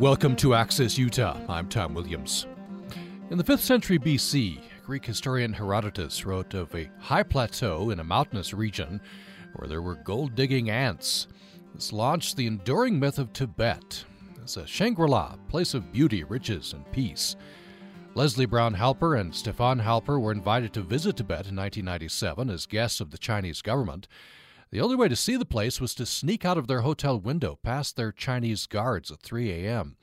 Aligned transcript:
Welcome 0.00 0.34
to 0.36 0.54
Access 0.54 0.96
Utah. 0.96 1.38
I'm 1.46 1.68
Tom 1.68 1.92
Williams. 1.92 2.46
In 3.28 3.36
the 3.36 3.44
5th 3.44 3.58
century 3.58 3.98
BC, 3.98 4.58
Greek 4.82 5.04
historian 5.04 5.52
Herodotus 5.52 6.24
wrote 6.24 6.54
of 6.54 6.74
a 6.74 6.88
high 6.98 7.22
plateau 7.22 7.90
in 7.90 8.00
a 8.00 8.04
mountainous 8.04 8.54
region 8.54 9.02
where 9.56 9.68
there 9.68 9.82
were 9.82 9.96
gold 9.96 10.34
digging 10.34 10.70
ants. 10.70 11.26
This 11.74 11.92
launched 11.92 12.38
the 12.38 12.46
enduring 12.46 12.98
myth 12.98 13.18
of 13.18 13.34
Tibet 13.34 14.06
as 14.42 14.56
a 14.56 14.66
Shangri 14.66 15.06
La, 15.06 15.36
place 15.50 15.74
of 15.74 15.92
beauty, 15.92 16.24
riches, 16.24 16.72
and 16.72 16.90
peace. 16.92 17.36
Lezlee 18.14 18.48
Brown 18.48 18.76
Halper 18.76 19.20
and 19.20 19.34
Stefan 19.34 19.80
Halper 19.80 20.18
were 20.18 20.32
invited 20.32 20.72
to 20.72 20.80
visit 20.80 21.18
Tibet 21.18 21.46
in 21.46 21.56
1997 21.56 22.48
as 22.48 22.64
guests 22.64 23.02
of 23.02 23.10
the 23.10 23.18
Chinese 23.18 23.60
government. 23.60 24.08
The 24.70 24.80
only 24.80 24.94
way 24.94 25.08
to 25.08 25.16
see 25.16 25.36
the 25.36 25.44
place 25.44 25.80
was 25.80 25.96
to 25.96 26.06
sneak 26.06 26.44
out 26.44 26.56
of 26.56 26.68
their 26.68 26.82
hotel 26.82 27.18
window 27.18 27.58
past 27.60 27.96
their 27.96 28.12
Chinese 28.12 28.66
guards 28.66 29.10
at 29.10 29.20
3 29.20 29.50
a.m. 29.50 29.96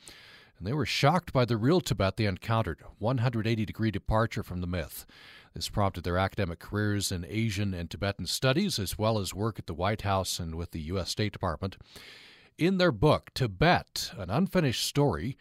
And 0.58 0.68
they 0.68 0.74
were 0.74 0.86
shocked 0.86 1.32
by 1.32 1.46
the 1.46 1.56
real 1.56 1.80
Tibet 1.80 2.18
they 2.18 2.26
encountered 2.26 2.82
180 3.00 3.66
degree 3.66 3.92
departure 3.92 4.44
from 4.44 4.60
the 4.60 4.68
myth. 4.68 5.06
This 5.54 5.70
prompted 5.70 6.04
their 6.04 6.18
academic 6.18 6.60
careers 6.60 7.14
in 7.14 7.26
Asian 7.30 7.74
and 7.74 7.90
Tibetan 7.90 8.26
studies, 8.26 8.78
as 8.78 8.98
well 8.98 9.20
as 9.20 9.34
work 9.34 9.58
at 9.58 9.68
the 9.68 9.74
White 9.74 10.02
House 10.02 10.38
and 10.38 10.56
with 10.56 10.72
the 10.72 10.82
U.S. 10.82 11.12
State 11.12 11.32
Department. 11.32 11.78
In 12.58 12.78
their 12.78 12.92
book, 12.92 13.32
Tibet, 13.34 14.12
an 14.18 14.30
unfinished 14.30 14.86
story, 14.86 15.38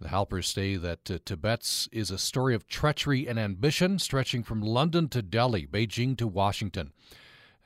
the 0.00 0.08
Halpers 0.08 0.48
say 0.48 0.74
that 0.76 1.10
uh, 1.10 1.18
Tibet's 1.24 1.88
is 1.92 2.10
a 2.10 2.18
story 2.18 2.54
of 2.54 2.66
treachery 2.66 3.28
and 3.28 3.38
ambition 3.38 4.00
stretching 4.00 4.42
from 4.42 4.60
London 4.60 5.08
to 5.10 5.22
Delhi, 5.22 5.64
Beijing 5.64 6.18
to 6.18 6.26
Washington. 6.26 6.92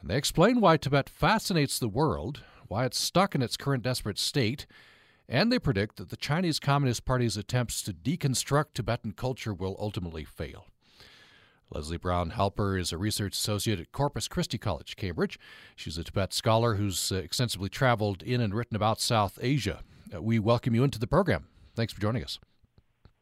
And 0.01 0.11
they 0.11 0.17
explain 0.17 0.61
why 0.61 0.77
Tibet 0.77 1.09
fascinates 1.09 1.79
the 1.79 1.89
world, 1.89 2.43
why 2.69 2.85
it's 2.85 3.01
stuck 3.01 3.35
in 3.35 3.43
its 3.43 3.57
current 3.57 3.83
desperate 3.83 4.19
state, 4.19 4.67
and 5.29 5.53
they 5.53 5.59
predict 5.59 5.97
that 5.97 6.09
the 6.09 6.17
Chinese 6.17 6.59
Communist 6.59 7.05
Party's 7.05 7.37
attempts 7.37 7.83
to 7.83 7.93
deconstruct 7.93 8.75
Tibetan 8.75 9.13
culture 9.13 9.53
will 9.53 9.77
ultimately 9.79 10.25
fail. 10.25 10.67
Lezlee 11.75 12.01
Brown 12.01 12.31
Halper 12.31 12.81
is 12.81 12.93
a 12.93 12.99
research 12.99 13.35
associate 13.35 13.79
at 13.79 13.93
Corpus 13.93 14.27
Christi 14.27 14.57
College, 14.57 14.97
Cambridge. 14.97 15.39
She's 15.77 15.99
a 15.99 16.05
Tibet 16.05 16.33
scholar 16.33 16.77
who's 16.77 17.13
uh, 17.13 17.17
extensively 17.17 17.69
traveled 17.69 18.23
in 18.23 18.41
and 18.41 18.55
written 18.55 18.75
about 18.75 19.01
South 19.01 19.39
Asia. 19.43 19.83
Uh, 20.15 20.23
we 20.23 20.39
welcome 20.39 20.75
you 20.75 20.83
into 20.83 20.99
the 20.99 21.07
program. 21.07 21.49
Thanks 21.75 21.93
for 21.93 22.01
joining 22.01 22.25
us. 22.25 22.39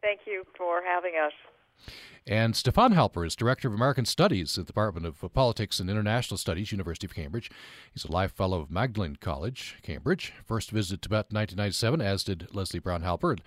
Thank 0.00 0.20
you 0.26 0.44
for 0.56 0.80
having 0.86 1.14
us. 1.20 1.32
And 2.28 2.56
Stefan 2.56 2.92
Halper 2.92 3.24
is 3.24 3.36
Director 3.36 3.68
of 3.68 3.74
American 3.74 4.04
Studies 4.04 4.58
at 4.58 4.64
the 4.66 4.72
Department 4.72 5.06
of 5.06 5.24
Politics 5.32 5.78
and 5.78 5.88
International 5.88 6.36
Studies, 6.36 6.72
University 6.72 7.06
of 7.06 7.14
Cambridge. 7.14 7.52
He's 7.92 8.04
a 8.04 8.10
Life 8.10 8.32
Fellow 8.32 8.60
of 8.60 8.68
Magdalene 8.68 9.14
College, 9.14 9.76
Cambridge. 9.82 10.32
First 10.44 10.72
visited 10.72 11.02
Tibet 11.02 11.26
in 11.30 11.36
1997, 11.36 12.00
as 12.00 12.24
did 12.24 12.48
Lezlee 12.52 12.82
Brown 12.82 13.02
Halper. 13.02 13.38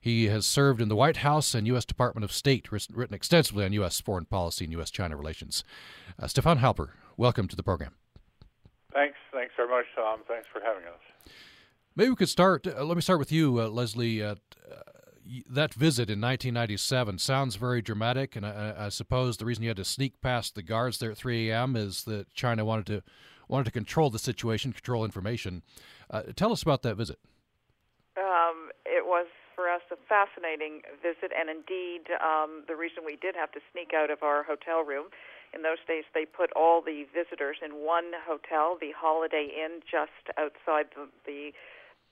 He 0.00 0.26
has 0.26 0.46
served 0.46 0.80
in 0.80 0.88
the 0.88 0.96
White 0.96 1.18
House 1.18 1.54
and 1.54 1.64
U.S. 1.68 1.84
Department 1.84 2.24
of 2.24 2.32
State, 2.32 2.72
written 2.72 3.14
extensively 3.14 3.64
on 3.64 3.72
U.S. 3.74 4.00
foreign 4.00 4.24
policy 4.24 4.64
and 4.64 4.72
U.S. 4.72 4.90
China 4.90 5.16
relations. 5.16 5.62
Uh, 6.18 6.26
Stefan 6.26 6.58
Halper, 6.58 6.88
welcome 7.16 7.46
to 7.46 7.54
the 7.54 7.62
program. 7.62 7.94
Thanks. 8.92 9.16
Thanks 9.32 9.52
very 9.56 9.68
much, 9.68 9.86
Tom. 9.94 10.20
Thanks 10.26 10.48
for 10.52 10.60
having 10.60 10.82
us. 10.88 11.32
Maybe 11.94 12.10
we 12.10 12.16
could 12.16 12.28
start. 12.28 12.66
Uh, 12.66 12.84
let 12.84 12.96
me 12.96 13.00
start 13.00 13.20
with 13.20 13.30
you, 13.30 13.60
uh, 13.60 13.68
Lezlee. 13.68 14.36
That 15.48 15.72
visit 15.72 16.10
in 16.10 16.20
1997 16.20 17.18
sounds 17.18 17.56
very 17.56 17.80
dramatic, 17.80 18.36
and 18.36 18.44
I, 18.44 18.74
I, 18.78 18.88
suppose 18.90 19.38
the 19.38 19.46
reason 19.46 19.62
you 19.62 19.70
had 19.70 19.78
to 19.78 19.84
sneak 19.84 20.20
past 20.20 20.54
the 20.54 20.62
guards 20.62 20.98
there 20.98 21.10
at 21.10 21.16
3 21.16 21.50
a.m. 21.50 21.76
is 21.76 22.04
that 22.04 22.32
China 22.34 22.64
wanted 22.64 22.86
to 22.86 23.02
wanted 23.48 23.64
to 23.64 23.70
control 23.70 24.10
the 24.10 24.18
situation, 24.18 24.72
control 24.72 25.04
information. 25.04 25.62
Uh, 26.10 26.22
tell 26.36 26.52
us 26.52 26.62
about 26.62 26.82
that 26.82 26.96
visit. 26.96 27.18
Um, 28.16 28.70
it 28.84 29.06
was 29.06 29.26
for 29.54 29.70
us 29.70 29.82
a 29.90 29.96
fascinating 30.08 30.82
visit, 31.00 31.32
and 31.32 31.48
indeed, 31.48 32.10
um, 32.20 32.64
the 32.68 32.76
reason 32.76 33.04
we 33.06 33.16
did 33.16 33.34
have 33.34 33.52
to 33.52 33.60
sneak 33.72 33.92
out 33.94 34.10
of 34.10 34.22
our 34.22 34.42
hotel 34.42 34.84
room. 34.84 35.06
In 35.54 35.62
those 35.62 35.78
days, 35.86 36.04
they 36.12 36.26
put 36.26 36.50
all 36.56 36.82
the 36.82 37.06
visitors 37.14 37.58
in 37.64 37.86
one 37.86 38.10
hotel, 38.26 38.76
the 38.80 38.90
Holiday 38.90 39.54
Inn, 39.54 39.80
just 39.86 40.34
outside 40.36 40.90
the, 40.96 41.06
the 41.24 41.52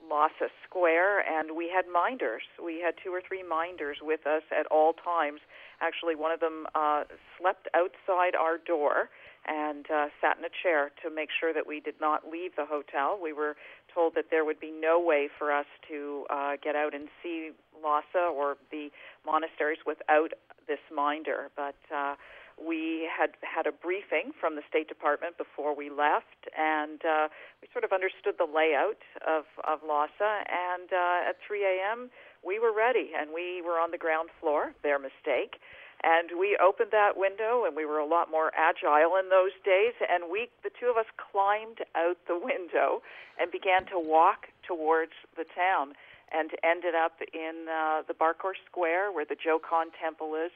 Lhasa 0.09 0.51
Square, 0.67 1.21
and 1.21 1.57
we 1.57 1.71
had 1.75 1.85
minders. 1.93 2.43
We 2.63 2.81
had 2.81 2.95
two 3.03 3.11
or 3.11 3.23
three 3.27 3.43
minders 3.43 3.99
with 4.03 4.27
us 4.27 4.43
at 4.51 4.67
all 4.67 4.93
times. 4.93 5.41
Actually, 5.81 6.15
one 6.15 6.33
of 6.33 6.41
them 6.41 6.67
uh, 6.75 7.05
slept 7.39 7.69
outside 7.75 8.35
our 8.35 8.59
door 8.59 9.11
and 9.47 9.87
uh, 9.91 10.07
sat 10.21 10.39
in 10.39 10.45
a 10.45 10.55
chair 10.63 10.91
to 11.03 11.11
make 11.11 11.29
sure 11.39 11.53
that 11.53 11.67
we 11.67 11.81
did 11.81 11.97
not 12.01 12.31
leave 12.31 12.55
the 12.57 12.67
hotel. 12.67 13.19
We 13.21 13.33
were 13.33 13.57
told 13.93 14.15
that 14.15 14.27
there 14.31 14.45
would 14.45 14.61
be 14.61 14.71
no 14.71 15.01
way 15.01 15.29
for 15.39 15.53
us 15.53 15.67
to 15.89 16.25
uh, 16.31 16.53
get 16.63 16.77
out 16.77 16.95
and 16.95 17.09
see 17.23 17.51
Lhasa 17.83 18.31
or 18.33 18.57
the 18.71 18.91
monasteries 19.27 19.81
without 19.87 20.33
this 20.67 20.81
minder, 20.95 21.51
but. 21.57 21.77
Uh, 21.95 22.15
we 22.61 23.09
had 23.09 23.37
had 23.43 23.67
a 23.67 23.73
briefing 23.73 24.33
from 24.39 24.57
the 24.57 24.63
State 24.69 24.89
Department 24.89 25.39
before 25.39 25.75
we 25.75 25.91
left, 25.91 26.49
and 26.57 27.01
uh, 27.05 27.29
we 27.61 27.69
sort 27.73 27.85
of 27.85 27.93
understood 27.93 28.35
the 28.39 28.49
layout 28.49 29.01
of, 29.27 29.45
of 29.65 29.81
Lhasa. 29.87 30.45
And 30.49 30.93
uh, 30.93 31.31
at 31.31 31.37
3 31.47 31.65
a.m., 31.65 32.11
we 32.45 32.59
were 32.59 32.73
ready, 32.73 33.11
and 33.17 33.31
we 33.35 33.63
were 33.63 33.79
on 33.79 33.91
the 33.91 33.99
ground 33.99 34.31
floor, 34.41 34.75
their 34.83 34.99
mistake. 34.99 35.61
And 36.03 36.35
we 36.39 36.59
opened 36.59 36.91
that 36.91 37.15
window, 37.17 37.63
and 37.65 37.77
we 37.77 37.87
were 37.87 37.99
a 37.99 38.07
lot 38.07 38.29
more 38.29 38.51
agile 38.59 39.15
in 39.15 39.31
those 39.31 39.55
days. 39.65 39.95
And 40.03 40.27
we, 40.31 40.51
the 40.67 40.71
two 40.75 40.91
of 40.91 40.97
us, 40.97 41.07
climbed 41.15 41.87
out 41.95 42.19
the 42.27 42.39
window 42.39 43.03
and 43.39 43.53
began 43.53 43.87
to 43.95 43.99
walk 44.03 44.51
towards 44.67 45.15
the 45.37 45.47
town, 45.55 45.95
and 46.33 46.51
ended 46.65 46.95
up 46.95 47.21
in 47.33 47.69
uh, 47.69 48.03
the 48.09 48.15
Barkor 48.15 48.59
Square, 48.67 49.13
where 49.13 49.25
the 49.25 49.37
Jokhang 49.37 49.93
Temple 50.01 50.34
is, 50.34 50.51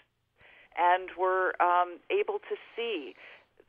and 0.79 1.11
were 1.19 1.61
um, 1.61 1.99
able 2.11 2.39
to 2.39 2.57
see 2.75 3.15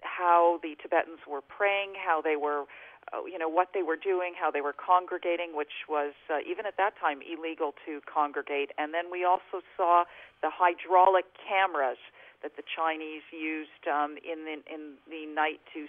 how 0.01 0.59
the 0.61 0.75
Tibetans 0.81 1.19
were 1.27 1.41
praying, 1.41 1.93
how 1.97 2.21
they 2.21 2.35
were, 2.35 2.65
uh, 3.13 3.25
you 3.25 3.39
know, 3.39 3.49
what 3.49 3.69
they 3.73 3.81
were 3.81 3.97
doing, 3.97 4.33
how 4.39 4.51
they 4.51 4.61
were 4.61 4.75
congregating, 4.75 5.55
which 5.55 5.87
was 5.89 6.13
uh, 6.29 6.39
even 6.49 6.65
at 6.65 6.77
that 6.77 6.93
time 6.99 7.19
illegal 7.25 7.73
to 7.85 8.01
congregate. 8.05 8.71
And 8.77 8.93
then 8.93 9.09
we 9.11 9.25
also 9.25 9.65
saw 9.75 10.03
the 10.41 10.49
hydraulic 10.53 11.25
cameras 11.47 11.97
that 12.43 12.55
the 12.55 12.63
Chinese 12.63 13.25
used 13.31 13.87
um, 13.89 14.17
in 14.21 14.45
the 14.45 14.61
in 14.69 15.01
the 15.09 15.25
night 15.25 15.59
to 15.73 15.87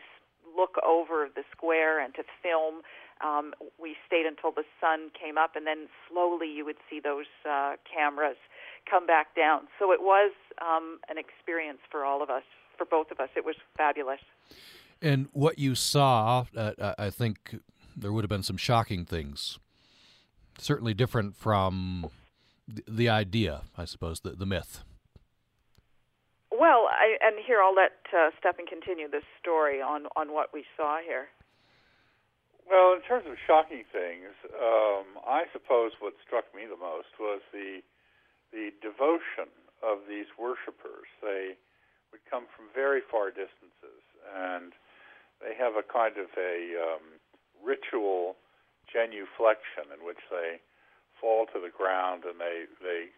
look 0.57 0.77
over 0.87 1.29
the 1.29 1.45
square 1.53 2.01
and 2.01 2.15
to 2.15 2.23
film. 2.43 2.81
Um, 3.25 3.53
we 3.81 3.97
stayed 4.07 4.27
until 4.27 4.53
the 4.53 4.65
sun 4.81 5.11
came 5.19 5.37
up, 5.39 5.57
and 5.57 5.67
then 5.67 5.89
slowly 6.09 6.49
you 6.49 6.65
would 6.65 6.77
see 6.89 7.01
those 7.01 7.27
uh, 7.49 7.75
cameras 7.85 8.37
come 8.89 9.07
back 9.07 9.35
down. 9.35 9.69
So 9.79 9.93
it 9.93 10.01
was 10.01 10.33
um, 10.63 10.99
an 11.09 11.19
experience 11.19 11.81
for 11.91 12.05
all 12.05 12.23
of 12.23 12.31
us, 12.31 12.45
for 12.77 12.85
both 12.85 13.11
of 13.11 13.21
us. 13.21 13.29
It 13.37 13.45
was 13.45 13.57
fabulous. 13.77 14.21
And 15.03 15.29
what 15.33 15.59
you 15.59 15.75
saw, 15.75 16.45
uh, 16.57 16.95
I 16.99 17.11
think 17.11 17.61
there 17.97 18.13
would 18.13 18.25
have 18.25 18.31
been 18.31 18.43
some 18.43 18.57
shocking 18.57 19.05
things. 19.05 19.59
Certainly 20.59 20.95
different 20.95 21.37
from 21.37 22.11
the 22.67 23.09
idea, 23.09 23.63
I 23.77 23.85
suppose, 23.85 24.21
the, 24.21 24.31
the 24.31 24.47
myth. 24.47 24.85
Well, 26.51 26.89
I, 26.91 27.17
and 27.23 27.37
here 27.47 27.61
I'll 27.63 27.75
let 27.75 27.93
uh, 28.13 28.31
Stefan 28.41 28.67
continue 28.67 29.09
this 29.09 29.23
story 29.41 29.81
on, 29.81 30.07
on 30.17 30.33
what 30.33 30.53
we 30.53 30.65
saw 30.77 30.99
here. 31.05 31.29
Well, 32.69 32.93
in 32.95 33.03
terms 33.09 33.25
of 33.27 33.35
shocking 33.49 33.85
things, 33.91 34.31
um, 34.55 35.17
I 35.25 35.49
suppose 35.53 35.93
what 36.05 36.15
struck 36.25 36.45
me 36.55 36.69
the 36.69 36.79
most 36.79 37.11
was 37.19 37.41
the 37.53 37.81
the 38.53 38.73
devotion 38.81 39.49
of 39.85 40.05
these 40.09 40.29
worshippers. 40.39 41.09
They 41.21 41.57
would 42.13 42.25
come 42.31 42.47
from 42.57 42.69
very 42.75 43.01
far 43.11 43.29
distances, 43.33 44.05
and 44.37 44.73
they 45.41 45.55
have 45.59 45.77
a 45.77 45.85
kind 45.87 46.17
of 46.19 46.29
a 46.37 46.57
um, 46.77 47.05
ritual 47.65 48.37
genuflection 48.93 49.91
in 49.93 50.05
which 50.07 50.21
they 50.31 50.61
fall 51.21 51.47
to 51.53 51.59
the 51.61 51.73
ground 51.73 52.25
and 52.25 52.39
they 52.41 52.65
they 52.81 53.11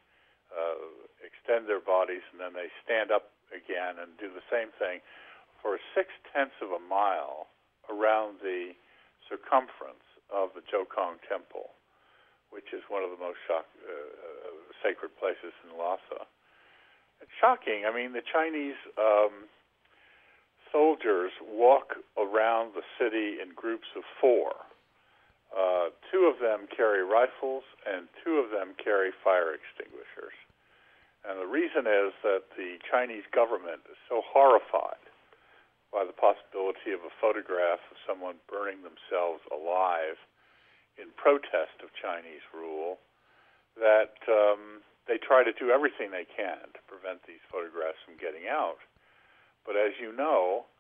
uh, 0.51 0.81
extend 1.23 1.69
their 1.69 1.83
bodies 1.83 2.25
and 2.33 2.41
then 2.41 2.55
they 2.57 2.71
stand 2.83 3.11
up 3.13 3.31
again 3.53 4.01
and 4.01 4.17
do 4.19 4.31
the 4.33 4.45
same 4.51 4.73
thing 4.81 4.99
for 5.63 5.79
six 5.95 6.09
tenths 6.33 6.57
of 6.65 6.73
a 6.73 6.83
mile 6.83 7.53
around 7.93 8.41
the 8.43 8.73
circumference 9.31 10.03
of 10.29 10.51
the 10.59 10.63
Jokhang 10.67 11.23
Temple, 11.31 11.71
which 12.51 12.75
is 12.75 12.83
one 12.91 13.07
of 13.07 13.15
the 13.15 13.21
most 13.23 13.39
shock, 13.47 13.65
uh, 13.87 13.95
uh 13.95 14.59
sacred 14.83 15.15
places 15.17 15.55
in 15.63 15.79
Lhasa. 15.79 16.27
It's 17.23 17.31
shocking. 17.39 17.87
I 17.87 17.95
mean, 17.95 18.13
the 18.13 18.27
Chinese 18.27 18.79
um, 18.99 19.47
soldiers 20.73 21.31
walk 21.47 22.01
around 22.19 22.73
the 22.75 22.83
city 22.99 23.39
in 23.39 23.55
groups 23.55 23.87
of 23.95 24.03
four. 24.21 24.57
Uh, 25.51 25.91
two 26.11 26.31
of 26.31 26.39
them 26.41 26.67
carry 26.71 27.03
rifles, 27.03 27.65
and 27.85 28.07
two 28.25 28.39
of 28.39 28.51
them 28.51 28.75
carry 28.83 29.11
fire 29.23 29.53
extinguishers. 29.53 30.35
And 31.29 31.37
the 31.37 31.51
reason 31.51 31.85
is 31.85 32.17
that 32.23 32.49
the 32.57 32.79
Chinese 32.89 33.29
government 33.35 33.85
is 33.91 33.99
so 34.09 34.23
horrified 34.25 35.10
by 35.91 36.07
the 36.07 36.15
possibility 36.15 36.95
of 36.95 37.03
a 37.03 37.13
photograph 37.19 37.83
of 37.91 37.99
someone 38.07 38.39
burning 38.47 38.87
themselves 38.87 39.43
alive 39.51 40.19
in 40.99 41.11
protest 41.19 41.83
of 41.83 41.91
Chinese 41.99 42.43
rule 42.55 43.03
that 43.79 44.19
um, 44.31 44.83
they 45.11 45.19
try 45.19 45.43
to 45.43 45.55
do 45.55 45.71
everything 45.71 46.11
they 46.11 46.27
can 46.27 46.63
to 46.75 46.83
prevent 46.87 47.23
these 47.27 47.43
photographs 47.51 47.99
from 48.07 48.19
getting 48.19 48.47
out. 48.47 48.79
But 49.67 49.75
as 49.75 49.99
you 49.99 50.15
know, 50.15 50.71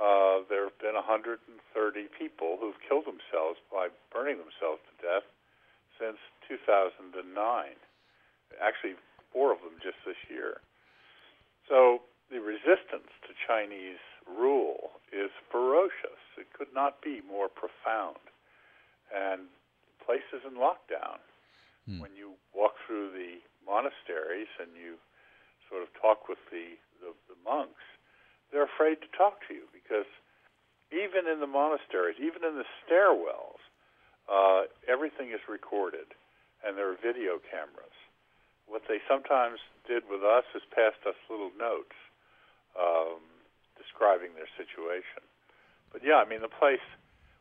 uh, 0.00 0.42
there 0.48 0.66
have 0.66 0.78
been 0.80 0.96
130 0.96 1.38
people 2.18 2.58
who've 2.58 2.78
killed 2.82 3.06
themselves 3.06 3.60
by 3.70 3.92
burning 4.10 4.40
themselves 4.42 4.82
to 4.90 4.94
death 4.98 5.26
since 6.00 6.18
2009. 6.48 7.14
Actually, 8.58 8.96
four 9.30 9.54
of 9.54 9.62
them 9.62 9.78
just 9.82 9.98
this 10.06 10.18
year. 10.26 10.58
So 11.68 12.02
the 12.30 12.42
resistance 12.42 13.10
to 13.26 13.32
Chinese 13.46 14.02
rule 14.28 14.90
is 15.12 15.30
ferocious. 15.50 16.20
It 16.38 16.52
could 16.52 16.72
not 16.74 17.02
be 17.02 17.20
more 17.28 17.48
profound. 17.48 18.18
And 19.14 19.48
places 20.04 20.44
in 20.44 20.60
lockdown. 20.60 21.20
Hmm. 21.88 22.00
When 22.00 22.12
you 22.16 22.36
walk 22.52 22.76
through 22.86 23.12
the 23.12 23.40
monasteries 23.64 24.52
and 24.60 24.72
you 24.76 25.00
sort 25.68 25.82
of 25.82 25.88
talk 25.96 26.28
with 26.28 26.40
the, 26.52 26.76
the, 27.00 27.16
the 27.28 27.38
monks, 27.44 27.84
they're 28.52 28.68
afraid 28.68 29.00
to 29.00 29.08
talk 29.16 29.40
to 29.48 29.52
you 29.56 29.64
because 29.72 30.08
even 30.92 31.26
in 31.26 31.40
the 31.40 31.48
monasteries, 31.48 32.20
even 32.20 32.44
in 32.44 32.60
the 32.60 32.68
stairwells, 32.84 33.60
uh, 34.28 34.68
everything 34.88 35.32
is 35.32 35.40
recorded 35.48 36.12
and 36.64 36.76
there 36.76 36.88
are 36.88 36.96
video 36.96 37.40
cameras. 37.44 37.96
What 38.64 38.88
they 38.88 39.00
sometimes 39.04 39.60
did 39.84 40.08
with 40.08 40.24
us 40.24 40.48
is 40.56 40.64
passed 40.72 41.04
us 41.04 41.16
little 41.28 41.52
notes 41.60 41.96
um, 42.78 43.20
describing 43.94 44.34
their 44.34 44.50
situation. 44.56 45.22
But 45.92 46.02
yeah, 46.04 46.16
I 46.16 46.28
mean, 46.28 46.42
the 46.42 46.48
place 46.48 46.82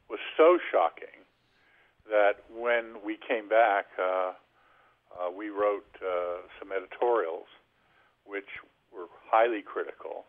was 0.09 0.19
so 0.37 0.57
shocking 0.71 1.25
that 2.09 2.43
when 2.53 3.01
we 3.05 3.17
came 3.17 3.49
back, 3.49 3.85
uh, 3.97 4.33
uh, 5.13 5.31
we 5.35 5.49
wrote 5.49 5.89
uh, 6.01 6.45
some 6.59 6.71
editorials 6.71 7.47
which 8.25 8.61
were 8.93 9.07
highly 9.31 9.61
critical, 9.61 10.25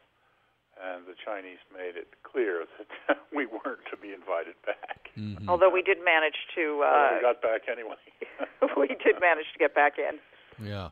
and 0.81 1.05
the 1.07 1.15
Chinese 1.25 1.59
made 1.73 1.97
it 1.97 2.09
clear 2.23 2.65
that 3.09 3.19
we 3.35 3.47
weren't 3.47 3.85
to 3.91 3.97
be 3.97 4.13
invited 4.13 4.55
back. 4.65 5.11
Mm-hmm. 5.19 5.49
Although 5.49 5.71
we 5.71 5.83
did 5.83 5.99
manage 6.05 6.49
to. 6.57 6.83
Uh, 6.83 6.91
well, 6.91 7.15
we 7.15 7.21
got 7.21 7.43
back 7.43 7.63
anyway. 7.71 8.01
we 8.77 8.89
did 8.89 9.21
manage 9.21 9.47
to 9.53 9.59
get 9.59 9.75
back 9.75 9.95
in. 9.99 10.19
Yeah. 10.65 10.91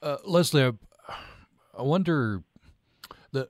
Uh, 0.00 0.18
Lezlee, 0.26 0.76
I, 1.08 1.14
I 1.78 1.82
wonder 1.82 2.42
the 3.32 3.48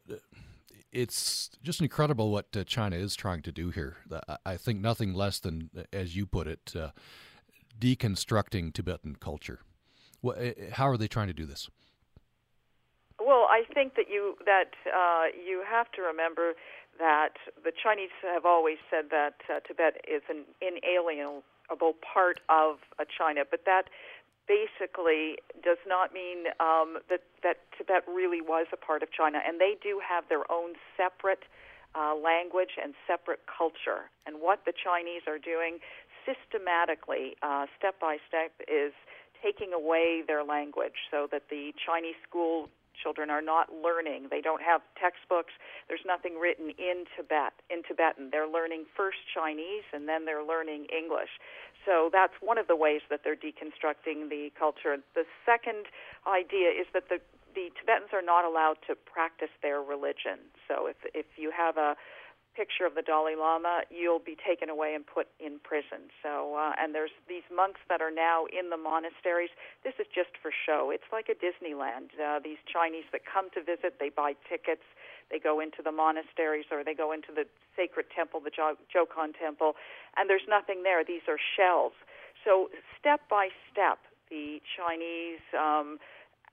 it's 0.93 1.51
just 1.63 1.81
incredible 1.81 2.31
what 2.31 2.55
uh, 2.57 2.65
China 2.65 2.97
is 2.97 3.17
trying 3.17 3.43
to 3.43 3.53
do 3.53 3.71
here. 3.71 3.97
I 4.45 4.57
think 4.57 4.81
nothing 4.81 5.15
less 5.15 5.39
than, 5.39 5.71
as 5.93 6.15
you 6.15 6.27
put 6.27 6.47
it, 6.47 6.75
uh, 6.77 6.91
deconstructing 7.81 8.73
Tibetan 8.73 9.17
culture. 9.17 9.61
Eh, 10.25 10.29
eh, 10.39 10.53
how 10.73 10.89
are 10.89 10.97
they 10.97 11.09
trying 11.09 11.29
to 11.29 11.33
do 11.33 11.47
this? 11.47 11.69
Well, 13.19 13.47
I 13.49 13.63
think 13.73 13.95
that 13.95 14.07
you 14.11 14.37
that 14.45 14.75
uh, 14.87 15.25
you 15.35 15.63
have 15.69 15.91
to 15.93 16.03
remember 16.03 16.53
that 16.99 17.35
the 17.65 17.73
Chinese 17.73 18.11
have 18.23 18.45
always 18.45 18.79
said 18.91 19.11
that 19.11 19.35
uh, 19.49 19.61
Tibet 19.67 20.05
is 20.07 20.23
an 20.29 20.45
inalienable 20.61 21.95
part 22.03 22.41
of 22.49 22.79
uh, 22.99 23.05
China, 23.07 23.43
but 23.49 23.61
that 23.65 23.85
basically 24.49 25.39
does 25.63 25.81
not 25.87 26.13
mean 26.13 26.51
um, 26.61 26.99
that 27.09 27.23
that 27.43 27.59
Tibet 27.77 28.05
really 28.07 28.41
was 28.41 28.67
a 28.73 28.77
part 28.77 29.03
of 29.03 29.13
China, 29.13 29.39
and 29.47 29.61
they 29.61 29.77
do 29.83 30.01
have 30.03 30.25
their 30.29 30.51
own 30.51 30.75
separate 30.97 31.45
uh, 31.95 32.15
language 32.15 32.79
and 32.83 32.95
separate 33.07 33.41
culture. 33.47 34.11
And 34.27 34.41
what 34.41 34.65
the 34.65 34.73
Chinese 34.73 35.23
are 35.27 35.39
doing 35.39 35.79
systematically, 36.25 37.37
uh, 37.43 37.67
step 37.79 38.01
by 38.01 38.17
step, 38.29 38.53
is 38.69 38.93
taking 39.43 39.73
away 39.73 40.23
their 40.27 40.45
language 40.45 41.11
so 41.11 41.27
that 41.33 41.51
the 41.51 41.75
Chinese 41.85 42.17
school 42.29 42.69
children 43.03 43.31
are 43.31 43.43
not 43.43 43.73
learning. 43.73 44.29
They 44.31 44.41
don't 44.41 44.63
have 44.63 44.81
textbooks. 45.01 45.53
There's 45.89 46.05
nothing 46.07 46.39
written 46.39 46.71
in 46.79 47.05
Tibet 47.17 47.53
in 47.71 47.83
Tibetan. 47.83 48.31
They're 48.31 48.49
learning 48.49 48.85
first 48.97 49.19
Chinese 49.35 49.83
and 49.93 50.07
then 50.07 50.25
they're 50.25 50.45
learning 50.45 50.87
English. 50.93 51.31
So 51.85 52.11
that's 52.13 52.35
one 52.41 52.59
of 52.59 52.67
the 52.69 52.77
ways 52.77 53.01
that 53.11 53.21
they're 53.25 53.37
deconstructing 53.37 54.31
the 54.31 54.51
culture. 54.59 54.97
The 55.15 55.25
second 55.45 55.87
idea 56.27 56.71
is 56.71 56.87
that 56.95 57.09
the 57.09 57.19
the 57.55 57.69
Tibetans 57.77 58.17
are 58.17 58.23
not 58.25 58.47
allowed 58.47 58.79
to 58.89 58.95
practice 58.97 59.53
their 59.61 59.81
religion. 59.83 60.41
So 60.69 60.87
if 60.87 60.97
if 61.15 61.27
you 61.37 61.51
have 61.51 61.77
a 61.77 61.97
picture 62.55 62.85
of 62.85 62.95
the 62.95 63.03
Dalai 63.03 63.35
Lama, 63.35 63.83
you'll 63.89 64.21
be 64.21 64.37
taken 64.37 64.69
away 64.69 64.95
and 64.95 65.07
put 65.07 65.29
in 65.41 65.59
prison. 65.65 66.13
So, 66.23 66.55
uh, 66.57 66.73
and 66.77 66.95
there's 66.95 67.13
these 67.29 67.45
monks 67.49 67.81
that 67.89 68.01
are 68.01 68.13
now 68.13 68.45
in 68.53 68.69
the 68.69 68.77
monasteries. 68.77 69.51
This 69.85 69.97
is 69.99 70.07
just 70.13 70.37
for 70.41 70.53
show. 70.53 70.93
It's 70.93 71.09
like 71.13 71.29
a 71.33 71.37
Disneyland. 71.37 72.13
Uh, 72.21 72.41
these 72.45 72.61
Chinese 72.69 73.09
that 73.13 73.23
come 73.25 73.49
to 73.57 73.65
visit, 73.65 73.97
they 73.99 74.11
buy 74.13 74.37
tickets, 74.49 74.85
they 75.31 75.39
go 75.39 75.61
into 75.61 75.83
the 75.83 75.93
monasteries 75.93 76.67
or 76.71 76.85
they 76.85 76.95
go 76.95 77.13
into 77.13 77.33
the 77.35 77.45
sacred 77.77 78.07
temple, 78.15 78.41
the 78.41 78.51
Jokhang 78.51 79.39
temple, 79.39 79.75
and 80.17 80.29
there's 80.29 80.47
nothing 80.49 80.83
there. 80.83 81.05
These 81.05 81.27
are 81.29 81.39
shells. 81.57 81.93
So, 82.45 82.71
step 82.99 83.21
by 83.31 83.49
step, 83.71 83.99
the 84.31 84.61
Chinese. 84.77 85.43
Um, 85.55 85.99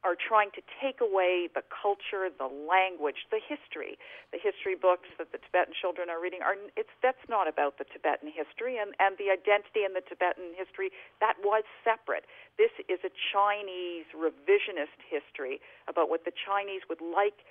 are 0.04 0.16
trying 0.16 0.48
to 0.56 0.64
take 0.80 1.04
away 1.04 1.52
the 1.52 1.64
culture, 1.68 2.32
the 2.32 2.48
language, 2.48 3.28
the 3.36 3.44
history. 3.44 4.00
The 4.32 4.40
history 4.40 4.80
books 4.80 5.12
that 5.20 5.36
the 5.36 5.44
Tibetan 5.44 5.76
children 5.76 6.08
are 6.08 6.22
reading 6.24 6.40
are 6.40 6.56
it's 6.80 6.94
that's 7.04 7.22
not 7.28 7.52
about 7.52 7.76
the 7.76 7.84
Tibetan 7.84 8.32
history 8.32 8.80
and 8.80 8.96
and 9.04 9.20
the 9.20 9.28
identity 9.28 9.84
in 9.84 9.92
the 9.92 10.06
Tibetan 10.06 10.56
history 10.56 10.96
that 11.20 11.36
was 11.44 11.68
separate. 11.84 12.24
This 12.56 12.72
is 12.88 13.04
a 13.04 13.12
Chinese 13.12 14.08
revisionist 14.16 15.00
history 15.04 15.60
about 15.92 16.08
what 16.08 16.24
the 16.24 16.32
Chinese 16.32 16.88
would 16.88 17.04
like 17.04 17.44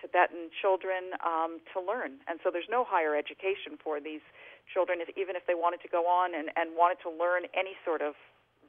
Tibetan 0.00 0.50
children 0.62 1.14
um, 1.24 1.60
to 1.72 1.80
learn. 1.80 2.18
And 2.28 2.40
so 2.42 2.50
there's 2.50 2.70
no 2.70 2.84
higher 2.86 3.14
education 3.14 3.78
for 3.82 4.00
these 4.00 4.24
children, 4.72 4.98
if, 5.00 5.08
even 5.16 5.36
if 5.36 5.46
they 5.46 5.54
wanted 5.54 5.80
to 5.82 5.88
go 5.88 6.06
on 6.06 6.34
and, 6.34 6.50
and 6.56 6.74
wanted 6.76 6.98
to 7.06 7.10
learn 7.10 7.46
any 7.54 7.78
sort 7.84 8.02
of 8.02 8.14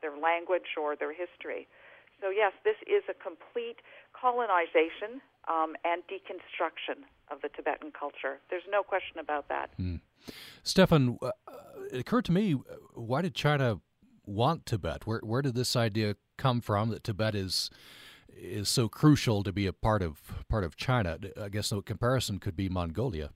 their 0.02 0.16
language 0.16 0.78
or 0.78 0.96
their 0.96 1.14
history. 1.14 1.68
So, 2.22 2.30
yes, 2.30 2.54
this 2.64 2.78
is 2.86 3.04
a 3.10 3.14
complete 3.14 3.78
colonization 4.14 5.22
um, 5.48 5.76
and 5.86 6.02
deconstruction 6.10 7.06
of 7.30 7.42
the 7.42 7.50
Tibetan 7.50 7.92
culture. 7.92 8.40
There's 8.50 8.68
no 8.70 8.84
question 8.84 9.20
about 9.20 9.50
that. 9.50 9.70
Mm. 9.80 10.02
Stefan, 10.64 11.18
uh, 11.22 11.32
it 11.92 12.00
occurred 12.00 12.26
to 12.26 12.32
me 12.32 12.56
why 12.94 13.22
did 13.22 13.36
China 13.36 13.80
want 14.26 14.66
Tibet? 14.66 15.06
Where, 15.06 15.20
where 15.24 15.42
did 15.42 15.56
this 15.56 15.76
idea 15.76 16.16
come 16.38 16.62
from 16.62 16.90
that 16.90 17.04
Tibet 17.04 17.36
is 17.36 17.70
is 18.40 18.70
so 18.70 18.88
crucial 18.88 19.44
to 19.44 19.52
be 19.52 19.68
a 19.68 19.74
part 19.74 20.02
of 20.02 20.46
part 20.50 20.64
of 20.64 20.76
China? 20.76 21.18
I 21.42 21.50
guess 21.50 21.72
no 21.72 21.82
comparison 21.82 22.40
could 22.40 22.56
be 22.56 22.70
Mongolia. 22.70 23.32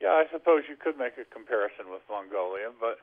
Yeah, 0.00 0.16
I 0.16 0.24
suppose 0.32 0.64
you 0.68 0.76
could 0.76 0.96
make 0.96 1.18
a 1.20 1.28
comparison 1.28 1.92
with 1.92 2.00
Mongolia, 2.08 2.72
but 2.80 2.98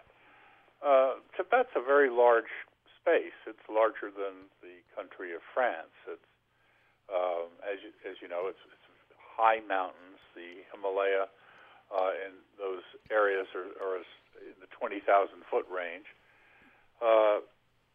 uh, 0.82 1.22
Tibet's 1.38 1.70
a 1.76 1.82
very 1.82 2.10
large 2.10 2.50
space. 3.00 3.38
It's 3.46 3.62
larger 3.70 4.10
than 4.10 4.50
the 4.66 4.82
country 4.98 5.34
of 5.34 5.42
France. 5.54 5.94
It's 6.10 6.26
um, 7.08 7.56
as 7.64 7.80
you, 7.80 7.92
as 8.04 8.18
you 8.20 8.28
know, 8.28 8.52
it's, 8.52 8.60
it's 8.68 8.88
high 9.16 9.64
mountains. 9.64 10.20
The 10.36 10.66
Himalaya 10.74 11.32
uh, 11.88 12.12
in 12.28 12.36
those 12.60 12.84
areas 13.10 13.48
are, 13.56 13.72
are 13.80 14.04
in 14.44 14.58
the 14.60 14.68
20,000 14.76 15.06
foot 15.50 15.66
range, 15.72 16.10
uh, 17.00 17.40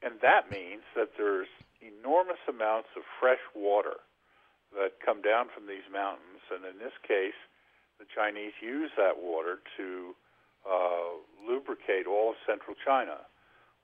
and 0.01 0.17
that 0.23 0.51
means 0.51 0.83
that 0.97 1.13
there's 1.19 1.51
enormous 1.83 2.41
amounts 2.49 2.89
of 2.97 3.03
fresh 3.19 3.43
water 3.55 3.99
that 4.73 5.03
come 5.05 5.21
down 5.21 5.51
from 5.53 5.67
these 5.67 5.85
mountains, 5.93 6.41
and 6.49 6.65
in 6.65 6.79
this 6.79 6.97
case, 7.05 7.37
the 7.99 8.09
Chinese 8.09 8.57
use 8.63 8.91
that 8.97 9.21
water 9.21 9.61
to 9.77 10.15
uh, 10.65 11.19
lubricate 11.43 12.07
all 12.07 12.31
of 12.31 12.39
central 12.47 12.75
China 12.79 13.27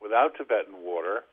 without 0.01 0.35
Tibetan 0.39 0.81
water, 0.81 1.27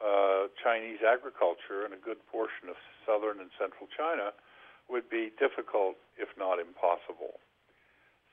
uh, 0.00 0.48
Chinese 0.60 1.00
agriculture 1.04 1.84
and 1.84 1.94
a 1.94 2.00
good 2.00 2.20
portion 2.28 2.68
of 2.68 2.76
southern 3.04 3.40
and 3.40 3.52
central 3.56 3.88
China 3.92 4.32
would 4.88 5.08
be 5.08 5.32
difficult, 5.38 5.96
if 6.16 6.28
not 6.36 6.58
impossible. 6.58 7.40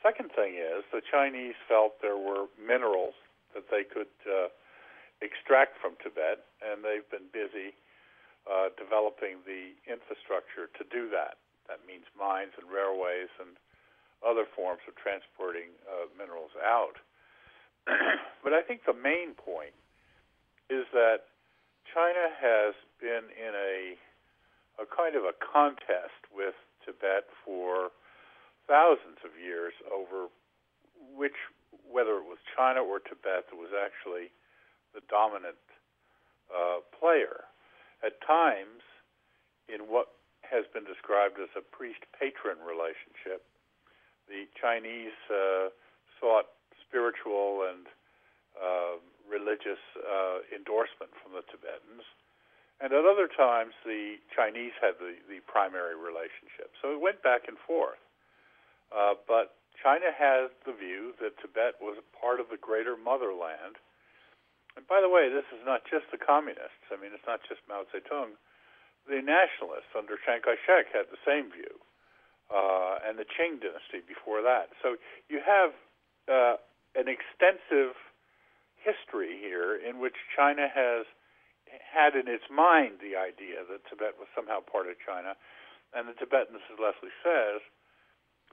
Second 0.03 0.31
thing 0.35 0.59
is 0.59 0.83
the 0.91 1.01
Chinese 1.03 1.55
felt 1.67 2.01
there 2.01 2.19
were 2.19 2.51
minerals 2.59 3.15
that 3.55 3.71
they 3.71 3.87
could 3.87 4.11
uh, 4.27 4.51
extract 5.23 5.79
from 5.79 5.95
Tibet, 6.03 6.43
and 6.59 6.83
they've 6.83 7.07
been 7.07 7.31
busy 7.31 7.73
uh, 8.43 8.75
developing 8.75 9.39
the 9.47 9.71
infrastructure 9.87 10.67
to 10.75 10.83
do 10.91 11.07
that. 11.15 11.39
That 11.71 11.79
means 11.87 12.03
mines 12.19 12.51
and 12.59 12.67
railways 12.67 13.31
and 13.39 13.55
other 14.19 14.43
forms 14.51 14.83
of 14.87 14.95
transporting 14.99 15.71
uh, 15.87 16.11
minerals 16.19 16.51
out. 16.59 16.99
but 18.43 18.51
I 18.51 18.63
think 18.63 18.83
the 18.83 18.95
main 18.95 19.35
point 19.35 19.75
is 20.67 20.87
that 20.91 21.31
China 21.87 22.31
has 22.31 22.75
been 22.99 23.27
in 23.35 23.53
a 23.55 23.99
a 24.81 24.89
kind 24.89 25.13
of 25.13 25.21
a 25.21 25.37
contest 25.37 26.17
with 26.33 26.57
Tibet 26.81 27.29
for 27.45 27.93
thousands 28.65 29.21
of 29.21 29.37
years 29.37 29.73
over 29.85 30.33
which 31.13 31.37
whether 31.85 32.17
it 32.17 32.25
was 32.25 32.41
China 32.57 32.81
or 32.81 32.97
Tibet 32.97 33.45
that 33.51 33.57
was 33.59 33.69
actually 33.69 34.33
the 34.93 35.01
dominant 35.09 35.59
uh, 36.49 36.85
player. 36.97 37.49
At 38.05 38.19
times, 38.21 38.85
in 39.67 39.89
what 39.89 40.13
has 40.43 40.65
been 40.73 40.83
described 40.83 41.39
as 41.41 41.49
a 41.57 41.63
priest 41.63 42.03
patron 42.13 42.59
relationship, 42.61 43.47
the 44.27 44.45
Chinese 44.55 45.15
uh, 45.31 45.73
sought 46.19 46.51
spiritual 46.83 47.65
and 47.67 47.87
uh, 48.53 49.01
religious 49.25 49.81
uh, 49.97 50.45
endorsement 50.53 51.11
from 51.23 51.33
the 51.33 51.43
Tibetans. 51.49 52.05
And 52.83 52.91
at 52.91 53.07
other 53.07 53.31
times, 53.31 53.73
the 53.87 54.19
Chinese 54.29 54.75
had 54.81 54.99
the, 54.99 55.15
the 55.31 55.39
primary 55.47 55.95
relationship. 55.95 56.75
So 56.81 56.91
it 56.91 56.99
went 56.99 57.23
back 57.23 57.47
and 57.47 57.57
forth. 57.63 58.01
Uh, 58.91 59.15
but 59.25 59.55
China 59.81 60.13
has 60.13 60.51
the 60.67 60.75
view 60.75 61.17
that 61.23 61.39
Tibet 61.41 61.79
was 61.81 61.97
part 62.13 62.39
of 62.39 62.51
the 62.51 62.59
greater 62.59 62.95
motherland. 62.99 63.79
And 64.75 64.87
by 64.89 65.01
the 65.01 65.09
way, 65.09 65.29
this 65.29 65.45
is 65.53 65.61
not 65.65 65.85
just 65.85 66.09
the 66.09 66.17
communists. 66.17 66.89
I 66.89 66.97
mean, 66.97 67.13
it's 67.13 67.27
not 67.27 67.41
just 67.45 67.61
Mao 67.69 67.85
Zedong. 67.93 68.37
The 69.05 69.21
nationalists 69.21 69.93
under 69.93 70.17
Chiang 70.17 70.41
Kai 70.41 70.57
shek 70.63 70.89
had 70.95 71.11
the 71.11 71.19
same 71.27 71.51
view, 71.51 71.77
uh, 72.49 73.03
and 73.03 73.19
the 73.19 73.27
Qing 73.27 73.59
dynasty 73.59 73.99
before 74.01 74.41
that. 74.41 74.71
So 74.81 74.95
you 75.27 75.43
have 75.43 75.75
uh, 76.31 76.55
an 76.95 77.11
extensive 77.11 77.99
history 78.79 79.39
here 79.39 79.75
in 79.75 79.99
which 79.99 80.15
China 80.35 80.71
has 80.71 81.05
had 81.67 82.15
in 82.15 82.27
its 82.31 82.47
mind 82.51 82.99
the 82.99 83.15
idea 83.17 83.63
that 83.67 83.83
Tibet 83.89 84.15
was 84.19 84.27
somehow 84.35 84.59
part 84.63 84.87
of 84.87 84.95
China, 85.03 85.35
and 85.91 86.07
the 86.07 86.15
Tibetans, 86.15 86.63
as 86.71 86.79
Lezlee 86.79 87.13
says, 87.21 87.61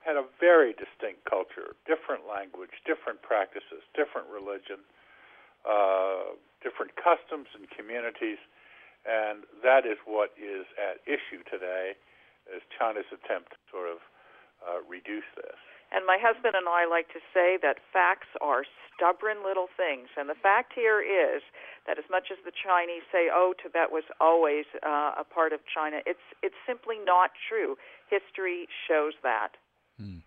had 0.00 0.16
a 0.16 0.24
very 0.40 0.72
distinct 0.72 1.28
culture, 1.28 1.76
different 1.84 2.24
language, 2.24 2.72
different 2.88 3.20
practices, 3.20 3.84
different 3.92 4.28
religion, 4.32 4.80
uh, 5.64 6.36
different 6.62 6.96
customs 6.96 7.48
and 7.56 7.68
communities, 7.70 8.38
and 9.04 9.44
that 9.64 9.86
is 9.86 9.96
what 10.04 10.32
is 10.36 10.68
at 10.76 11.00
issue 11.08 11.42
today, 11.48 11.96
is 12.48 12.62
China's 12.72 13.08
attempt 13.12 13.56
to 13.56 13.58
sort 13.70 13.88
of 13.88 13.98
uh, 14.60 14.80
reduce 14.88 15.28
this. 15.36 15.56
And 15.92 16.06
my 16.06 16.18
husband 16.22 16.54
and 16.54 16.68
I 16.68 16.86
like 16.86 17.08
to 17.08 17.20
say 17.34 17.58
that 17.62 17.82
facts 17.92 18.30
are 18.40 18.62
stubborn 18.94 19.42
little 19.44 19.66
things. 19.76 20.06
And 20.16 20.28
the 20.28 20.38
fact 20.38 20.72
here 20.74 21.02
is 21.02 21.42
that 21.86 21.98
as 21.98 22.04
much 22.10 22.30
as 22.30 22.38
the 22.44 22.52
Chinese 22.52 23.02
say, 23.10 23.28
"Oh, 23.32 23.54
Tibet 23.60 23.90
was 23.90 24.04
always 24.20 24.66
uh, 24.86 25.18
a 25.18 25.24
part 25.24 25.52
of 25.52 25.60
China," 25.66 25.98
it's 26.06 26.22
it's 26.42 26.54
simply 26.66 26.96
not 27.04 27.30
true. 27.48 27.76
History 28.08 28.68
shows 28.86 29.14
that. 29.22 29.56
Hmm. 29.98 30.18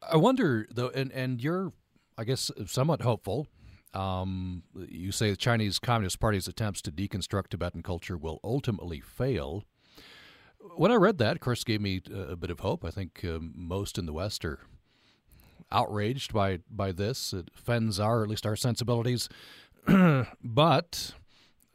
I 0.00 0.16
wonder 0.16 0.68
though, 0.70 0.90
and 0.90 1.10
and 1.10 1.42
you're, 1.42 1.72
I 2.16 2.24
guess, 2.24 2.50
somewhat 2.66 3.02
hopeful. 3.02 3.48
Um, 3.94 4.62
you 4.74 5.12
say 5.12 5.30
the 5.30 5.36
Chinese 5.36 5.78
Communist 5.78 6.18
Party's 6.18 6.48
attempts 6.48 6.80
to 6.82 6.90
deconstruct 6.90 7.48
Tibetan 7.48 7.82
culture 7.82 8.16
will 8.16 8.40
ultimately 8.42 9.00
fail 9.00 9.64
when 10.76 10.92
I 10.92 10.96
read 10.96 11.18
that, 11.18 11.32
of 11.32 11.40
course, 11.40 11.64
gave 11.64 11.80
me 11.80 12.00
a 12.14 12.36
bit 12.36 12.50
of 12.50 12.60
hope. 12.60 12.84
I 12.84 12.90
think 12.90 13.24
uh, 13.24 13.38
most 13.40 13.98
in 13.98 14.06
the 14.06 14.12
West 14.12 14.44
are 14.44 14.60
outraged 15.70 16.32
by 16.32 16.60
by 16.70 16.92
this. 16.92 17.32
It 17.32 17.50
offends 17.56 17.98
our, 17.98 18.22
at 18.22 18.28
least 18.28 18.46
our 18.46 18.56
sensibilities, 18.56 19.28
but 20.44 21.12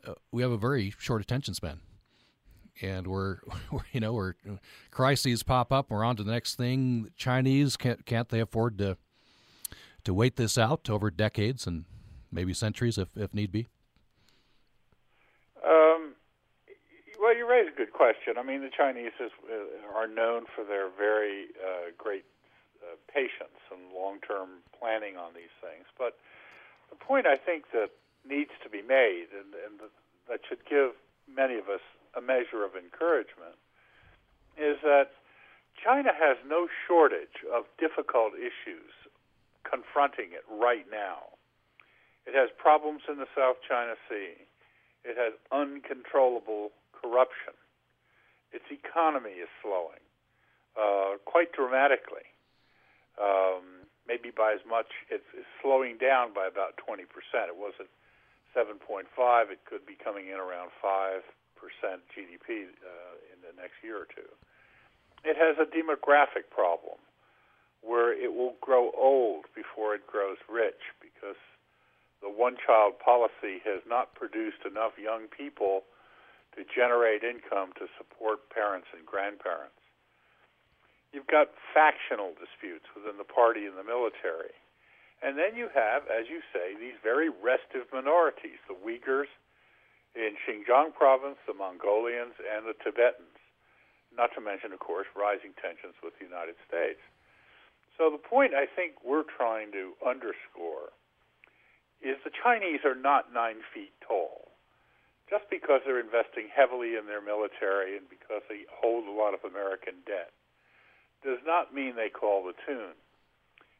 uh, 0.06 0.14
we 0.32 0.42
have 0.42 0.52
a 0.52 0.58
very 0.58 0.94
short 0.98 1.22
attention 1.22 1.54
span, 1.54 1.82
and 2.82 3.08
we're, 3.08 3.40
we're, 3.72 3.82
you 3.92 4.00
know 4.00 4.14
we're 4.14 4.36
crises 4.92 5.44
pop 5.44 5.72
up. 5.72 5.90
We're 5.90 6.04
on 6.04 6.16
to 6.18 6.24
the 6.24 6.32
next 6.32 6.56
thing. 6.56 7.10
Chinese 7.16 7.78
can't 7.78 8.06
can't 8.06 8.30
they 8.30 8.40
afford 8.40 8.78
to 8.80 8.98
to 10.04 10.14
wait 10.14 10.38
this 10.38 10.58
out 10.58 10.90
over 10.90 11.12
decades 11.12 11.68
and 11.68 11.86
maybe 12.31 12.53
centuries 12.53 12.98
if 12.98 13.10
if 13.15 13.34
need 13.34 13.51
be? 13.51 13.67
Well, 17.27 17.36
you 17.36 17.43
raise 17.43 17.67
a 17.67 17.75
good 17.75 17.91
question. 17.91 18.38
I 18.39 18.43
mean, 18.43 18.62
the 18.62 18.72
Chinese 18.72 19.12
is, 19.19 19.31
uh, 19.51 19.98
are 20.00 20.07
known 20.07 20.46
for 20.55 20.63
their 20.63 20.88
very 20.88 21.51
uh, 21.60 21.91
great 21.98 22.24
uh, 22.79 22.96
patience 23.12 23.60
and 23.67 23.91
long-term 23.93 24.63
planning 24.72 25.17
on 25.17 25.34
these 25.36 25.51
things. 25.60 25.84
But 26.00 26.15
the 26.89 26.96
point 26.96 27.27
I 27.27 27.36
think 27.36 27.72
that 27.74 27.89
needs 28.24 28.51
to 28.63 28.69
be 28.69 28.81
made, 28.81 29.27
and, 29.36 29.51
and 29.60 29.91
that 30.29 30.39
should 30.48 30.63
give 30.69 30.96
many 31.27 31.60
of 31.60 31.67
us 31.67 31.84
a 32.15 32.22
measure 32.22 32.63
of 32.63 32.79
encouragement, 32.79 33.60
is 34.55 34.77
that 34.84 35.12
China 35.75 36.15
has 36.15 36.38
no 36.48 36.69
shortage 36.88 37.43
of 37.51 37.65
difficult 37.77 38.39
issues 38.39 38.96
confronting 39.67 40.31
it 40.31 40.48
right 40.48 40.86
now. 40.89 41.36
It 42.27 42.36
has 42.36 42.51
problems 42.60 43.07
in 43.07 43.24
the 43.24 43.31
South 43.31 43.63
China 43.63 43.96
Sea. 44.12 44.36
It 45.07 45.15
has 45.15 45.31
uncontrollable 45.48 46.75
corruption. 46.91 47.55
Its 48.51 48.67
economy 48.67 49.39
is 49.39 49.48
slowing 49.63 50.03
uh, 50.75 51.24
quite 51.24 51.55
dramatically. 51.55 52.27
Um, 53.15 53.88
maybe 54.03 54.27
by 54.36 54.51
as 54.51 54.63
much, 54.67 54.91
it's, 55.07 55.25
it's 55.31 55.48
slowing 55.63 55.96
down 55.96 56.36
by 56.36 56.51
about 56.51 56.75
20%. 56.75 57.07
It 57.48 57.55
was 57.55 57.74
at 57.79 57.88
7.5. 58.51 59.07
It 59.48 59.63
could 59.63 59.88
be 59.88 59.96
coming 59.96 60.27
in 60.27 60.36
around 60.36 60.75
5% 60.84 61.24
GDP 62.12 62.67
uh, 62.67 63.15
in 63.31 63.39
the 63.39 63.55
next 63.55 63.79
year 63.79 64.03
or 64.03 64.07
two. 64.12 64.27
It 65.24 65.39
has 65.39 65.55
a 65.55 65.67
demographic 65.67 66.51
problem 66.51 67.00
where 67.79 68.12
it 68.12 68.36
will 68.36 68.55
grow 68.60 68.91
old 69.00 69.46
before 69.55 69.96
it 69.96 70.05
grows 70.05 70.38
rich 70.51 70.91
because 71.00 71.39
the 72.22 72.30
one 72.30 72.58
child 72.58 72.98
policy 72.98 73.62
has 73.64 73.86
not 73.86 74.16
produced 74.16 74.66
enough 74.66 74.98
young 74.98 75.30
people 75.30 75.86
to 76.58 76.66
generate 76.66 77.22
income 77.22 77.74
to 77.78 77.86
support 77.98 78.50
parents 78.50 78.90
and 78.96 79.06
grandparents. 79.06 79.78
You've 81.14 81.30
got 81.30 81.54
factional 81.74 82.34
disputes 82.36 82.90
within 82.98 83.22
the 83.22 83.28
party 83.28 83.70
and 83.70 83.78
the 83.78 83.86
military. 83.86 84.58
And 85.22 85.38
then 85.38 85.58
you 85.58 85.70
have, 85.74 86.06
as 86.10 86.30
you 86.30 86.42
say, 86.54 86.78
these 86.78 86.98
very 87.02 87.30
restive 87.30 87.90
minorities, 87.94 88.62
the 88.70 88.78
Uyghurs 88.78 89.30
in 90.14 90.38
Xinjiang 90.46 90.94
province, 90.94 91.38
the 91.46 91.54
Mongolians, 91.54 92.38
and 92.42 92.66
the 92.66 92.78
Tibetans. 92.78 93.38
Not 94.14 94.34
to 94.34 94.42
mention, 94.42 94.74
of 94.74 94.80
course, 94.82 95.06
rising 95.14 95.54
tensions 95.58 95.94
with 96.02 96.18
the 96.18 96.26
United 96.26 96.58
States. 96.66 97.02
So 97.98 98.10
the 98.10 98.22
point 98.22 98.54
I 98.54 98.66
think 98.66 99.02
we're 99.06 99.26
trying 99.26 99.74
to 99.74 99.94
underscore 100.06 100.94
is 102.01 102.18
the 102.24 102.32
Chinese 102.32 102.82
are 102.86 102.96
not 102.96 103.34
nine 103.34 103.62
feet 103.74 103.94
tall 104.06 104.48
just 105.30 105.44
because 105.51 105.82
they're 105.84 106.00
investing 106.00 106.48
heavily 106.48 106.96
in 106.96 107.06
their 107.06 107.22
military 107.22 107.98
and 107.98 108.08
because 108.10 108.42
they 108.48 108.63
hold 108.72 109.04
a 109.06 109.12
lot 109.12 109.34
of 109.34 109.44
American 109.44 110.00
debt 110.08 110.32
does 111.24 111.39
not 111.46 111.74
mean 111.74 111.96
they 111.96 112.10
call 112.10 112.44
the 112.44 112.56
tune. 112.66 112.96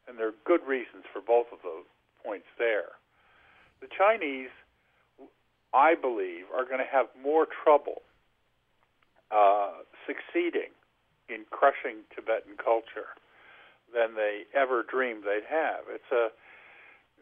And 0.06 0.18
there 0.18 0.28
are 0.28 0.40
good 0.44 0.60
reasons 0.66 1.04
for 1.12 1.20
both 1.20 1.46
of 1.52 1.58
those 1.62 1.84
points 2.24 2.48
there. 2.58 3.00
The 3.80 3.88
Chinese, 3.88 4.52
I 5.72 5.94
believe, 5.94 6.44
are 6.52 6.64
going 6.64 6.84
to 6.84 6.90
have 6.90 7.06
more 7.22 7.46
trouble 7.46 8.02
uh, 9.30 9.84
succeeding 10.04 10.72
in 11.28 11.44
crushing 11.50 12.04
Tibetan 12.14 12.56
culture 12.56 13.16
than 13.92 14.16
they 14.16 14.44
ever 14.52 14.82
dreamed 14.82 15.24
they'd 15.24 15.48
have. 15.48 15.84
It's 15.88 16.12
a 16.12 16.28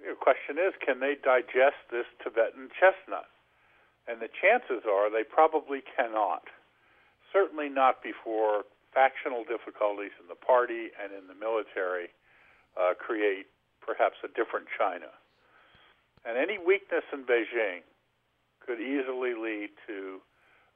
the 0.03 0.15
question 0.19 0.59
is, 0.61 0.75
can 0.85 1.01
they 1.01 1.17
digest 1.17 1.81
this 1.91 2.07
Tibetan 2.23 2.69
chestnut? 2.77 3.29
And 4.07 4.23
the 4.23 4.31
chances 4.31 4.87
are 4.87 5.11
they 5.11 5.25
probably 5.25 5.83
cannot. 5.83 6.47
Certainly 7.33 7.71
not 7.71 8.03
before 8.03 8.65
factional 8.95 9.45
difficulties 9.45 10.15
in 10.23 10.29
the 10.31 10.39
party 10.39 10.95
and 10.97 11.13
in 11.13 11.27
the 11.27 11.35
military 11.37 12.15
uh, 12.79 12.95
create 12.95 13.47
perhaps 13.85 14.17
a 14.25 14.31
different 14.33 14.67
China. 14.73 15.11
And 16.25 16.39
any 16.39 16.59
weakness 16.59 17.05
in 17.13 17.25
Beijing 17.25 17.87
could 18.65 18.81
easily 18.81 19.35
lead 19.35 19.71
to 19.87 20.21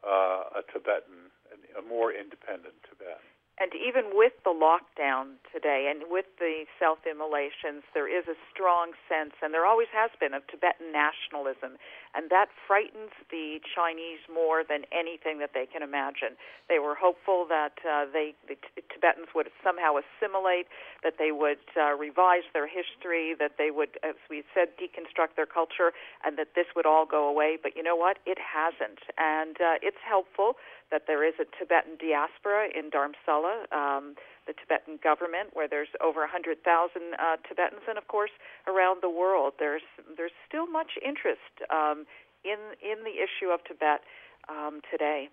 uh, 0.06 0.60
a 0.60 0.62
Tibetan, 0.72 1.30
a 1.78 1.82
more 1.82 2.12
independent 2.12 2.74
Tibet. 2.86 3.18
And 3.60 3.76
even 3.76 4.16
with 4.16 4.32
the 4.42 4.56
lockdown 4.56 5.36
today 5.52 5.92
and 5.92 6.08
with 6.08 6.24
the 6.40 6.64
self 6.80 7.04
immolations, 7.04 7.84
there 7.92 8.08
is 8.08 8.24
a 8.24 8.32
strong 8.48 8.96
sense, 9.04 9.36
and 9.44 9.52
there 9.52 9.66
always 9.68 9.92
has 9.92 10.08
been, 10.16 10.32
of 10.32 10.46
Tibetan 10.48 10.96
nationalism. 10.96 11.76
And 12.16 12.32
that 12.32 12.48
frightens 12.66 13.12
the 13.28 13.60
Chinese 13.60 14.24
more 14.32 14.64
than 14.64 14.88
anything 14.88 15.44
that 15.44 15.52
they 15.52 15.68
can 15.68 15.84
imagine. 15.84 16.40
They 16.72 16.80
were 16.80 16.96
hopeful 16.96 17.44
that 17.52 17.76
uh, 17.84 18.08
they, 18.08 18.32
the 18.48 18.56
t- 18.56 18.80
Tibetans 18.88 19.28
would 19.36 19.52
somehow 19.62 20.00
assimilate, 20.00 20.64
that 21.04 21.20
they 21.20 21.30
would 21.30 21.60
uh, 21.76 21.92
revise 22.00 22.48
their 22.56 22.66
history, 22.66 23.36
that 23.38 23.60
they 23.60 23.70
would, 23.70 24.00
as 24.00 24.16
we 24.32 24.42
said, 24.56 24.72
deconstruct 24.80 25.36
their 25.36 25.46
culture, 25.46 25.92
and 26.24 26.40
that 26.40 26.56
this 26.56 26.66
would 26.74 26.88
all 26.88 27.04
go 27.04 27.28
away. 27.28 27.58
But 27.60 27.76
you 27.76 27.84
know 27.84 27.94
what? 27.94 28.24
It 28.24 28.40
hasn't. 28.40 29.04
And 29.20 29.60
uh, 29.60 29.76
it's 29.84 30.00
helpful 30.00 30.56
that 30.90 31.06
there 31.06 31.26
is 31.26 31.34
a 31.40 31.46
Tibetan 31.58 31.96
diaspora 31.98 32.68
in 32.74 32.90
Dharamsala, 32.90 33.70
um, 33.72 34.14
the 34.46 34.54
Tibetan 34.54 34.98
government, 35.02 35.50
where 35.52 35.68
there's 35.68 35.88
over 36.02 36.20
100,000 36.20 36.58
uh, 36.66 37.36
Tibetans, 37.46 37.82
and 37.88 37.96
of 37.96 38.08
course 38.08 38.30
around 38.66 39.02
the 39.02 39.10
world, 39.10 39.54
there's 39.58 39.86
there's 40.16 40.34
still 40.46 40.66
much 40.66 40.98
interest 41.04 41.54
um, 41.70 42.06
in 42.44 42.58
in 42.82 43.04
the 43.04 43.22
issue 43.22 43.50
of 43.52 43.62
Tibet 43.64 44.02
um, 44.48 44.80
today. 44.90 45.28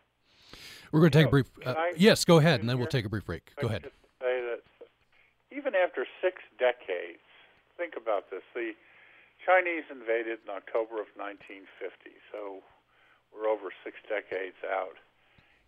We're 0.91 1.01
going 1.01 1.11
to 1.11 1.17
take 1.19 1.27
a 1.27 1.31
brief. 1.31 1.49
Uh, 1.65 1.73
I, 1.75 1.93
yes, 1.97 2.23
go 2.23 2.37
ahead, 2.37 2.61
and 2.61 2.69
then 2.69 2.77
we'll 2.77 2.87
take 2.87 3.05
a 3.05 3.09
brief 3.09 3.25
break. 3.25 3.51
Go 3.59 3.67
ahead. 3.67 3.83
Say 4.21 4.39
that 4.41 4.61
even 5.51 5.75
after 5.75 6.05
six 6.21 6.41
decades, 6.59 7.23
think 7.75 7.95
about 7.97 8.29
this: 8.29 8.43
the 8.53 8.71
Chinese 9.43 9.83
invaded 9.89 10.39
in 10.45 10.49
October 10.53 11.01
of 11.01 11.09
1950, 11.15 11.67
so 12.31 12.61
we're 13.33 13.49
over 13.49 13.73
six 13.83 13.97
decades 14.07 14.57
out. 14.63 14.95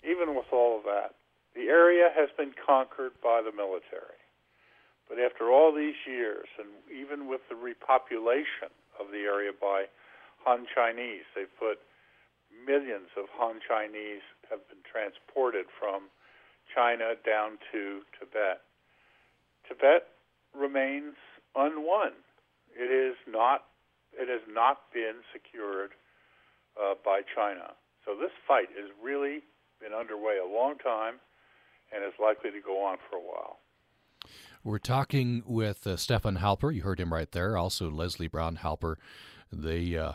Even 0.03 0.35
with 0.35 0.47
all 0.51 0.77
of 0.77 0.83
that, 0.83 1.15
the 1.55 1.67
area 1.67 2.09
has 2.15 2.29
been 2.37 2.53
conquered 2.53 3.13
by 3.21 3.41
the 3.41 3.51
military. 3.51 4.19
But 5.09 5.17
after 5.19 5.49
all 5.49 5.73
these 5.73 5.97
years, 6.05 6.47
and 6.59 6.69
even 6.93 7.27
with 7.27 7.41
the 7.49 7.55
repopulation 7.55 8.69
of 8.99 9.11
the 9.11 9.25
area 9.25 9.51
by 9.51 9.85
Han 10.45 10.67
Chinese, 10.73 11.25
they've 11.35 11.51
put 11.59 11.81
millions 12.65 13.09
of 13.17 13.25
Han 13.33 13.59
Chinese 13.67 14.21
have 14.49 14.61
been 14.69 14.85
transported 14.85 15.65
from 15.79 16.09
China 16.73 17.17
down 17.25 17.57
to 17.71 18.01
Tibet. 18.17 18.61
Tibet 19.67 20.07
remains 20.53 21.15
unwon. 21.57 22.13
It 22.77 22.91
is 22.93 23.17
not. 23.27 23.65
It 24.13 24.29
has 24.29 24.41
not 24.49 24.89
been 24.93 25.21
secured 25.33 25.91
uh, 26.77 26.95
by 27.05 27.21
China. 27.35 27.73
So 28.05 28.15
this 28.15 28.33
fight 28.47 28.69
is 28.73 28.89
really 29.01 29.41
been 29.79 29.93
underway 29.93 30.37
a 30.37 30.47
long 30.47 30.77
time, 30.77 31.15
and 31.93 32.03
is 32.03 32.13
likely 32.21 32.51
to 32.51 32.61
go 32.61 32.85
on 32.85 32.97
for 33.09 33.17
a 33.17 33.21
while. 33.21 33.59
We're 34.63 34.77
talking 34.77 35.43
with 35.45 35.87
uh, 35.87 35.95
Stefan 35.95 36.37
Halper. 36.37 36.73
You 36.73 36.81
heard 36.81 36.99
him 36.99 37.13
right 37.13 37.31
there. 37.31 37.57
Also, 37.57 37.89
Lezlee 37.89 38.29
Brown 38.29 38.57
Halper. 38.57 38.95
They 39.51 39.97
uh, 39.97 40.13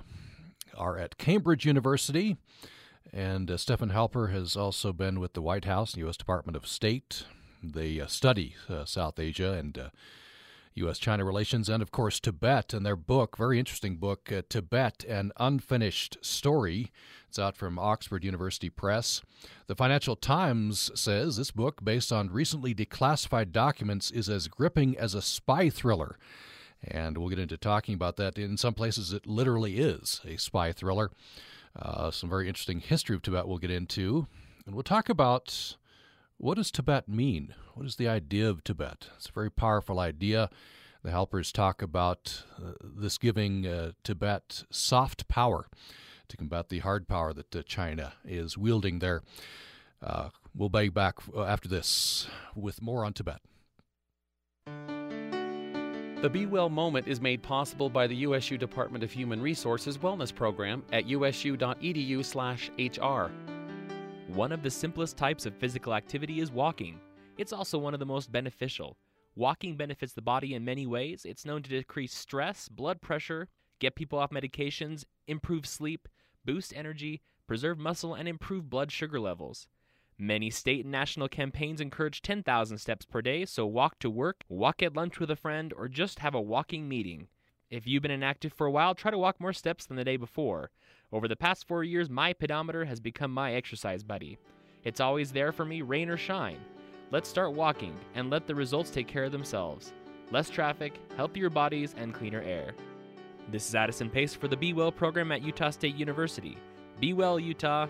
are 0.76 0.98
at 0.98 1.16
Cambridge 1.16 1.64
University. 1.64 2.36
And 3.12 3.50
uh, 3.50 3.56
Stefan 3.56 3.90
Halper 3.90 4.32
has 4.32 4.56
also 4.56 4.92
been 4.92 5.18
with 5.18 5.32
the 5.32 5.42
White 5.42 5.64
House, 5.64 5.96
U.S. 5.96 6.16
Department 6.16 6.56
of 6.56 6.66
State. 6.66 7.24
They 7.62 8.00
uh, 8.00 8.06
study 8.06 8.56
uh, 8.68 8.84
South 8.84 9.18
Asia 9.18 9.52
and 9.52 9.90
U.S. 10.74 10.98
China 10.98 11.24
relations, 11.24 11.68
and 11.68 11.82
of 11.82 11.92
course, 11.92 12.18
Tibet. 12.18 12.74
And 12.74 12.84
their 12.84 12.96
book, 12.96 13.36
very 13.36 13.58
interesting 13.58 13.96
book, 13.96 14.32
uh, 14.32 14.42
Tibet 14.48 15.04
An 15.04 15.32
Unfinished 15.38 16.18
Story. 16.20 16.90
It's 17.28 17.38
out 17.38 17.56
from 17.56 17.78
Oxford 17.78 18.24
University 18.24 18.70
Press. 18.70 19.22
The 19.66 19.76
Financial 19.76 20.16
Times 20.16 20.90
says 20.94 21.36
this 21.36 21.50
book, 21.50 21.84
based 21.84 22.12
on 22.12 22.30
recently 22.30 22.74
declassified 22.74 23.52
documents, 23.52 24.10
is 24.10 24.28
as 24.28 24.48
gripping 24.48 24.98
as 24.98 25.14
a 25.14 25.22
spy 25.22 25.70
thriller. 25.70 26.18
And 26.82 27.16
we'll 27.16 27.30
get 27.30 27.38
into 27.38 27.56
talking 27.56 27.94
about 27.94 28.16
that. 28.16 28.36
In 28.36 28.56
some 28.56 28.74
places, 28.74 29.12
it 29.12 29.26
literally 29.26 29.78
is 29.78 30.20
a 30.24 30.36
spy 30.36 30.72
thriller. 30.72 31.10
Uh, 31.76 32.10
some 32.10 32.28
very 32.28 32.48
interesting 32.48 32.80
history 32.80 33.16
of 33.16 33.22
Tibet 33.22 33.48
we'll 33.48 33.58
get 33.58 33.70
into. 33.70 34.26
And 34.66 34.74
we'll 34.74 34.82
talk 34.82 35.08
about 35.08 35.76
what 36.38 36.56
does 36.56 36.70
Tibet 36.70 37.08
mean? 37.08 37.54
What 37.74 37.86
is 37.86 37.96
the 37.96 38.08
idea 38.08 38.48
of 38.48 38.64
Tibet? 38.64 39.08
It's 39.16 39.28
a 39.28 39.32
very 39.32 39.50
powerful 39.50 39.98
idea. 39.98 40.50
The 41.02 41.10
Halpers 41.10 41.52
talk 41.52 41.82
about 41.82 42.44
uh, 42.58 42.72
this 42.82 43.18
giving 43.18 43.66
uh, 43.66 43.92
Tibet 44.02 44.64
soft 44.70 45.28
power 45.28 45.66
to 46.28 46.36
combat 46.36 46.68
the 46.70 46.78
hard 46.80 47.06
power 47.08 47.32
that 47.34 47.54
uh, 47.54 47.62
China 47.62 48.14
is 48.24 48.56
wielding 48.56 49.00
there. 49.00 49.22
Uh, 50.02 50.30
we'll 50.54 50.68
be 50.68 50.88
back 50.88 51.16
uh, 51.34 51.44
after 51.44 51.68
this 51.68 52.26
with 52.54 52.80
more 52.82 53.04
on 53.04 53.12
Tibet. 53.12 53.40
The 56.22 56.30
Be 56.30 56.46
Well 56.46 56.70
moment 56.70 57.06
is 57.06 57.20
made 57.20 57.42
possible 57.42 57.90
by 57.90 58.06
the 58.06 58.16
USU 58.16 58.56
Department 58.56 59.04
of 59.04 59.12
Human 59.12 59.42
Resources 59.42 59.98
Wellness 59.98 60.34
Program 60.34 60.82
at 60.90 61.04
usu.edu/hr. 61.06 61.54
One 64.28 64.52
of 64.52 64.62
the 64.62 64.70
simplest 64.70 65.16
types 65.16 65.46
of 65.46 65.54
physical 65.54 65.94
activity 65.94 66.40
is 66.40 66.50
walking. 66.50 66.98
It's 67.36 67.52
also 67.52 67.78
one 67.78 67.94
of 67.94 68.00
the 68.00 68.06
most 68.06 68.32
beneficial. 68.32 68.96
Walking 69.36 69.76
benefits 69.76 70.12
the 70.12 70.22
body 70.22 70.54
in 70.54 70.64
many 70.64 70.86
ways. 70.86 71.24
It's 71.24 71.44
known 71.44 71.62
to 71.62 71.70
decrease 71.70 72.14
stress, 72.14 72.68
blood 72.68 73.00
pressure, 73.00 73.48
get 73.78 73.94
people 73.94 74.18
off 74.18 74.30
medications, 74.30 75.04
improve 75.26 75.66
sleep, 75.66 76.08
boost 76.44 76.74
energy, 76.74 77.20
preserve 77.46 77.78
muscle, 77.78 78.14
and 78.14 78.26
improve 78.26 78.70
blood 78.70 78.90
sugar 78.90 79.20
levels. 79.20 79.68
Many 80.16 80.48
state 80.50 80.84
and 80.84 80.92
national 80.92 81.28
campaigns 81.28 81.80
encourage 81.80 82.22
10,000 82.22 82.78
steps 82.78 83.04
per 83.04 83.20
day, 83.20 83.44
so 83.44 83.66
walk 83.66 83.98
to 83.98 84.08
work, 84.08 84.44
walk 84.48 84.82
at 84.82 84.96
lunch 84.96 85.20
with 85.20 85.30
a 85.30 85.36
friend, 85.36 85.72
or 85.76 85.86
just 85.86 86.20
have 86.20 86.34
a 86.34 86.40
walking 86.40 86.88
meeting. 86.88 87.28
If 87.68 87.86
you've 87.86 88.02
been 88.02 88.10
inactive 88.10 88.52
for 88.52 88.66
a 88.66 88.70
while, 88.70 88.94
try 88.94 89.10
to 89.10 89.18
walk 89.18 89.40
more 89.40 89.52
steps 89.52 89.86
than 89.86 89.96
the 89.96 90.04
day 90.04 90.16
before. 90.16 90.70
Over 91.14 91.28
the 91.28 91.36
past 91.36 91.68
four 91.68 91.84
years, 91.84 92.10
my 92.10 92.32
pedometer 92.32 92.84
has 92.84 92.98
become 92.98 93.30
my 93.30 93.54
exercise 93.54 94.02
buddy. 94.02 94.36
It's 94.82 94.98
always 94.98 95.30
there 95.30 95.52
for 95.52 95.64
me, 95.64 95.80
rain 95.80 96.10
or 96.10 96.16
shine. 96.16 96.58
Let's 97.12 97.28
start 97.28 97.52
walking 97.52 97.94
and 98.16 98.30
let 98.30 98.48
the 98.48 98.54
results 98.56 98.90
take 98.90 99.06
care 99.06 99.22
of 99.22 99.30
themselves. 99.30 99.92
Less 100.32 100.50
traffic, 100.50 100.94
healthier 101.16 101.50
bodies, 101.50 101.94
and 101.96 102.12
cleaner 102.12 102.42
air. 102.42 102.74
This 103.52 103.68
is 103.68 103.76
Addison 103.76 104.10
Pace 104.10 104.34
for 104.34 104.48
the 104.48 104.56
Be 104.56 104.72
Well 104.72 104.90
program 104.90 105.30
at 105.30 105.42
Utah 105.42 105.70
State 105.70 105.94
University. 105.94 106.58
Be 106.98 107.12
well, 107.12 107.38
Utah. 107.38 107.86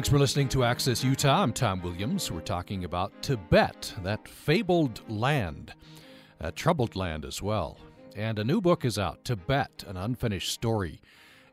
Thanks 0.00 0.08
for 0.08 0.18
listening 0.18 0.48
to 0.48 0.64
Access 0.64 1.04
Utah. 1.04 1.42
I'm 1.42 1.52
Tom 1.52 1.82
Williams. 1.82 2.32
We're 2.32 2.40
talking 2.40 2.84
about 2.84 3.12
Tibet, 3.20 3.92
that 4.02 4.26
fabled 4.26 5.02
land, 5.10 5.74
a 6.40 6.50
troubled 6.50 6.96
land 6.96 7.26
as 7.26 7.42
well. 7.42 7.76
And 8.16 8.38
a 8.38 8.44
new 8.44 8.62
book 8.62 8.86
is 8.86 8.98
out, 8.98 9.26
Tibet, 9.26 9.84
an 9.86 9.98
unfinished 9.98 10.50
story. 10.50 11.02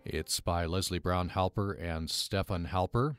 It's 0.05 0.39
by 0.39 0.65
Lezlee 0.65 1.03
Brown 1.03 1.31
Halper 1.31 1.77
and 1.77 2.09
Stefan 2.09 2.69
Halper. 2.71 3.17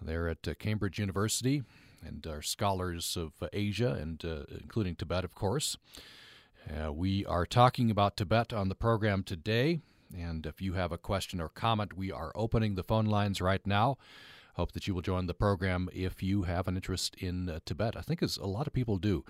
They're 0.00 0.28
at 0.28 0.46
uh, 0.46 0.54
Cambridge 0.54 1.00
University 1.00 1.64
and 2.06 2.24
are 2.28 2.40
scholars 2.40 3.16
of 3.16 3.32
uh, 3.42 3.48
Asia, 3.52 3.98
and 4.00 4.24
uh, 4.24 4.44
including 4.60 4.94
Tibet, 4.94 5.24
of 5.24 5.34
course. 5.34 5.78
Uh, 6.72 6.92
we 6.92 7.26
are 7.26 7.44
talking 7.44 7.90
about 7.90 8.16
Tibet 8.16 8.52
on 8.52 8.68
the 8.68 8.76
program 8.76 9.24
today. 9.24 9.80
And 10.16 10.46
if 10.46 10.62
you 10.62 10.74
have 10.74 10.92
a 10.92 10.98
question 10.98 11.40
or 11.40 11.48
comment, 11.48 11.96
we 11.96 12.12
are 12.12 12.30
opening 12.36 12.76
the 12.76 12.84
phone 12.84 13.06
lines 13.06 13.40
right 13.40 13.66
now. 13.66 13.98
Hope 14.54 14.72
that 14.72 14.86
you 14.86 14.94
will 14.94 15.02
join 15.02 15.26
the 15.26 15.34
program 15.34 15.88
if 15.92 16.22
you 16.22 16.42
have 16.42 16.68
an 16.68 16.76
interest 16.76 17.14
in 17.16 17.48
uh, 17.48 17.60
Tibet. 17.64 17.96
I 17.96 18.02
think 18.02 18.22
as 18.22 18.36
a 18.36 18.46
lot 18.46 18.66
of 18.66 18.72
people 18.72 18.98
do. 18.98 19.24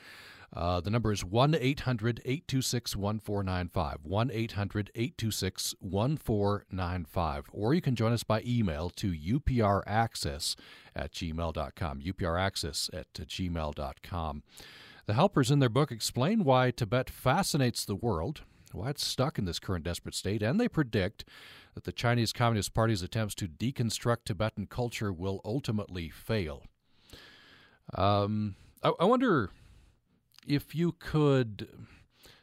Uh, 0.53 0.81
the 0.81 0.91
number 0.91 1.13
is 1.13 1.25
1 1.25 1.55
800 1.55 2.21
826 2.25 2.97
1495. 2.97 3.99
1 4.03 4.31
800 4.33 4.91
826 4.95 5.75
1495. 5.81 7.51
Or 7.53 7.75
you 7.75 7.81
can 7.81 7.95
join 7.95 8.13
us 8.13 8.25
by 8.25 8.43
email 8.45 8.91
to 8.91 9.13
upraccess 9.13 10.57
at 10.97 11.13
gmail.com. 11.13 12.01
upraccess 12.01 12.91
at 12.93 13.13
gmail.com. 13.15 14.43
The 15.07 15.15
Halpers 15.15 15.51
in 15.51 15.59
their 15.61 15.69
book 15.69 15.93
explain 15.93 16.45
why 16.45 16.71
Tibet 16.71 17.11
fascinates 17.11 17.85
the 17.85 17.95
world, 17.95 18.43
why 18.73 18.91
it's 18.91 19.05
stuck 19.05 19.39
in 19.39 19.45
this 19.45 19.59
current 19.59 19.85
desperate 19.85 20.15
state, 20.15 20.43
and 20.43 20.61
they 20.61 20.69
predict 20.69 21.25
that 21.75 21.85
the 21.85 21.93
Chinese 21.93 22.33
Communist 22.33 22.75
Party's 22.75 23.03
attempts 23.03 23.35
to 23.37 23.49
deconstruct 23.49 24.25
Tibetan 24.25 24.67
culture 24.67 25.13
will 25.13 25.41
ultimately 25.45 26.11
fail. 26.11 26.65
Um, 27.95 28.57
I, 28.83 28.93
I 29.01 29.05
wonder 29.05 29.51
if 30.47 30.75
you 30.75 30.93
could 30.93 31.69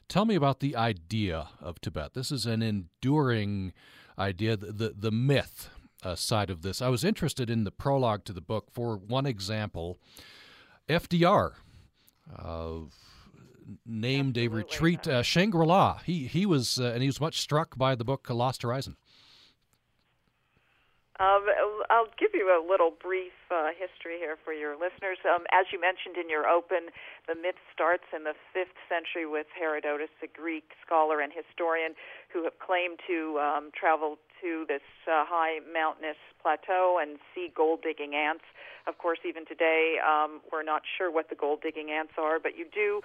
tell 0.08 0.26
me 0.26 0.36
about 0.36 0.60
the 0.60 0.76
idea 0.76 1.48
of 1.62 1.82
Tibet. 1.82 2.14
This 2.14 2.32
is 2.32 2.46
an 2.46 2.62
enduring 2.62 3.74
idea, 4.18 4.58
the, 4.58 4.72
the, 4.72 4.94
the 4.98 5.12
myth 5.12 5.70
uh, 6.04 6.16
side 6.16 6.50
of 6.50 6.62
this. 6.62 6.82
I 6.82 6.90
was 6.90 7.04
interested 7.04 7.50
in 7.50 7.64
the 7.64 7.72
prologue 7.72 8.24
to 8.26 8.34
the 8.34 8.42
book 8.42 8.68
for 8.72 8.98
one 8.98 9.26
example. 9.26 9.98
FDR 10.88 11.54
uh, 12.38 12.74
named 13.86 14.38
Absolutely. 14.38 14.46
a 14.46 14.64
retreat 14.64 15.08
uh, 15.08 15.22
Shangri 15.22 15.66
La. 15.66 16.00
He 16.06 16.28
he 16.28 16.46
was 16.46 16.80
uh, 16.80 16.92
and 16.94 17.02
he 17.02 17.08
was 17.08 17.20
much 17.20 17.42
struck 17.42 17.78
by 17.78 17.96
the 17.96 18.06
book 18.06 18.28
Lost 18.30 18.62
Horizon. 18.62 18.96
Um, 21.18 21.50
I'll 21.90 22.14
give 22.22 22.38
you 22.38 22.54
a 22.54 22.62
little 22.62 22.94
brief 22.94 23.34
uh, 23.50 23.74
history 23.74 24.22
here 24.22 24.38
for 24.46 24.54
your 24.54 24.78
listeners. 24.78 25.18
Um, 25.26 25.50
as 25.50 25.66
you 25.74 25.82
mentioned 25.82 26.14
in 26.14 26.30
your 26.30 26.46
open, 26.46 26.94
the 27.26 27.34
myth 27.34 27.58
starts 27.74 28.06
in 28.14 28.22
the 28.22 28.38
5th 28.54 28.78
century 28.86 29.26
with 29.26 29.50
Herodotus, 29.58 30.14
a 30.22 30.30
Greek 30.30 30.78
scholar 30.86 31.22
and 31.22 31.34
historian 31.34 31.98
who 32.30 32.46
have 32.46 32.60
claimed 32.62 33.02
to 33.10 33.42
um, 33.42 33.74
travel 33.74 34.22
to 34.46 34.66
this 34.70 34.86
uh, 35.10 35.26
high 35.26 35.58
mountainous 35.66 36.22
plateau 36.38 37.02
and 37.02 37.18
see 37.34 37.50
gold 37.50 37.82
digging 37.82 38.14
ants. 38.14 38.46
Of 38.86 39.02
course, 39.02 39.18
even 39.26 39.42
today, 39.50 39.98
um, 40.06 40.46
we're 40.54 40.62
not 40.62 40.86
sure 40.86 41.10
what 41.10 41.34
the 41.34 41.36
gold 41.36 41.66
digging 41.66 41.90
ants 41.90 42.14
are, 42.22 42.38
but 42.38 42.54
you 42.54 42.66
do 42.70 43.02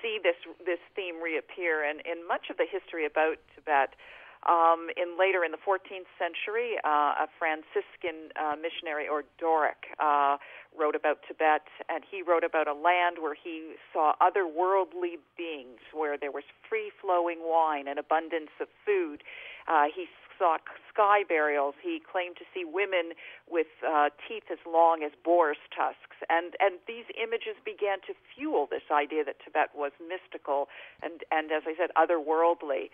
see 0.00 0.22
this 0.22 0.38
this 0.64 0.78
theme 0.94 1.18
reappear 1.18 1.82
in, 1.82 1.98
in 2.06 2.22
much 2.28 2.46
of 2.48 2.56
the 2.56 2.66
history 2.70 3.04
about 3.04 3.42
Tibet. 3.58 3.98
Um, 4.46 4.88
in 4.96 5.18
later 5.18 5.42
in 5.42 5.50
the 5.50 5.58
14th 5.58 6.06
century, 6.18 6.78
uh, 6.84 7.26
a 7.26 7.28
Franciscan 7.38 8.30
uh, 8.38 8.54
missionary 8.54 9.08
or 9.08 9.24
Doric 9.38 9.90
uh, 9.98 10.38
wrote 10.78 10.94
about 10.94 11.18
Tibet, 11.26 11.66
and 11.88 12.04
he 12.08 12.22
wrote 12.22 12.44
about 12.44 12.68
a 12.68 12.74
land 12.74 13.18
where 13.20 13.34
he 13.34 13.74
saw 13.92 14.14
otherworldly 14.22 15.18
beings, 15.36 15.82
where 15.92 16.16
there 16.16 16.30
was 16.30 16.44
free 16.68 16.92
flowing 17.02 17.42
wine 17.42 17.88
and 17.88 17.98
abundance 17.98 18.54
of 18.60 18.68
food. 18.84 19.24
Uh, 19.66 19.86
he 19.92 20.06
saw 20.38 20.58
sky 20.92 21.24
burials. 21.26 21.74
He 21.82 22.00
claimed 22.00 22.36
to 22.36 22.44
see 22.54 22.64
women 22.64 23.12
with 23.48 23.68
uh, 23.86 24.10
teeth 24.28 24.44
as 24.50 24.58
long 24.66 25.02
as 25.02 25.12
boar's 25.24 25.60
tusks, 25.74 26.16
and 26.28 26.54
and 26.60 26.78
these 26.86 27.04
images 27.16 27.56
began 27.64 28.00
to 28.06 28.14
fuel 28.34 28.68
this 28.70 28.86
idea 28.92 29.24
that 29.24 29.36
Tibet 29.44 29.70
was 29.74 29.92
mystical 30.00 30.68
and 31.02 31.24
and 31.30 31.50
as 31.52 31.62
I 31.66 31.74
said, 31.76 31.90
otherworldly. 31.96 32.90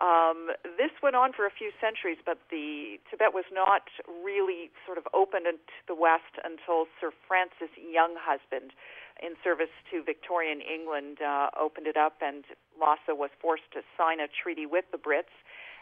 Um, 0.00 0.52
this 0.76 0.92
went 1.02 1.16
on 1.16 1.32
for 1.32 1.46
a 1.46 1.50
few 1.50 1.72
centuries, 1.80 2.18
but 2.24 2.38
the 2.50 3.00
Tibet 3.08 3.32
was 3.32 3.48
not 3.50 3.88
really 4.22 4.70
sort 4.84 4.98
of 4.98 5.08
opened 5.14 5.46
to 5.48 5.80
the 5.88 5.94
West 5.94 6.36
until 6.44 6.84
Sir 7.00 7.12
Francis 7.26 7.72
Younghusband, 7.80 8.76
in 9.22 9.32
service 9.42 9.72
to 9.90 10.04
Victorian 10.04 10.60
England, 10.60 11.24
uh, 11.24 11.48
opened 11.58 11.86
it 11.86 11.96
up, 11.96 12.20
and 12.20 12.44
Lhasa 12.78 13.16
was 13.16 13.30
forced 13.40 13.70
to 13.72 13.80
sign 13.96 14.20
a 14.20 14.28
treaty 14.28 14.66
with 14.66 14.84
the 14.92 14.98
Brits. 14.98 15.32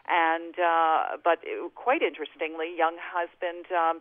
And 0.07 0.55
uh, 0.61 1.17
but 1.25 1.41
it, 1.43 1.75
quite 1.75 2.03
interestingly, 2.03 2.77
Younghusband 2.79 3.73
um, 3.73 4.01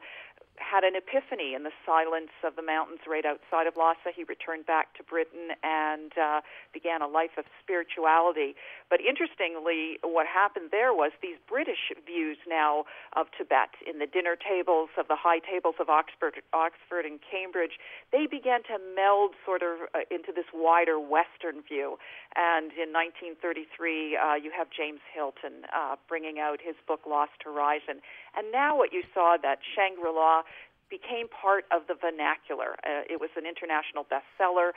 had 0.58 0.84
an 0.84 0.94
epiphany 0.96 1.54
in 1.54 1.63
the 1.63 1.74
silence 1.86 2.34
of 2.44 2.56
the 2.56 2.62
mountains 2.62 3.02
right 3.10 3.26
outside 3.26 3.66
of 3.66 3.76
Lhasa. 3.76 4.13
He 4.13 4.24
returned 4.24 4.66
back 4.66 4.94
to 4.98 5.04
Britain 5.04 5.58
and 5.63 6.13
uh, 6.18 6.42
began 6.74 7.02
a 7.02 7.08
life 7.08 7.38
of 7.38 7.46
spirituality. 7.62 8.56
But 8.89 9.02
interestingly, 9.02 9.98
what 10.04 10.28
happened 10.28 10.70
there 10.70 10.94
was 10.94 11.12
these 11.22 11.38
British 11.50 11.89
views 12.06 12.38
now 12.48 12.86
of 13.18 13.28
Tibet 13.38 13.74
in 13.82 13.98
the 13.98 14.06
dinner 14.06 14.38
tables 14.38 14.89
of 14.98 15.08
the 15.08 15.18
high 15.18 15.39
tables 15.39 15.76
of 15.80 15.89
Oxford, 15.89 16.42
Oxford 16.54 17.06
and 17.06 17.20
Cambridge, 17.22 17.82
they 18.12 18.28
began 18.30 18.62
to 18.70 18.78
meld 18.94 19.34
sort 19.46 19.63
of 19.66 19.89
uh, 19.94 20.06
into 20.13 20.30
this 20.30 20.50
wider 20.54 21.00
Western 21.00 21.66
view. 21.66 21.98
And 22.38 22.74
in 22.78 22.94
1933, 22.94 24.18
uh, 24.18 24.36
you 24.38 24.52
have 24.54 24.70
James 24.70 25.02
Hilton 25.10 25.66
uh, 25.74 25.98
bringing 26.08 26.38
out 26.38 26.62
his 26.62 26.76
book 26.88 27.02
Lost 27.10 27.42
Horizon. 27.44 28.06
And 28.38 28.52
now 28.52 28.78
what 28.78 28.94
you 28.94 29.02
saw 29.13 29.38
that 29.42 29.60
Shangri-La 29.76 30.44
became 30.89 31.28
part 31.28 31.65
of 31.72 31.88
the 31.88 31.96
vernacular. 31.96 32.76
Uh, 32.84 33.08
it 33.10 33.19
was 33.19 33.30
an 33.36 33.46
international 33.46 34.06
bestseller 34.06 34.72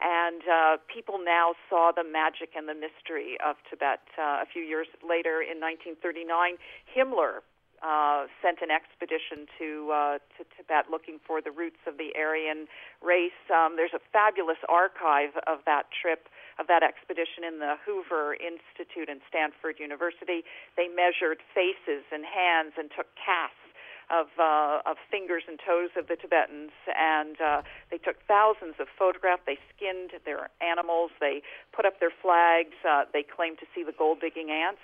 and 0.00 0.42
uh, 0.50 0.76
people 0.90 1.22
now 1.22 1.54
saw 1.70 1.92
the 1.94 2.02
magic 2.02 2.58
and 2.58 2.66
the 2.68 2.74
mystery 2.74 3.38
of 3.44 3.56
Tibet. 3.70 4.02
Uh, 4.18 4.42
a 4.42 4.46
few 4.50 4.62
years 4.62 4.88
later, 5.06 5.38
in 5.38 5.62
1939, 5.62 6.58
Himmler 6.90 7.46
uh, 7.84 8.26
sent 8.40 8.58
an 8.64 8.72
expedition 8.72 9.46
to 9.60 9.68
uh, 9.92 10.16
to 10.34 10.42
Tibet 10.56 10.88
looking 10.90 11.20
for 11.20 11.44
the 11.44 11.52
roots 11.52 11.78
of 11.86 12.00
the 12.00 12.10
Aryan 12.16 12.66
race. 13.04 13.36
Um, 13.52 13.76
there's 13.76 13.94
a 13.94 14.02
fabulous 14.10 14.58
archive 14.66 15.36
of 15.46 15.60
that 15.68 15.92
trip 15.92 16.26
of 16.58 16.66
that 16.66 16.82
expedition 16.82 17.44
in 17.44 17.58
the 17.58 17.76
Hoover 17.84 18.34
Institute 18.40 19.10
in 19.10 19.20
Stanford 19.28 19.76
University. 19.78 20.48
They 20.80 20.88
measured 20.88 21.44
faces 21.52 22.08
and 22.08 22.24
hands 22.24 22.72
and 22.78 22.88
took 22.94 23.10
casts 23.20 23.63
of 24.10 24.26
uh, 24.38 24.80
of 24.86 24.96
fingers 25.10 25.44
and 25.48 25.58
toes 25.58 25.90
of 25.96 26.08
the 26.08 26.16
Tibetans, 26.16 26.72
and 26.96 27.40
uh, 27.40 27.62
they 27.90 27.98
took 27.98 28.16
thousands 28.26 28.76
of 28.78 28.86
photographs. 28.98 29.42
They 29.46 29.58
skinned 29.74 30.12
their 30.24 30.50
animals. 30.60 31.10
They 31.20 31.42
put 31.72 31.86
up 31.86 32.00
their 32.00 32.12
flags. 32.12 32.76
Uh, 32.84 33.04
they 33.12 33.22
claimed 33.22 33.58
to 33.60 33.66
see 33.74 33.82
the 33.82 33.94
gold 33.96 34.20
digging 34.20 34.50
ants. 34.50 34.82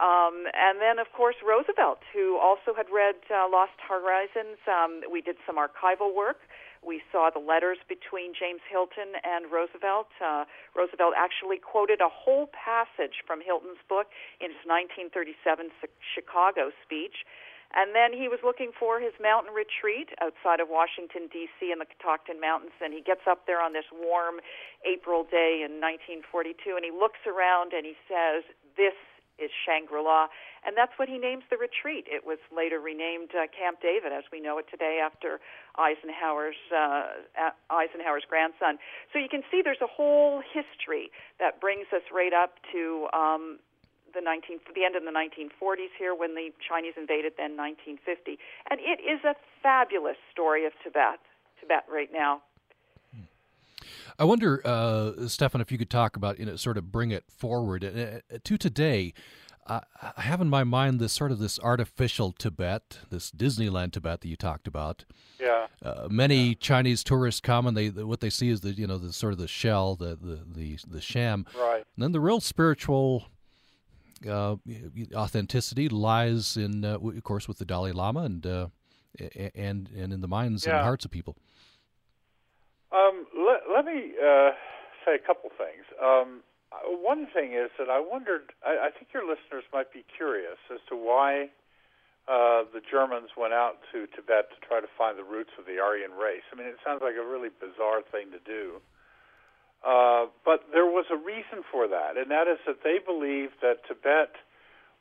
Um, 0.00 0.48
and 0.56 0.80
then, 0.80 0.98
of 0.98 1.12
course, 1.12 1.36
Roosevelt, 1.44 2.00
who 2.14 2.38
also 2.40 2.72
had 2.72 2.86
read 2.88 3.20
uh, 3.28 3.44
Lost 3.50 3.76
Horizons. 3.84 4.56
Um, 4.64 5.02
we 5.10 5.20
did 5.20 5.36
some 5.44 5.60
archival 5.60 6.14
work. 6.16 6.40
We 6.80 7.02
saw 7.12 7.28
the 7.28 7.44
letters 7.44 7.76
between 7.84 8.32
James 8.32 8.64
Hilton 8.64 9.12
and 9.20 9.52
Roosevelt. 9.52 10.08
Uh, 10.16 10.48
Roosevelt 10.72 11.12
actually 11.12 11.60
quoted 11.60 12.00
a 12.00 12.08
whole 12.08 12.48
passage 12.56 13.20
from 13.26 13.44
Hilton's 13.44 13.84
book 13.84 14.08
in 14.40 14.48
his 14.48 14.64
1937 14.64 15.68
Chicago 16.16 16.72
speech. 16.80 17.28
And 17.74 17.94
then 17.94 18.10
he 18.10 18.26
was 18.26 18.42
looking 18.42 18.74
for 18.74 18.98
his 18.98 19.14
mountain 19.22 19.54
retreat 19.54 20.10
outside 20.18 20.58
of 20.58 20.66
Washington, 20.66 21.30
D.C., 21.30 21.70
in 21.70 21.78
the 21.78 21.86
Catoctin 21.86 22.42
Mountains. 22.42 22.74
And 22.82 22.90
he 22.90 23.00
gets 23.00 23.22
up 23.30 23.46
there 23.46 23.62
on 23.62 23.72
this 23.72 23.86
warm 23.94 24.42
April 24.82 25.22
day 25.22 25.62
in 25.62 25.78
1942, 25.78 26.74
and 26.74 26.82
he 26.82 26.90
looks 26.90 27.22
around 27.30 27.70
and 27.70 27.86
he 27.86 27.94
says, 28.10 28.42
This 28.74 28.98
is 29.40 29.50
Shangri 29.64 30.02
La. 30.02 30.28
And 30.66 30.76
that's 30.76 30.92
what 31.00 31.08
he 31.08 31.16
names 31.16 31.44
the 31.48 31.56
retreat. 31.56 32.04
It 32.04 32.26
was 32.26 32.36
later 32.52 32.78
renamed 32.78 33.32
uh, 33.32 33.48
Camp 33.48 33.80
David, 33.80 34.12
as 34.12 34.24
we 34.28 34.40
know 34.40 34.58
it 34.58 34.66
today, 34.68 35.00
after 35.00 35.40
Eisenhower's, 35.80 36.60
uh, 36.68 37.16
Eisenhower's 37.72 38.28
grandson. 38.28 38.76
So 39.12 39.18
you 39.18 39.28
can 39.32 39.40
see 39.50 39.62
there's 39.64 39.80
a 39.80 39.88
whole 39.88 40.42
history 40.44 41.08
that 41.40 41.60
brings 41.60 41.88
us 41.94 42.04
right 42.12 42.36
up 42.36 42.60
to 42.72 43.08
um, 43.16 43.58
the 44.14 44.20
19 44.20 44.60
the 44.74 44.84
end 44.84 44.96
of 44.96 45.04
the 45.04 45.14
1940s 45.14 45.92
here 45.98 46.14
when 46.14 46.34
the 46.34 46.50
Chinese 46.60 46.94
invaded 46.96 47.34
then 47.36 47.56
1950 47.56 48.38
and 48.70 48.80
it 48.80 49.00
is 49.00 49.22
a 49.24 49.34
fabulous 49.62 50.18
story 50.32 50.66
of 50.66 50.72
Tibet 50.82 51.20
Tibet 51.60 51.84
right 51.90 52.10
now 52.12 52.42
I 54.18 54.24
wonder, 54.24 54.60
uh, 54.66 55.28
Stefan, 55.28 55.62
if 55.62 55.72
you 55.72 55.78
could 55.78 55.88
talk 55.88 56.14
about, 56.14 56.38
you 56.38 56.44
know, 56.44 56.54
sort 56.56 56.76
of 56.76 56.92
bring 56.92 57.10
it 57.10 57.24
forward 57.28 57.82
uh, 57.84 58.38
to 58.44 58.58
today. 58.58 59.14
Uh, 59.66 59.80
I 60.16 60.22
have 60.22 60.40
in 60.40 60.48
my 60.48 60.64
mind 60.64 61.00
this 61.00 61.12
sort 61.12 61.30
of 61.30 61.38
this 61.38 61.58
artificial 61.60 62.32
Tibet, 62.32 62.98
this 63.10 63.30
Disneyland 63.30 63.92
Tibet 63.92 64.20
that 64.20 64.28
you 64.28 64.36
talked 64.36 64.66
about. 64.66 65.04
Yeah. 65.38 65.68
Uh, 65.82 66.08
many 66.10 66.48
yeah. 66.48 66.54
Chinese 66.58 67.04
tourists 67.04 67.40
come 67.40 67.66
and 67.66 67.76
they 67.76 67.88
what 67.88 68.20
they 68.20 68.30
see 68.30 68.48
is 68.48 68.62
the 68.62 68.72
you 68.72 68.86
know 68.86 68.98
the 68.98 69.12
sort 69.12 69.32
of 69.32 69.38
the 69.38 69.48
shell, 69.48 69.96
the 69.96 70.16
the 70.20 70.40
the, 70.46 70.78
the 70.88 71.00
sham. 71.00 71.46
Right. 71.56 71.84
And 71.94 72.02
then 72.02 72.12
the 72.12 72.20
real 72.20 72.40
spiritual 72.40 73.26
uh, 74.28 74.56
authenticity 75.14 75.88
lies 75.88 76.56
in, 76.56 76.84
uh, 76.84 76.98
of 76.98 77.22
course, 77.22 77.48
with 77.48 77.58
the 77.58 77.64
Dalai 77.64 77.92
Lama 77.92 78.20
and 78.20 78.46
uh, 78.46 78.66
and 79.54 79.88
and 79.90 80.12
in 80.12 80.20
the 80.20 80.28
minds 80.28 80.66
yeah. 80.66 80.76
and 80.76 80.84
hearts 80.84 81.04
of 81.04 81.10
people. 81.10 81.36
Um, 82.92 83.26
let, 83.36 83.62
let 83.72 83.84
me 83.84 84.12
uh, 84.18 84.50
say 85.04 85.14
a 85.14 85.18
couple 85.24 85.50
things. 85.56 85.86
Um, 86.02 86.42
one 86.86 87.26
thing 87.32 87.52
is 87.52 87.70
that 87.78 87.88
I 87.88 88.00
wondered. 88.00 88.52
I, 88.64 88.88
I 88.88 88.90
think 88.90 89.08
your 89.14 89.22
listeners 89.22 89.64
might 89.72 89.92
be 89.92 90.04
curious 90.16 90.58
as 90.72 90.80
to 90.88 90.96
why 90.96 91.50
uh, 92.28 92.62
the 92.72 92.82
Germans 92.82 93.30
went 93.36 93.52
out 93.52 93.78
to 93.92 94.06
Tibet 94.06 94.50
to 94.50 94.58
try 94.66 94.80
to 94.80 94.90
find 94.98 95.18
the 95.18 95.24
roots 95.24 95.50
of 95.58 95.66
the 95.66 95.78
Aryan 95.78 96.12
race. 96.12 96.46
I 96.52 96.56
mean, 96.56 96.66
it 96.66 96.78
sounds 96.84 97.02
like 97.02 97.14
a 97.14 97.26
really 97.26 97.50
bizarre 97.50 98.02
thing 98.02 98.30
to 98.30 98.38
do. 98.38 98.80
Uh, 99.80 100.26
but 100.44 100.68
there 100.72 100.84
was 100.84 101.06
a 101.10 101.16
reason 101.16 101.64
for 101.70 101.88
that, 101.88 102.16
and 102.20 102.30
that 102.30 102.44
is 102.46 102.60
that 102.66 102.84
they 102.84 103.00
believed 103.00 103.56
that 103.62 103.80
Tibet 103.88 104.36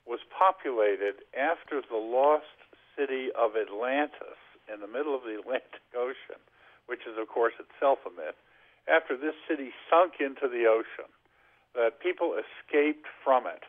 was 0.08 0.20
populated 0.32 1.20
after 1.36 1.84
the 1.84 2.00
lost 2.00 2.56
city 2.96 3.28
of 3.36 3.60
Atlantis 3.60 4.40
in 4.72 4.80
the 4.80 4.88
middle 4.88 5.14
of 5.14 5.24
the 5.28 5.36
Atlantic 5.36 5.84
Ocean, 5.92 6.40
which 6.88 7.04
is, 7.04 7.20
of 7.20 7.28
course, 7.28 7.54
itself 7.60 8.00
a 8.08 8.10
myth. 8.10 8.40
After 8.88 9.18
this 9.18 9.36
city 9.48 9.72
sunk 9.92 10.24
into 10.24 10.48
the 10.48 10.66
ocean, 10.66 11.12
that 11.76 12.00
people 12.00 12.40
escaped 12.40 13.06
from 13.24 13.46
it, 13.46 13.64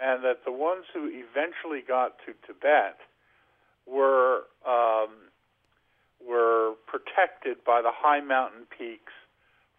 and 0.00 0.24
that 0.24 0.46
the 0.46 0.52
ones 0.52 0.86
who 0.94 1.10
eventually 1.10 1.82
got 1.86 2.14
to 2.24 2.32
Tibet 2.46 2.96
were 3.86 4.46
um, 4.64 5.28
were 6.24 6.74
protected 6.86 7.62
by 7.66 7.82
the 7.82 7.92
high 7.92 8.20
mountain 8.20 8.64
peaks 8.70 9.12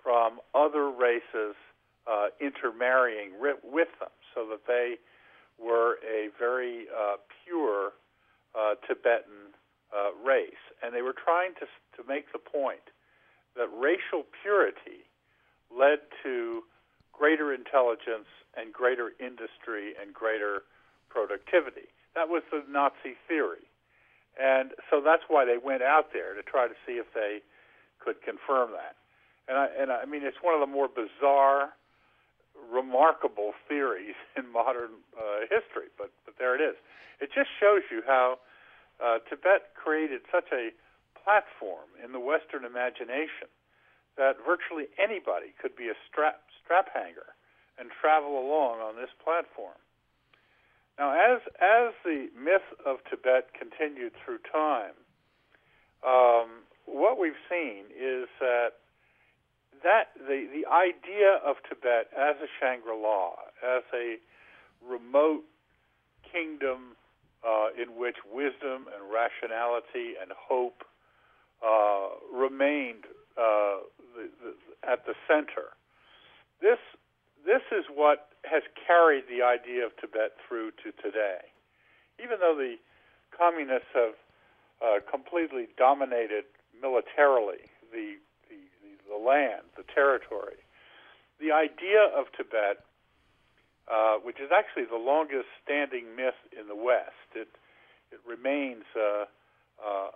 from 0.06 0.38
other 0.54 0.92
races 0.92 1.58
uh, 2.06 2.30
intermarrying 2.40 3.32
with 3.42 3.90
them, 4.00 4.14
so 4.36 4.46
that 4.46 4.62
they 4.68 5.02
were 5.58 5.98
a 6.06 6.30
very 6.38 6.86
uh, 6.94 7.18
pure 7.42 7.94
uh, 8.54 8.76
Tibetan 8.88 9.58
uh, 9.90 10.14
race, 10.24 10.62
and 10.84 10.94
they 10.94 11.02
were 11.02 11.16
trying 11.18 11.58
to 11.58 11.66
to 11.98 12.08
make 12.08 12.32
the 12.32 12.38
point 12.38 12.94
that 13.58 13.68
racial 13.74 14.28
purity 14.44 15.10
led 15.74 15.98
to 16.22 16.62
greater 17.12 17.54
intelligence 17.54 18.30
and 18.56 18.72
greater 18.72 19.12
industry 19.20 19.96
and 20.00 20.14
greater 20.14 20.62
productivity. 21.10 21.90
That 22.14 22.30
was 22.30 22.44
the 22.52 22.62
Nazi 22.70 23.16
theory. 23.28 23.66
And 24.36 24.72
so 24.92 25.00
that's 25.00 25.24
why 25.30 25.46
they 25.46 25.58
went 25.58 25.82
out 25.82 26.12
there 26.12 26.36
to 26.36 26.44
try 26.44 26.68
to 26.68 26.76
see 26.86 27.00
if 27.00 27.08
they 27.16 27.40
could 28.04 28.22
confirm 28.22 28.72
that 28.76 29.00
and 29.48 29.58
I 29.58 29.68
and 29.78 29.92
I 29.92 30.06
mean 30.06 30.24
it's 30.24 30.42
one 30.42 30.54
of 30.54 30.60
the 30.60 30.72
more 30.72 30.88
bizarre, 30.88 31.74
remarkable 32.72 33.54
theories 33.68 34.16
in 34.38 34.52
modern 34.52 35.02
uh, 35.18 35.42
history. 35.50 35.90
But 35.98 36.12
but 36.26 36.36
there 36.38 36.56
it 36.56 36.62
is. 36.62 36.76
It 37.22 37.30
just 37.34 37.50
shows 37.60 37.82
you 37.92 38.02
how 38.06 38.40
uh, 39.04 39.20
Tibet 39.30 39.76
created 39.76 40.22
such 40.32 40.52
a 40.52 40.72
platform 41.16 41.88
in 42.04 42.12
the 42.12 42.20
Western 42.20 42.66
imagination 42.66 43.50
that 44.18 44.38
virtually 44.46 44.88
anybody 45.00 45.52
could 45.62 45.76
be 45.76 45.88
a 45.90 45.98
strap 46.08 46.42
strap 46.64 46.88
hanger 46.94 47.36
and 47.78 47.90
travel 47.92 48.40
along 48.40 48.80
on 48.80 48.96
this 48.96 49.12
platform. 49.24 49.76
Now, 50.98 51.12
as 51.12 51.42
as 51.60 51.94
the 52.04 52.30
myth 52.38 52.68
of 52.86 53.04
Tibet 53.10 53.52
continued 53.54 54.14
through 54.24 54.40
time, 54.52 54.96
um, 56.08 56.64
what 56.86 57.20
we've 57.20 57.40
seen 57.50 57.86
is 57.92 58.28
that 58.40 58.80
that 59.86 60.18
the 60.18 60.50
the 60.50 60.66
idea 60.66 61.38
of 61.46 61.62
Tibet 61.70 62.10
as 62.18 62.36
a 62.42 62.50
Shangri-La, 62.60 63.38
as 63.62 63.86
a 63.94 64.18
remote 64.82 65.46
kingdom 66.26 66.98
uh, 67.46 67.70
in 67.78 67.96
which 67.96 68.18
wisdom 68.26 68.90
and 68.90 69.06
rationality 69.14 70.18
and 70.20 70.34
hope 70.34 70.84
uh, 71.62 72.18
remained 72.34 73.06
uh, 73.38 73.86
the, 74.18 74.26
the, 74.42 74.52
at 74.90 75.06
the 75.06 75.14
center. 75.30 75.78
This 76.60 76.82
this 77.46 77.62
is 77.72 77.86
what 77.94 78.34
has 78.44 78.64
carried 78.90 79.26
the 79.30 79.46
idea 79.46 79.86
of 79.86 79.94
Tibet 80.02 80.34
through 80.48 80.72
to 80.82 80.90
today. 80.98 81.46
Even 82.18 82.40
though 82.42 82.58
the 82.58 82.82
communists 83.38 83.94
have 83.94 84.18
uh, 84.82 85.00
completely 85.06 85.68
dominated 85.78 86.46
militarily 86.82 87.70
the, 87.92 88.18
the, 89.16 89.24
land, 89.24 89.64
the 89.80 89.88
territory, 89.88 90.60
the 91.40 91.56
idea 91.56 92.12
of 92.12 92.28
Tibet, 92.36 92.84
uh, 93.88 94.20
which 94.20 94.44
is 94.44 94.52
actually 94.52 94.86
the 94.92 95.00
longest 95.00 95.48
standing 95.64 96.16
myth 96.16 96.38
in 96.52 96.68
the 96.68 96.76
West, 96.76 97.32
it, 97.36 97.48
it 98.12 98.20
remains 98.28 98.84
uh, 98.96 99.26
uh 99.80 100.12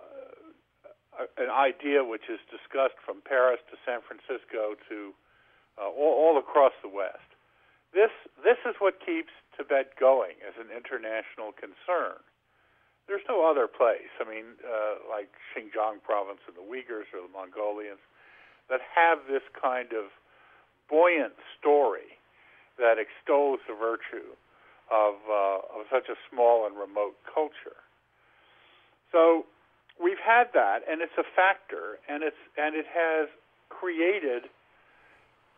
an 1.36 1.52
idea 1.52 2.00
which 2.00 2.32
is 2.32 2.40
discussed 2.48 2.96
from 3.04 3.20
Paris 3.20 3.60
to 3.68 3.76
San 3.84 4.00
Francisco 4.00 4.80
to 4.88 5.12
uh, 5.76 5.92
all, 5.92 6.16
all 6.16 6.36
across 6.40 6.72
the 6.80 6.88
West. 6.88 7.28
This 7.92 8.14
this 8.40 8.56
is 8.64 8.80
what 8.80 9.04
keeps 9.04 9.34
Tibet 9.58 10.00
going 10.00 10.40
as 10.48 10.56
an 10.56 10.72
international 10.72 11.52
concern. 11.52 12.24
There's 13.12 13.26
no 13.28 13.44
other 13.44 13.68
place. 13.68 14.14
I 14.22 14.26
mean, 14.30 14.56
uh, 14.62 15.04
like 15.10 15.34
Xinjiang 15.52 16.06
province 16.06 16.40
and 16.48 16.56
the 16.56 16.64
Uyghurs 16.64 17.10
or 17.12 17.26
the 17.26 17.34
Mongolians 17.34 18.00
that 18.70 18.82
have 18.96 19.20
this 19.28 19.44
kind 19.60 19.94
of 19.94 20.10
buoyant 20.90 21.34
story 21.60 22.18
that 22.78 22.96
extols 22.98 23.60
the 23.68 23.76
virtue 23.76 24.34
of 24.90 25.16
uh, 25.30 25.80
of 25.80 25.86
such 25.92 26.10
a 26.10 26.18
small 26.30 26.66
and 26.66 26.78
remote 26.78 27.16
culture. 27.28 27.78
So 29.12 29.46
we've 30.02 30.22
had 30.22 30.50
that, 30.54 30.82
and 30.90 31.02
it's 31.02 31.18
a 31.18 31.28
factor, 31.36 32.00
and 32.08 32.24
it's 32.24 32.42
and 32.58 32.76
it 32.76 32.86
has 32.90 33.30
created 33.70 34.50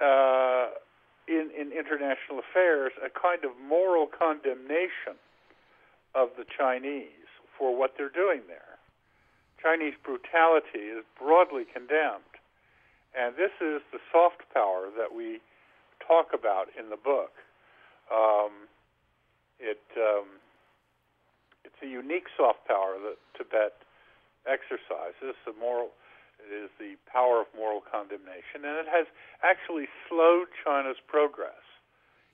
uh, 0.02 0.76
in, 1.28 1.50
in 1.56 1.72
international 1.72 2.40
affairs 2.40 2.92
a 3.00 3.10
kind 3.10 3.46
of 3.46 3.52
moral 3.62 4.08
condemnation 4.08 5.16
of 6.16 6.30
the 6.38 6.46
Chinese 6.58 7.30
for 7.58 7.78
what 7.78 7.94
they're 7.98 8.12
doing 8.12 8.42
there. 8.48 8.82
Chinese 9.62 9.94
brutality 10.04 10.90
is 10.90 11.06
broadly 11.20 11.64
condemned. 11.72 12.31
And 13.18 13.36
this 13.36 13.52
is 13.60 13.82
the 13.92 14.00
soft 14.12 14.48
power 14.54 14.88
that 14.98 15.14
we 15.16 15.42
talk 16.00 16.32
about 16.34 16.68
in 16.80 16.90
the 16.90 16.98
book. 16.98 17.36
Um, 18.12 18.72
it, 19.60 19.84
um, 19.98 20.40
it's 21.64 21.78
a 21.84 21.88
unique 21.88 22.28
soft 22.36 22.68
power 22.68 22.96
that 22.98 23.20
Tibet 23.38 23.76
exercises, 24.48 25.36
the 25.46 25.54
moral 25.60 25.92
it 26.42 26.50
is 26.50 26.74
the 26.82 26.98
power 27.06 27.46
of 27.46 27.48
moral 27.54 27.86
condemnation, 27.86 28.66
and 28.66 28.82
it 28.82 28.90
has 28.90 29.06
actually 29.46 29.86
slowed 30.10 30.50
China's 30.58 30.98
progress 31.06 31.62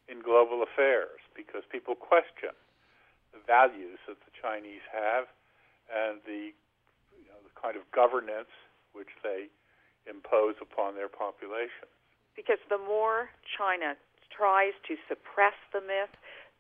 in 0.08 0.24
global 0.24 0.64
affairs 0.64 1.20
because 1.36 1.68
people 1.68 1.96
question 1.96 2.56
the 3.36 3.44
values 3.44 4.00
that 4.08 4.16
the 4.24 4.32
Chinese 4.32 4.84
have 4.88 5.28
and 5.92 6.24
the, 6.24 6.56
you 7.20 7.28
know, 7.28 7.40
the 7.44 7.52
kind 7.60 7.76
of 7.76 7.84
governance 7.92 8.52
which 8.96 9.12
they 9.24 9.52
impose 10.10 10.56
upon 10.62 10.96
their 10.96 11.10
populations. 11.10 11.92
Because 12.36 12.60
the 12.70 12.78
more 12.78 13.30
China 13.58 13.96
tries 14.32 14.74
to 14.88 14.96
suppress 15.08 15.56
the 15.74 15.82
myth, 15.82 16.14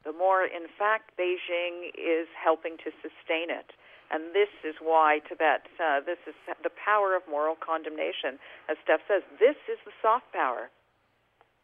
the 0.03 0.13
more, 0.13 0.43
in 0.43 0.67
fact, 0.77 1.11
Beijing 1.19 1.89
is 1.95 2.27
helping 2.33 2.77
to 2.77 2.91
sustain 3.01 3.49
it. 3.49 3.71
And 4.09 4.33
this 4.33 4.47
is 4.63 4.75
why 4.81 5.19
Tibet, 5.27 5.67
uh, 5.79 5.99
this 5.99 6.17
is 6.27 6.33
the 6.63 6.69
power 6.69 7.15
of 7.15 7.23
moral 7.29 7.55
condemnation. 7.55 8.39
As 8.69 8.77
Steph 8.83 9.01
says, 9.07 9.21
this 9.39 9.57
is 9.67 9.77
the 9.85 9.91
soft 10.01 10.31
power. 10.31 10.69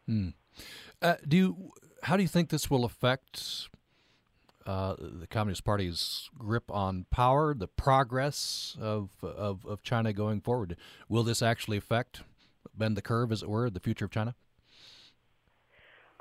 Hmm. 0.06 0.28
Uh, 1.00 1.14
do 1.26 1.36
you, 1.36 1.72
how 2.02 2.16
do 2.16 2.22
you 2.22 2.28
think 2.28 2.50
this 2.50 2.70
will 2.70 2.84
affect 2.84 3.70
uh, 4.66 4.94
the 4.98 5.26
Communist 5.26 5.64
Party's 5.64 6.30
grip 6.38 6.70
on 6.70 7.06
power, 7.10 7.54
the 7.54 7.68
progress 7.68 8.76
of, 8.80 9.10
of, 9.22 9.64
of 9.66 9.82
China 9.82 10.12
going 10.12 10.40
forward? 10.40 10.76
Will 11.08 11.22
this 11.22 11.42
actually 11.42 11.76
affect, 11.76 12.22
bend 12.76 12.96
the 12.96 13.02
curve, 13.02 13.30
as 13.32 13.42
it 13.42 13.48
were, 13.48 13.68
the 13.70 13.80
future 13.80 14.04
of 14.04 14.10
China? 14.10 14.34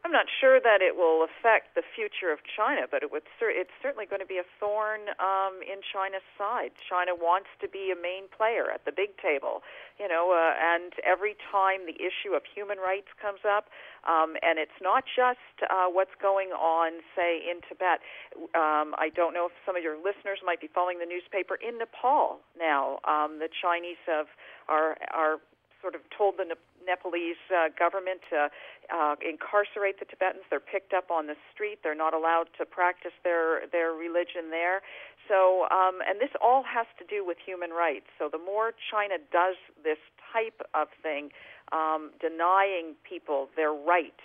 I'm 0.04 0.12
not 0.12 0.28
sure 0.28 0.60
that 0.60 0.84
it 0.84 1.00
will 1.00 1.24
affect 1.24 1.80
the 1.80 1.82
future 1.96 2.28
of 2.36 2.44
China, 2.44 2.92
but 2.92 3.08
it 3.08 3.12
would 3.12 3.24
it's 3.40 3.72
certainly 3.80 4.04
going 4.04 4.20
to 4.20 4.28
be 4.28 4.36
a 4.36 4.44
thorn 4.60 5.08
um, 5.16 5.64
in 5.64 5.80
China's 5.80 6.28
side. 6.36 6.76
China 6.92 7.16
wants 7.16 7.48
to 7.64 7.72
be 7.72 7.88
a 7.88 7.96
main 7.96 8.28
player 8.28 8.68
at 8.68 8.84
the 8.84 8.92
big 8.92 9.16
table, 9.24 9.64
you 9.96 10.12
know, 10.12 10.36
uh, 10.36 10.60
and 10.60 10.92
every 11.08 11.40
time 11.40 11.88
the 11.88 11.96
issue 12.04 12.36
of 12.36 12.44
human 12.44 12.84
rights 12.84 13.08
comes 13.16 13.48
up, 13.48 13.72
um, 14.04 14.36
and 14.44 14.60
it's 14.60 14.76
not 14.84 15.08
just 15.08 15.40
uh, 15.72 15.88
what's 15.88 16.16
going 16.20 16.52
on, 16.52 17.00
say, 17.16 17.40
in 17.40 17.64
Tibet. 17.64 18.04
Um, 18.52 18.92
I 19.00 19.08
don't 19.08 19.32
know 19.32 19.48
if 19.48 19.56
some 19.64 19.80
of 19.80 19.84
your 19.88 19.96
listeners 19.96 20.44
might 20.44 20.60
be 20.60 20.68
following 20.68 21.00
the 21.00 21.08
newspaper 21.08 21.56
in 21.56 21.80
Nepal 21.80 22.44
now. 22.60 23.00
Um, 23.08 23.40
the 23.40 23.48
Chinese 23.48 24.04
have 24.04 24.28
are 24.68 25.00
are 25.16 25.40
sort 25.84 25.96
of 25.96 26.02
told 26.16 26.40
the 26.40 26.48
Nepalese 26.88 27.44
uh, 27.52 27.68
government 27.76 28.24
to 28.32 28.48
uh, 28.88 29.16
incarcerate 29.20 30.00
the 30.00 30.08
Tibetans. 30.08 30.48
They're 30.48 30.64
picked 30.64 30.96
up 30.96 31.12
on 31.12 31.28
the 31.28 31.36
street. 31.52 31.84
They're 31.84 32.00
not 32.00 32.16
allowed 32.16 32.48
to 32.58 32.64
practice 32.64 33.12
their 33.28 33.68
their 33.68 33.92
religion 33.92 34.48
there. 34.48 34.80
So, 35.28 35.68
um, 35.68 36.00
and 36.08 36.24
this 36.24 36.32
all 36.40 36.64
has 36.64 36.88
to 37.00 37.06
do 37.06 37.28
with 37.28 37.38
human 37.44 37.72
rights. 37.76 38.08
So, 38.18 38.32
the 38.32 38.40
more 38.40 38.72
China 38.92 39.20
does 39.32 39.60
this 39.84 40.00
type 40.32 40.64
of 40.74 40.88
thing, 41.04 41.30
um, 41.76 42.12
denying 42.24 42.96
people 43.04 43.52
their 43.60 43.76
right 43.76 44.16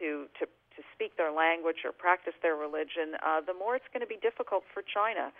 to 0.00 0.32
to 0.40 0.48
to 0.48 0.82
speak 0.92 1.16
their 1.16 1.30
language 1.30 1.86
or 1.86 1.92
practice 1.92 2.34
their 2.42 2.56
religion, 2.56 3.14
uh, 3.22 3.40
the 3.40 3.54
more 3.54 3.76
it's 3.76 3.86
going 3.92 4.02
to 4.02 4.10
be 4.10 4.18
difficult 4.18 4.64
for 4.72 4.82
China. 4.82 5.30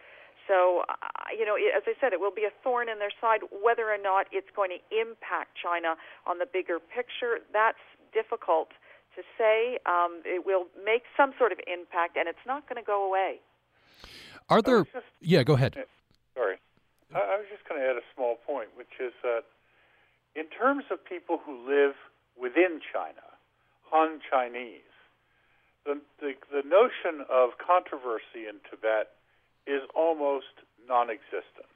So, 0.47 0.85
uh, 0.89 0.95
you 1.37 1.45
know, 1.47 1.57
as 1.57 1.83
I 1.87 1.95
said, 2.01 2.13
it 2.13 2.21
will 2.21 2.35
be 2.35 2.45
a 2.45 2.53
thorn 2.63 2.89
in 2.89 2.99
their 2.99 3.13
side. 3.21 3.41
Whether 3.51 3.89
or 3.89 3.99
not 4.01 4.27
it's 4.31 4.51
going 4.55 4.71
to 4.71 4.81
impact 4.93 5.57
China 5.57 5.97
on 6.27 6.39
the 6.39 6.47
bigger 6.47 6.79
picture, 6.79 7.41
that's 7.53 7.81
difficult 8.13 8.69
to 9.17 9.23
say. 9.39 9.79
Um, 9.87 10.21
it 10.25 10.45
will 10.45 10.67
make 10.85 11.05
some 11.17 11.33
sort 11.39 11.53
of 11.53 11.59
impact, 11.67 12.17
and 12.17 12.29
it's 12.29 12.45
not 12.47 12.69
going 12.69 12.81
to 12.81 12.87
go 12.87 13.07
away. 13.07 13.41
Are 14.51 14.61
there? 14.61 14.85
Just, 14.85 15.09
yeah, 15.21 15.43
go 15.43 15.55
ahead. 15.55 15.75
Sorry, 16.35 16.57
I, 17.15 17.19
I 17.19 17.37
was 17.41 17.47
just 17.51 17.67
going 17.69 17.81
to 17.81 17.87
add 17.87 17.97
a 17.97 18.05
small 18.15 18.37
point, 18.47 18.69
which 18.77 19.01
is 19.01 19.13
that 19.23 19.45
in 20.37 20.45
terms 20.51 20.85
of 20.91 21.03
people 21.05 21.41
who 21.41 21.57
live 21.65 21.95
within 22.37 22.81
China, 22.93 23.25
Han 23.91 24.21
Chinese, 24.29 24.81
the, 25.87 26.01
the, 26.21 26.35
the 26.51 26.69
notion 26.69 27.25
of 27.31 27.57
controversy 27.57 28.49
in 28.49 28.61
Tibet 28.69 29.15
is 29.66 29.83
almost 29.94 30.64
non 30.88 31.11
existent. 31.11 31.72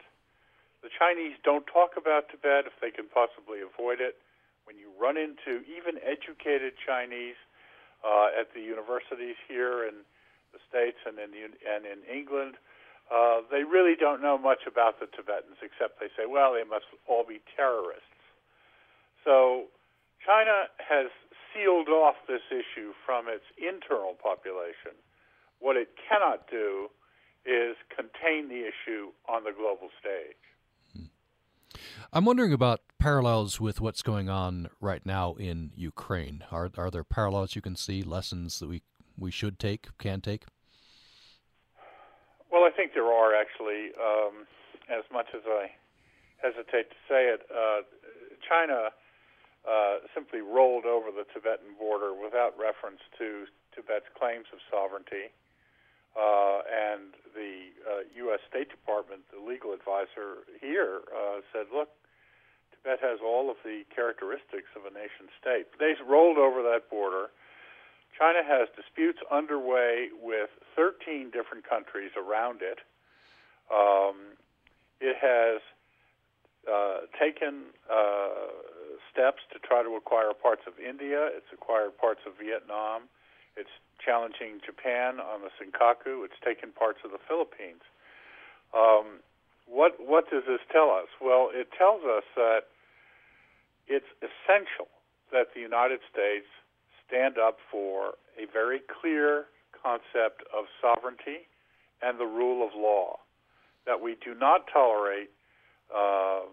The 0.83 0.91
Chinese 0.95 1.35
don't 1.43 1.67
talk 1.67 1.99
about 1.99 2.29
Tibet 2.31 2.67
if 2.67 2.77
they 2.81 2.91
can 2.91 3.11
possibly 3.11 3.59
avoid 3.61 4.01
it. 4.01 4.17
When 4.65 4.79
you 4.79 4.93
run 5.01 5.17
into 5.17 5.65
even 5.67 5.99
educated 6.05 6.77
Chinese 6.79 7.41
uh, 8.05 8.31
at 8.39 8.55
the 8.55 8.61
universities 8.61 9.35
here 9.49 9.83
in 9.83 10.05
the 10.53 10.61
States 10.69 11.01
and 11.09 11.19
in, 11.19 11.33
and 11.67 11.83
in 11.89 12.05
England, 12.07 12.61
uh, 13.11 13.41
they 13.51 13.65
really 13.65 13.97
don't 13.97 14.21
know 14.21 14.37
much 14.37 14.69
about 14.69 15.01
the 15.01 15.09
Tibetans 15.09 15.59
except 15.65 15.99
they 15.99 16.13
say, 16.15 16.29
well, 16.29 16.53
they 16.53 16.69
must 16.69 16.87
all 17.09 17.25
be 17.25 17.41
terrorists. 17.57 18.05
So 19.25 19.73
China 20.25 20.69
has 20.77 21.09
sealed 21.51 21.89
off 21.89 22.17
this 22.29 22.45
issue 22.53 22.93
from 23.05 23.27
its 23.27 23.45
internal 23.57 24.15
population. 24.15 24.95
What 25.59 25.77
it 25.77 25.97
cannot 25.97 26.47
do 26.51 26.93
is 27.49 27.77
contain 27.95 28.49
the 28.49 28.61
issue 28.61 29.11
on 29.29 29.45
the 29.45 29.53
global 29.53 29.89
stage. 30.01 30.37
I'm 32.13 32.25
wondering 32.25 32.53
about 32.53 32.81
parallels 32.99 33.61
with 33.61 33.81
what's 33.81 34.03
going 34.03 34.29
on 34.29 34.69
right 34.81 35.05
now 35.05 35.35
in 35.35 35.73
Ukraine. 35.75 36.45
Are 36.51 36.71
are 36.77 36.91
there 36.91 37.05
parallels 37.05 37.55
you 37.55 37.63
can 37.63 37.77
see, 37.77 38.03
lessons 38.03 38.59
that 38.59 38.69
we 38.69 38.83
we 39.19 39.31
should 39.31 39.59
take, 39.59 39.89
can 39.99 40.21
take? 40.21 40.45
Well, 42.51 42.65
I 42.65 42.71
think 42.71 42.93
there 42.95 43.13
are 43.13 43.35
actually. 43.35 43.93
Um, 44.01 44.47
as 44.89 45.05
much 45.13 45.29
as 45.37 45.45
I 45.45 45.71
hesitate 46.41 46.89
to 46.91 47.01
say 47.09 47.29
it, 47.29 47.45
uh, 47.53 47.85
China 48.41 48.89
uh, 49.69 49.95
simply 50.17 50.41
rolled 50.41 50.89
over 50.89 51.13
the 51.13 51.29
Tibetan 51.29 51.77
border 51.79 52.17
without 52.17 52.57
reference 52.57 53.05
to 53.21 53.45
Tibet's 53.77 54.09
claims 54.17 54.49
of 54.53 54.65
sovereignty. 54.73 55.29
Uh, 56.19 56.67
and 56.67 57.15
the 57.31 57.71
uh, 57.87 58.03
U.S. 58.27 58.41
State 58.51 58.71
Department, 58.71 59.23
the 59.31 59.39
legal 59.39 59.73
advisor 59.73 60.43
here, 60.61 61.07
uh, 61.15 61.39
said, 61.53 61.71
"Look, 61.73 61.91
Tibet 62.75 62.99
has 63.01 63.21
all 63.23 63.51
of 63.51 63.57
the 63.65 63.83
characteristics 63.95 64.71
of 64.75 64.83
a 64.83 64.91
nation 64.91 65.31
state. 65.41 65.67
They 65.79 65.95
rolled 66.03 66.39
over 66.39 66.63
that 66.63 66.91
border. 66.91 67.31
China 68.19 68.43
has 68.43 68.69
disputes 68.75 69.19
underway 69.31 70.09
with 70.21 70.51
13 70.75 71.31
different 71.31 71.69
countries 71.69 72.11
around 72.19 72.63
it. 72.63 72.83
Um, 73.71 74.35
it 75.01 75.15
has 75.23 75.61
uh, 76.67 77.07
taken 77.15 77.71
uh, 77.87 78.51
steps 79.13 79.43
to 79.53 79.59
try 79.61 79.83
to 79.83 79.95
acquire 79.95 80.35
parts 80.35 80.63
of 80.67 80.75
India. 80.83 81.31
It's 81.37 81.47
acquired 81.53 81.97
parts 81.99 82.21
of 82.27 82.33
Vietnam. 82.43 83.03
It's 83.57 83.73
challenging 84.05 84.61
Japan 84.65 85.21
on 85.21 85.43
the 85.43 85.51
Senkaku. 85.57 86.25
It's 86.25 86.39
taken 86.45 86.73
parts 86.73 87.01
of 87.05 87.11
the 87.11 87.23
Philippines. 87.29 87.83
Um, 88.75 89.21
what 89.67 89.97
what 90.01 90.31
does 90.31 90.45
this 90.47 90.61
tell 90.73 90.91
us? 90.91 91.09
Well, 91.21 91.51
it 91.53 91.69
tells 91.77 92.03
us 92.05 92.25
that 92.37 92.73
it's 93.87 94.09
essential 94.21 94.89
that 95.33 95.53
the 95.55 95.61
United 95.61 96.01
States 96.11 96.47
stand 97.07 97.39
up 97.39 97.59
for 97.71 98.15
a 98.37 98.47
very 98.53 98.81
clear 99.01 99.45
concept 99.73 100.43
of 100.57 100.65
sovereignty 100.81 101.49
and 102.03 102.19
the 102.19 102.27
rule 102.27 102.67
of 102.67 102.73
law. 102.77 103.19
That 103.87 104.01
we 104.01 104.17
do 104.23 104.35
not 104.35 104.69
tolerate 104.73 105.31
um, 105.95 106.53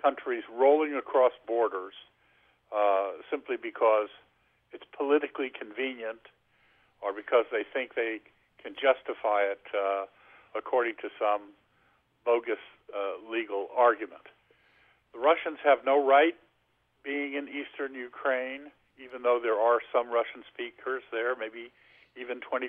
countries 0.00 0.44
rolling 0.52 0.94
across 0.94 1.32
borders 1.46 1.94
uh, 2.74 3.22
simply 3.30 3.56
because 3.60 4.08
it's 4.76 4.84
politically 4.92 5.48
convenient 5.48 6.20
or 7.00 7.16
because 7.16 7.48
they 7.48 7.64
think 7.64 7.96
they 7.96 8.20
can 8.60 8.76
justify 8.76 9.48
it 9.48 9.64
uh, 9.72 10.04
according 10.52 11.00
to 11.00 11.08
some 11.16 11.56
bogus 12.28 12.60
uh, 12.92 13.16
legal 13.24 13.72
argument. 13.72 14.28
The 15.16 15.20
Russians 15.24 15.56
have 15.64 15.80
no 15.88 15.96
right 15.96 16.36
being 17.00 17.32
in 17.40 17.48
eastern 17.48 17.96
Ukraine, 17.96 18.68
even 19.00 19.24
though 19.24 19.40
there 19.40 19.56
are 19.56 19.80
some 19.88 20.12
Russian 20.12 20.44
speakers 20.44 21.00
there, 21.08 21.32
maybe 21.32 21.72
even 22.20 22.44
25% 22.44 22.68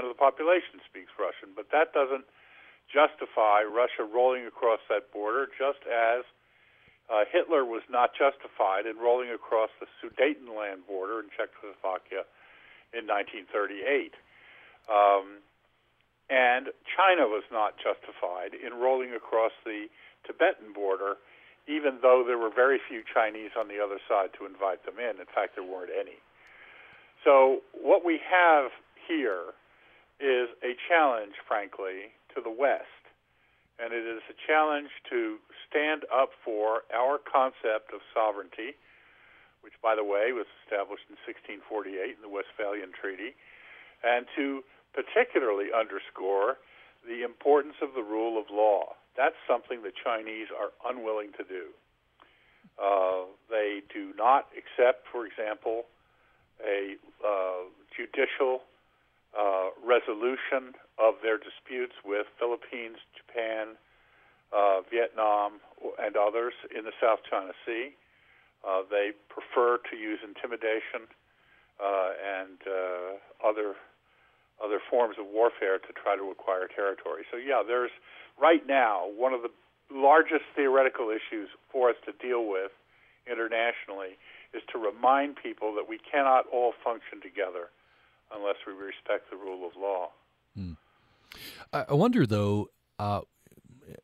of 0.00 0.08
the 0.08 0.16
population 0.16 0.80
speaks 0.88 1.12
Russian. 1.20 1.52
But 1.52 1.68
that 1.72 1.92
doesn't 1.92 2.24
justify 2.88 3.60
Russia 3.64 4.08
rolling 4.08 4.48
across 4.48 4.80
that 4.88 5.12
border, 5.12 5.48
just 5.52 5.84
as 5.84 6.24
uh, 7.12 7.28
Hitler 7.28 7.64
was 7.64 7.82
not 7.92 8.16
justified 8.16 8.88
in 8.88 8.96
rolling 8.96 9.28
across 9.28 9.68
the 9.76 9.86
Sudetenland 10.00 10.88
border 10.88 11.20
in 11.20 11.28
Czechoslovakia 11.36 12.24
in 12.96 13.04
1938. 13.04 14.16
Um, 14.88 15.44
and 16.32 16.72
China 16.88 17.28
was 17.28 17.44
not 17.52 17.76
justified 17.76 18.56
in 18.56 18.80
rolling 18.80 19.12
across 19.12 19.52
the 19.68 19.92
Tibetan 20.24 20.72
border, 20.72 21.20
even 21.68 22.00
though 22.00 22.24
there 22.24 22.38
were 22.38 22.48
very 22.48 22.80
few 22.88 23.04
Chinese 23.04 23.52
on 23.60 23.68
the 23.68 23.76
other 23.76 24.00
side 24.08 24.32
to 24.40 24.46
invite 24.48 24.80
them 24.88 24.96
in. 24.96 25.20
In 25.20 25.28
fact, 25.28 25.60
there 25.60 25.68
weren't 25.68 25.92
any. 25.92 26.16
So, 27.24 27.60
what 27.76 28.04
we 28.04 28.18
have 28.24 28.72
here 29.06 29.52
is 30.18 30.48
a 30.64 30.72
challenge, 30.88 31.36
frankly, 31.46 32.16
to 32.34 32.40
the 32.40 32.50
West. 32.50 33.01
And 33.80 33.92
it 33.92 34.04
is 34.04 34.22
a 34.28 34.36
challenge 34.46 34.90
to 35.10 35.38
stand 35.68 36.04
up 36.12 36.30
for 36.44 36.82
our 36.92 37.18
concept 37.18 37.92
of 37.94 38.00
sovereignty, 38.12 38.76
which, 39.62 39.74
by 39.82 39.94
the 39.94 40.04
way, 40.04 40.32
was 40.32 40.46
established 40.62 41.08
in 41.08 41.16
1648 41.24 42.16
in 42.16 42.22
the 42.22 42.28
Westphalian 42.28 42.92
Treaty, 42.92 43.34
and 44.04 44.26
to 44.36 44.62
particularly 44.92 45.72
underscore 45.72 46.60
the 47.06 47.24
importance 47.24 47.74
of 47.82 47.94
the 47.94 48.02
rule 48.02 48.38
of 48.38 48.46
law. 48.52 48.94
That's 49.16 49.36
something 49.48 49.82
the 49.82 49.92
Chinese 49.92 50.48
are 50.52 50.70
unwilling 50.84 51.32
to 51.38 51.44
do. 51.44 51.72
Uh, 52.80 53.28
they 53.50 53.82
do 53.92 54.12
not 54.16 54.48
accept, 54.56 55.06
for 55.10 55.26
example, 55.26 55.84
a 56.64 56.96
uh, 57.24 57.68
judicial 57.96 58.62
uh, 59.36 59.70
resolution 59.84 60.74
of 60.98 61.14
their 61.22 61.38
disputes 61.38 61.94
with 62.04 62.26
Philippines, 62.38 62.98
Japan, 63.16 63.76
uh, 64.52 64.84
Vietnam, 64.90 65.60
and 65.98 66.16
others 66.16 66.52
in 66.68 66.84
the 66.84 66.92
South 67.00 67.20
China 67.28 67.52
Sea. 67.64 67.96
Uh, 68.62 68.82
they 68.90 69.10
prefer 69.28 69.78
to 69.90 69.96
use 69.96 70.20
intimidation 70.22 71.08
uh, 71.82 72.12
and 72.20 72.60
other 73.42 73.74
other 74.62 74.78
forms 74.88 75.16
of 75.18 75.26
warfare 75.26 75.78
to 75.78 75.92
try 75.92 76.14
to 76.14 76.30
acquire 76.30 76.68
territory. 76.68 77.24
So, 77.32 77.36
yeah, 77.36 77.62
there's 77.66 77.90
right 78.40 78.62
now 78.66 79.10
one 79.10 79.34
of 79.34 79.42
the 79.42 79.50
largest 79.90 80.46
theoretical 80.54 81.10
issues 81.10 81.48
for 81.70 81.90
us 81.90 81.96
to 82.06 82.12
deal 82.24 82.46
with 82.46 82.70
internationally 83.26 84.16
is 84.54 84.62
to 84.72 84.78
remind 84.78 85.36
people 85.36 85.74
that 85.74 85.88
we 85.88 85.98
cannot 85.98 86.46
all 86.52 86.72
function 86.84 87.20
together 87.20 87.68
unless 88.34 88.56
we 88.66 88.72
respect 88.72 89.30
the 89.30 89.36
rule 89.36 89.66
of 89.66 89.72
law. 89.76 90.08
Hmm. 90.54 90.72
I 91.72 91.94
wonder, 91.94 92.26
though, 92.26 92.68
uh, 92.98 93.22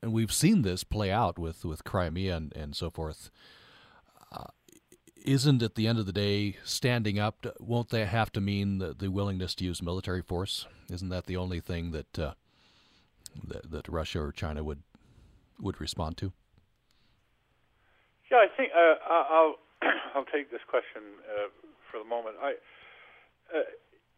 and 0.03 0.13
we've 0.13 0.33
seen 0.33 0.63
this 0.63 0.85
play 0.85 1.11
out 1.11 1.39
with, 1.39 1.65
with 1.65 1.85
Crimea 1.85 2.37
and, 2.37 2.53
and 2.57 2.75
so 2.75 2.91
forth. 2.91 3.31
Uh, 4.33 4.45
isn't 5.25 5.63
at 5.63 5.75
the 5.75 5.87
end 5.87 5.99
of 5.99 6.07
the 6.07 6.13
day 6.13 6.57
standing 6.65 7.19
up? 7.19 7.47
Won't 7.61 7.91
they 7.91 8.07
have 8.07 8.33
to 8.33 8.41
mean 8.41 8.79
the, 8.79 8.95
the 8.95 9.11
willingness 9.11 9.55
to 9.57 9.65
use 9.65 9.83
military 9.83 10.23
force? 10.23 10.67
Isn't 10.91 11.11
that 11.11 11.27
the 11.27 11.37
only 11.37 11.61
thing 11.61 11.91
that, 11.91 12.19
uh, 12.19 12.33
that 13.47 13.71
that 13.71 13.89
Russia 13.89 14.21
or 14.21 14.33
China 14.33 14.65
would 14.65 14.83
would 15.61 15.81
respond 15.81 16.17
to? 16.19 16.33
Yeah, 18.31 18.39
I 18.39 18.47
think 18.57 18.71
uh, 18.75 18.95
I'll 19.09 19.57
I'll 20.15 20.25
take 20.25 20.51
this 20.51 20.61
question 20.69 21.03
uh, 21.25 21.49
for 21.91 21.99
the 21.99 22.09
moment. 22.09 22.37
I 22.43 22.55
uh, 23.55 23.63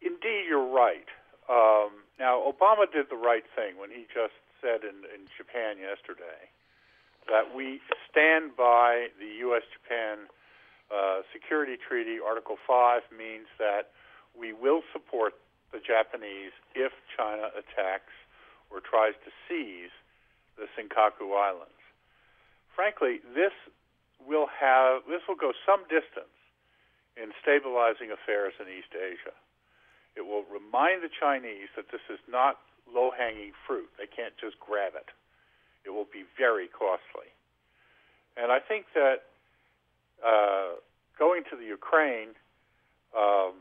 indeed 0.00 0.44
you're 0.48 0.72
right. 0.72 1.06
Um, 1.50 2.06
now 2.18 2.38
Obama 2.38 2.86
did 2.86 3.10
the 3.10 3.18
right 3.18 3.44
thing 3.58 3.74
when 3.74 3.90
he 3.90 4.06
just 4.06 4.38
said 4.62 4.86
in, 4.86 5.02
in 5.10 5.26
Japan 5.34 5.82
yesterday 5.82 6.46
that 7.26 7.50
we 7.54 7.80
stand 8.06 8.54
by 8.56 9.10
the 9.18 9.42
U.S. 9.50 9.66
Japan 9.74 10.30
uh, 10.94 11.26
Security 11.32 11.76
Treaty, 11.76 12.18
Article 12.22 12.56
5 12.66 13.02
means 13.10 13.46
that 13.58 13.90
we 14.38 14.52
will 14.52 14.82
support 14.92 15.34
the 15.72 15.78
Japanese 15.78 16.54
if 16.74 16.92
China 17.16 17.50
attacks 17.54 18.14
or 18.70 18.78
tries 18.78 19.14
to 19.26 19.30
seize 19.46 19.94
the 20.58 20.66
Senkaku 20.78 21.34
Islands. 21.34 21.74
Frankly, 22.74 23.18
this 23.34 23.54
will 24.22 24.46
have 24.46 25.02
this 25.08 25.22
will 25.26 25.38
go 25.38 25.52
some 25.66 25.82
distance 25.88 26.34
in 27.16 27.32
stabilizing 27.42 28.10
affairs 28.10 28.54
in 28.60 28.66
East 28.70 28.94
Asia. 28.94 29.34
It 30.16 30.26
will 30.26 30.44
remind 30.50 31.02
the 31.02 31.08
Chinese 31.08 31.68
that 31.76 31.90
this 31.92 32.02
is 32.10 32.18
not 32.28 32.58
low-hanging 32.92 33.52
fruit. 33.66 33.88
They 33.98 34.06
can't 34.06 34.34
just 34.40 34.58
grab 34.58 34.92
it. 34.96 35.08
It 35.84 35.90
will 35.90 36.08
be 36.12 36.24
very 36.36 36.68
costly. 36.68 37.30
And 38.36 38.52
I 38.52 38.58
think 38.58 38.86
that 38.94 39.22
uh, 40.24 40.80
going 41.18 41.44
to 41.50 41.56
the 41.56 41.64
Ukraine, 41.64 42.34
um, 43.16 43.54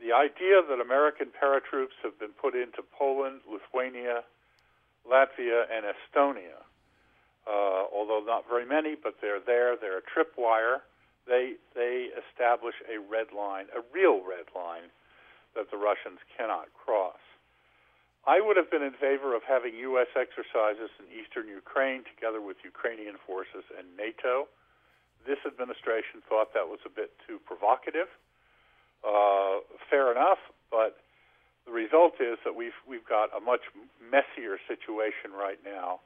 the 0.00 0.12
idea 0.12 0.62
that 0.68 0.80
American 0.80 1.28
paratroops 1.30 1.96
have 2.02 2.18
been 2.18 2.34
put 2.34 2.54
into 2.54 2.82
Poland, 2.82 3.40
Lithuania, 3.50 4.24
Latvia, 5.08 5.64
and 5.70 5.84
Estonia, 5.86 6.62
uh, 7.46 7.84
although 7.92 8.22
not 8.24 8.44
very 8.48 8.66
many, 8.66 8.94
but 8.94 9.14
they're 9.20 9.40
there. 9.40 9.76
They're 9.76 9.98
a 9.98 10.02
tripwire. 10.02 10.80
They 11.26 11.54
they 11.74 12.08
establish 12.18 12.74
a 12.90 12.98
red 12.98 13.28
line, 13.36 13.66
a 13.76 13.82
real 13.94 14.22
red 14.26 14.46
line, 14.54 14.90
that 15.54 15.70
the 15.70 15.76
Russians 15.76 16.18
cannot 16.36 16.72
cross. 16.72 17.20
I 18.24 18.38
would 18.40 18.56
have 18.56 18.70
been 18.70 18.82
in 18.82 18.94
favor 18.94 19.34
of 19.34 19.42
having 19.42 19.74
U.S. 19.92 20.06
exercises 20.14 20.94
in 21.02 21.10
eastern 21.10 21.50
Ukraine 21.50 22.06
together 22.06 22.40
with 22.40 22.56
Ukrainian 22.62 23.18
forces 23.26 23.66
and 23.74 23.86
NATO. 23.98 24.46
This 25.26 25.42
administration 25.46 26.22
thought 26.28 26.54
that 26.54 26.70
was 26.70 26.78
a 26.86 26.92
bit 26.92 27.10
too 27.26 27.42
provocative. 27.42 28.06
Uh, 29.02 29.66
fair 29.90 30.14
enough, 30.14 30.38
but 30.70 31.02
the 31.66 31.72
result 31.72 32.14
is 32.20 32.38
that 32.44 32.54
we've 32.54 32.78
we've 32.86 33.06
got 33.06 33.30
a 33.36 33.40
much 33.40 33.66
messier 33.98 34.58
situation 34.70 35.34
right 35.34 35.58
now 35.66 35.98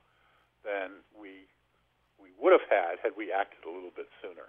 than 0.65 1.05
we 1.13 1.45
we 2.21 2.33
would 2.41 2.53
have 2.53 2.65
had 2.69 2.97
had 3.03 3.13
we 3.17 3.33
acted 3.33 3.61
a 3.69 3.73
little 3.73 3.93
bit 3.95 4.09
sooner. 4.25 4.49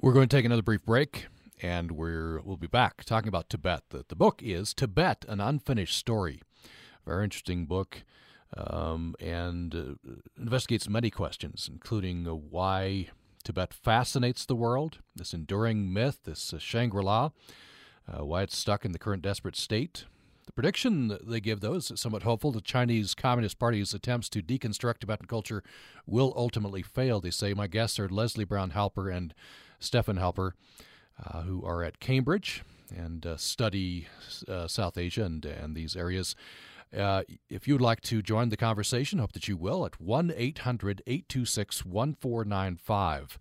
We're 0.00 0.12
going 0.12 0.28
to 0.28 0.36
take 0.36 0.44
another 0.44 0.62
brief 0.62 0.84
break, 0.84 1.26
and 1.62 1.92
we're 1.92 2.40
we'll 2.40 2.56
be 2.56 2.66
back 2.66 3.04
talking 3.04 3.28
about 3.28 3.48
Tibet. 3.48 3.84
The, 3.90 4.04
the 4.08 4.16
book 4.16 4.42
is 4.42 4.74
Tibet: 4.74 5.24
An 5.28 5.40
Unfinished 5.40 5.96
Story. 5.96 6.42
Very 7.06 7.24
interesting 7.24 7.66
book 7.66 8.02
um, 8.56 9.14
and 9.18 9.74
uh, 9.74 10.12
investigates 10.36 10.88
many 10.88 11.10
questions, 11.10 11.68
including 11.72 12.28
uh, 12.28 12.34
why 12.34 13.08
Tibet 13.44 13.72
fascinates 13.72 14.44
the 14.44 14.54
world, 14.54 14.98
this 15.16 15.32
enduring 15.32 15.92
myth, 15.92 16.18
this 16.24 16.52
uh, 16.52 16.58
Shangri 16.58 17.02
La, 17.02 17.30
why 18.06 18.42
it's 18.42 18.56
stuck 18.56 18.84
in 18.84 18.92
the 18.92 18.98
current 18.98 19.22
desperate 19.22 19.56
state, 19.56 20.04
The 20.46 20.52
prediction 20.52 21.16
they 21.24 21.40
give, 21.40 21.60
though, 21.60 21.74
is 21.74 21.92
somewhat 21.94 22.24
hopeful. 22.24 22.50
The 22.50 22.60
Chinese 22.60 23.14
Communist 23.14 23.58
Party's 23.58 23.94
attempts 23.94 24.28
to 24.30 24.42
deconstruct 24.42 24.98
Tibetan 24.98 25.26
culture 25.26 25.62
will 26.06 26.32
ultimately 26.36 26.82
fail, 26.82 27.20
they 27.20 27.30
say. 27.30 27.54
My 27.54 27.68
guests 27.68 27.98
are 27.98 28.08
Lezlee 28.08 28.48
Brown 28.48 28.72
Halper 28.72 29.14
and 29.14 29.34
Stefan 29.78 30.16
Halper, 30.16 30.52
uh, 31.24 31.42
who 31.42 31.64
are 31.64 31.82
at 31.82 32.00
Cambridge 32.00 32.62
and 32.94 33.24
uh, 33.26 33.36
study 33.36 34.08
uh, 34.48 34.66
South 34.66 34.98
Asia 34.98 35.24
and, 35.24 35.44
and 35.44 35.74
these 35.74 35.96
areas. 35.96 36.34
Uh, 36.96 37.22
if 37.48 37.66
you'd 37.66 37.80
like 37.80 38.02
to 38.02 38.20
join 38.20 38.50
the 38.50 38.56
conversation, 38.56 39.18
hope 39.18 39.32
that 39.32 39.48
you 39.48 39.56
will 39.56 39.86
at 39.86 40.00
1 40.00 40.32
800 40.36 41.02
826 41.06 41.84
1495 41.86 43.38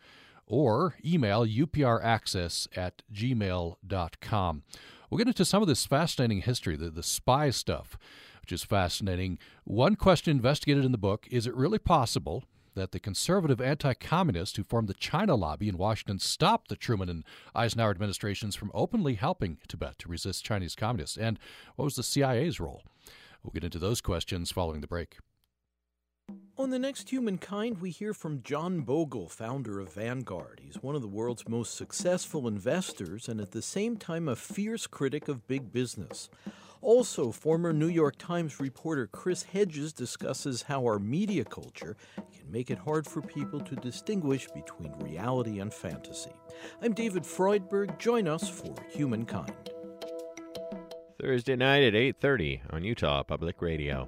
or 0.47 0.95
email 1.03 1.45
upraccess 1.45 2.67
at 2.75 3.01
gmail.com. 3.11 4.63
We'll 5.09 5.17
get 5.17 5.27
into 5.27 5.45
some 5.45 5.61
of 5.61 5.67
this 5.67 5.85
fascinating 5.85 6.41
history, 6.41 6.77
the, 6.77 6.89
the 6.89 7.03
spy 7.03 7.49
stuff, 7.49 7.97
which 8.41 8.53
is 8.53 8.63
fascinating. 8.63 9.39
One 9.65 9.95
question 9.95 10.31
investigated 10.31 10.85
in 10.85 10.93
the 10.93 10.97
book 10.97 11.27
is 11.29 11.45
it 11.45 11.55
really 11.55 11.79
possible 11.79 12.45
that 12.75 12.91
the 12.91 12.99
conservative 12.99 13.61
anti 13.61 13.93
communists 13.93 14.57
who 14.57 14.63
formed 14.63 14.87
the 14.87 14.93
China 14.93 15.35
lobby 15.35 15.69
in 15.69 15.77
Washington 15.77 16.19
stopped 16.19 16.69
the 16.69 16.75
Truman 16.75 17.09
and 17.09 17.23
Eisenhower 17.55 17.91
administrations 17.91 18.55
from 18.55 18.71
openly 18.73 19.15
helping 19.15 19.57
Tibet 19.67 19.99
to 19.99 20.09
resist 20.09 20.45
Chinese 20.45 20.75
communists? 20.75 21.17
And 21.17 21.39
what 21.75 21.85
was 21.85 21.95
the 21.95 22.03
CIA's 22.03 22.59
role? 22.59 22.83
We'll 23.43 23.51
get 23.51 23.63
into 23.63 23.79
those 23.79 24.01
questions 24.01 24.51
following 24.51 24.81
the 24.81 24.87
break. 24.87 25.17
On 26.57 26.69
the 26.69 26.79
next 26.79 27.09
Humankind, 27.09 27.81
we 27.81 27.89
hear 27.89 28.13
from 28.13 28.43
John 28.43 28.81
Bogle, 28.81 29.27
founder 29.27 29.79
of 29.79 29.93
Vanguard. 29.93 30.61
He's 30.63 30.81
one 30.83 30.95
of 30.95 31.01
the 31.01 31.07
world's 31.07 31.47
most 31.49 31.75
successful 31.75 32.47
investors 32.47 33.27
and 33.27 33.41
at 33.41 33.51
the 33.51 33.61
same 33.61 33.97
time 33.97 34.27
a 34.27 34.35
fierce 34.35 34.85
critic 34.85 35.27
of 35.27 35.47
big 35.47 35.71
business. 35.71 36.29
Also, 36.81 37.31
former 37.31 37.71
New 37.71 37.87
York 37.87 38.15
Times 38.17 38.59
reporter 38.59 39.05
Chris 39.05 39.43
Hedges 39.43 39.93
discusses 39.93 40.63
how 40.63 40.81
our 40.81 40.97
media 40.97 41.45
culture 41.45 41.95
can 42.15 42.51
make 42.51 42.71
it 42.71 42.79
hard 42.79 43.05
for 43.05 43.21
people 43.21 43.59
to 43.59 43.75
distinguish 43.75 44.47
between 44.47 44.91
reality 44.99 45.59
and 45.59 45.71
fantasy. 45.71 46.33
I'm 46.81 46.93
David 46.93 47.23
Freudberg. 47.23 47.99
Join 47.99 48.27
us 48.27 48.49
for 48.49 48.73
Humankind. 48.89 49.53
Thursday 51.21 51.55
night 51.55 51.83
at 51.83 51.93
8:30 51.93 52.61
on 52.71 52.83
Utah 52.83 53.21
Public 53.21 53.61
Radio. 53.61 54.07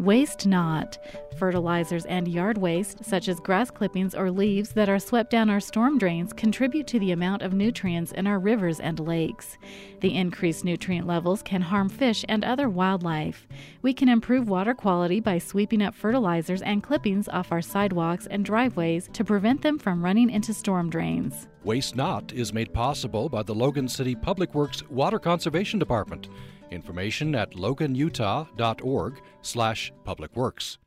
Waste 0.00 0.44
not. 0.44 0.98
Fertilizers 1.38 2.04
and 2.06 2.26
yard 2.26 2.58
waste, 2.58 3.04
such 3.04 3.28
as 3.28 3.38
grass 3.38 3.70
clippings 3.70 4.12
or 4.12 4.28
leaves 4.28 4.70
that 4.72 4.88
are 4.88 4.98
swept 4.98 5.30
down 5.30 5.48
our 5.48 5.60
storm 5.60 5.98
drains, 5.98 6.32
contribute 6.32 6.88
to 6.88 6.98
the 6.98 7.12
amount 7.12 7.42
of 7.42 7.52
nutrients 7.52 8.10
in 8.10 8.26
our 8.26 8.40
rivers 8.40 8.80
and 8.80 8.98
lakes. 8.98 9.56
The 10.00 10.16
increased 10.16 10.64
nutrient 10.64 11.06
levels 11.06 11.42
can 11.42 11.62
harm 11.62 11.88
fish 11.88 12.24
and 12.28 12.44
other 12.44 12.68
wildlife. 12.68 13.46
We 13.82 13.94
can 13.94 14.08
improve 14.08 14.48
water 14.48 14.74
quality 14.74 15.20
by 15.20 15.38
sweeping 15.38 15.80
up 15.80 15.94
fertilizers 15.94 16.62
and 16.62 16.82
clippings 16.82 17.28
off 17.28 17.52
our 17.52 17.62
sidewalks 17.62 18.26
and 18.26 18.44
driveways 18.44 19.08
to 19.12 19.24
prevent 19.24 19.62
them 19.62 19.78
from 19.78 20.04
running 20.04 20.28
into 20.28 20.52
storm 20.52 20.90
drains. 20.90 21.46
Waste 21.62 21.94
Not 21.94 22.32
is 22.32 22.52
made 22.52 22.74
possible 22.74 23.28
by 23.28 23.44
the 23.44 23.54
Logan 23.54 23.88
City 23.88 24.16
Public 24.16 24.56
Works 24.56 24.82
Water 24.90 25.20
Conservation 25.20 25.78
Department. 25.78 26.28
Information 26.70 27.34
at 27.34 27.52
loganutah.org 27.52 29.20
slash 29.42 29.92
publicworks. 30.06 30.78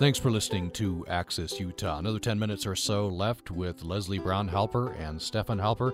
Thanks 0.00 0.18
for 0.18 0.30
listening 0.30 0.70
to 0.70 1.04
Access 1.08 1.60
Utah. 1.60 1.98
Another 1.98 2.18
10 2.18 2.38
minutes 2.38 2.66
or 2.66 2.74
so 2.74 3.06
left 3.08 3.50
with 3.50 3.82
Lezlee 3.82 4.22
Brown 4.22 4.48
Halper 4.48 4.98
and 4.98 5.20
Stefan 5.20 5.58
Halper. 5.58 5.92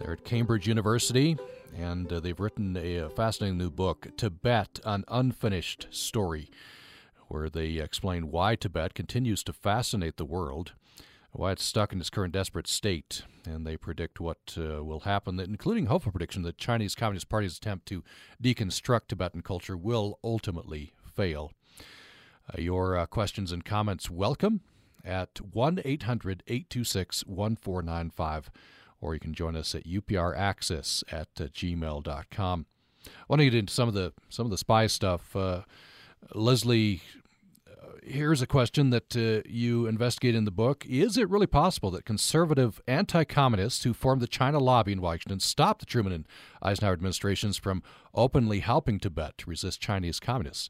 They're 0.00 0.14
at 0.14 0.24
Cambridge 0.24 0.66
University, 0.66 1.36
and 1.78 2.12
uh, 2.12 2.18
they've 2.18 2.40
written 2.40 2.76
a, 2.76 2.96
a 2.96 3.08
fascinating 3.08 3.56
new 3.56 3.70
book, 3.70 4.08
Tibet 4.16 4.80
An 4.84 5.04
Unfinished 5.06 5.86
Story, 5.92 6.50
where 7.28 7.48
they 7.48 7.74
explain 7.74 8.32
why 8.32 8.56
Tibet 8.56 8.94
continues 8.94 9.44
to 9.44 9.52
fascinate 9.52 10.16
the 10.16 10.24
world 10.24 10.72
why 11.32 11.52
it's 11.52 11.64
stuck 11.64 11.92
in 11.92 12.00
its 12.00 12.10
current 12.10 12.32
desperate 12.32 12.66
state, 12.66 13.22
and 13.44 13.66
they 13.66 13.76
predict 13.76 14.20
what 14.20 14.56
uh, 14.56 14.82
will 14.82 15.00
happen, 15.00 15.36
That, 15.36 15.48
including 15.48 15.86
hopeful 15.86 16.12
prediction 16.12 16.42
that 16.42 16.58
Chinese 16.58 16.94
Communist 16.94 17.28
Party's 17.28 17.56
attempt 17.56 17.86
to 17.86 18.02
deconstruct 18.42 19.08
Tibetan 19.08 19.42
culture 19.42 19.76
will 19.76 20.18
ultimately 20.24 20.92
fail. 21.14 21.52
Uh, 22.48 22.60
your 22.60 22.96
uh, 22.96 23.06
questions 23.06 23.52
and 23.52 23.64
comments 23.64 24.10
welcome 24.10 24.60
at 25.04 25.40
1 25.40 25.80
800 25.84 26.42
826 26.46 27.26
1495, 27.26 28.50
or 29.00 29.14
you 29.14 29.20
can 29.20 29.34
join 29.34 29.56
us 29.56 29.74
at 29.74 29.84
upraccess 29.84 31.04
at 31.10 31.28
uh, 31.40 31.44
gmail.com. 31.44 32.66
I 33.06 33.10
want 33.28 33.40
to 33.40 33.44
get 33.44 33.54
into 33.54 33.72
some 33.72 33.88
of 33.88 33.94
the 33.94 34.12
some 34.28 34.46
of 34.46 34.50
the 34.50 34.58
spy 34.58 34.86
stuff. 34.86 35.34
Uh, 35.34 35.62
Lezlee 36.34 37.00
here's 38.02 38.42
a 38.42 38.46
question 38.46 38.90
that 38.90 39.16
uh, 39.16 39.42
you 39.48 39.86
investigate 39.86 40.34
in 40.34 40.44
the 40.44 40.50
book. 40.50 40.84
Is 40.86 41.16
it 41.16 41.28
really 41.28 41.46
possible 41.46 41.90
that 41.92 42.04
conservative 42.04 42.80
anti 42.86 43.24
communists 43.24 43.84
who 43.84 43.92
formed 43.92 44.22
the 44.22 44.26
China 44.26 44.58
lobby 44.58 44.92
in 44.92 45.00
Washington 45.00 45.40
stopped 45.40 45.80
the 45.80 45.86
Truman 45.86 46.12
and 46.12 46.28
Eisenhower 46.62 46.92
administrations 46.92 47.56
from 47.56 47.82
openly 48.14 48.60
helping 48.60 48.98
Tibet 48.98 49.38
to 49.38 49.50
resist 49.50 49.80
Chinese 49.80 50.20
communists? 50.20 50.68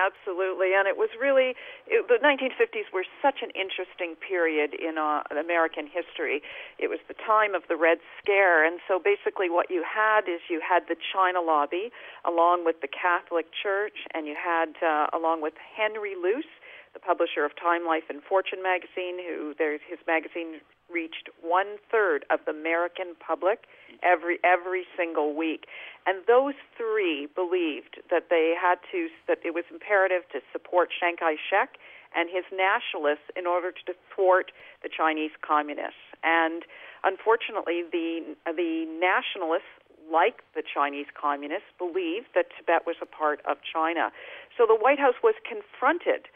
Absolutely. 0.00 0.72
And 0.72 0.88
it 0.88 0.96
was 0.96 1.10
really, 1.20 1.52
it, 1.86 2.08
the 2.08 2.16
1950s 2.24 2.88
were 2.92 3.04
such 3.20 3.42
an 3.42 3.50
interesting 3.52 4.16
period 4.16 4.72
in 4.72 4.96
uh, 4.96 5.22
American 5.28 5.84
history. 5.86 6.40
It 6.78 6.88
was 6.88 7.00
the 7.08 7.14
time 7.14 7.54
of 7.54 7.62
the 7.68 7.76
Red 7.76 7.98
Scare. 8.16 8.64
And 8.64 8.80
so 8.88 8.98
basically, 8.98 9.50
what 9.50 9.70
you 9.70 9.84
had 9.84 10.24
is 10.24 10.40
you 10.48 10.60
had 10.64 10.88
the 10.88 10.96
China 11.12 11.40
lobby 11.40 11.92
along 12.24 12.64
with 12.64 12.80
the 12.80 12.88
Catholic 12.88 13.46
Church, 13.52 14.08
and 14.14 14.26
you 14.26 14.36
had, 14.36 14.72
uh, 14.80 15.06
along 15.12 15.42
with 15.42 15.54
Henry 15.76 16.14
Luce, 16.16 16.48
the 16.92 17.00
publisher 17.00 17.44
of 17.44 17.52
Time, 17.56 17.86
Life, 17.86 18.04
and 18.08 18.22
Fortune 18.22 18.62
magazine, 18.62 19.18
who 19.18 19.54
his 19.58 19.98
magazine 20.06 20.60
reached 20.90 21.30
one 21.40 21.78
third 21.90 22.24
of 22.30 22.40
the 22.46 22.50
American 22.50 23.14
public 23.24 23.66
every 24.02 24.38
every 24.42 24.84
single 24.96 25.34
week. 25.36 25.66
And 26.06 26.22
those 26.26 26.54
three 26.76 27.28
believed 27.34 28.02
that 28.10 28.26
they 28.28 28.54
had 28.60 28.78
to 28.90 29.08
that 29.28 29.38
it 29.44 29.54
was 29.54 29.64
imperative 29.70 30.22
to 30.32 30.40
support 30.52 30.90
Chiang 30.90 31.16
Kai-shek 31.16 31.78
and 32.14 32.28
his 32.28 32.42
nationalists 32.50 33.30
in 33.36 33.46
order 33.46 33.70
to 33.70 33.94
thwart 34.10 34.50
the 34.82 34.90
Chinese 34.90 35.30
communists. 35.46 36.02
And 36.24 36.64
unfortunately, 37.04 37.84
the 37.86 38.34
the 38.46 38.86
nationalists 38.98 39.70
like 40.10 40.42
the 40.54 40.62
Chinese 40.62 41.06
communists, 41.14 41.70
believed 41.78 42.26
that 42.34 42.46
Tibet 42.58 42.82
was 42.84 42.96
a 43.00 43.06
part 43.06 43.40
of 43.46 43.58
China. 43.62 44.10
So 44.58 44.66
the 44.66 44.74
White 44.74 44.98
House 44.98 45.14
was 45.22 45.34
confronted 45.46 46.26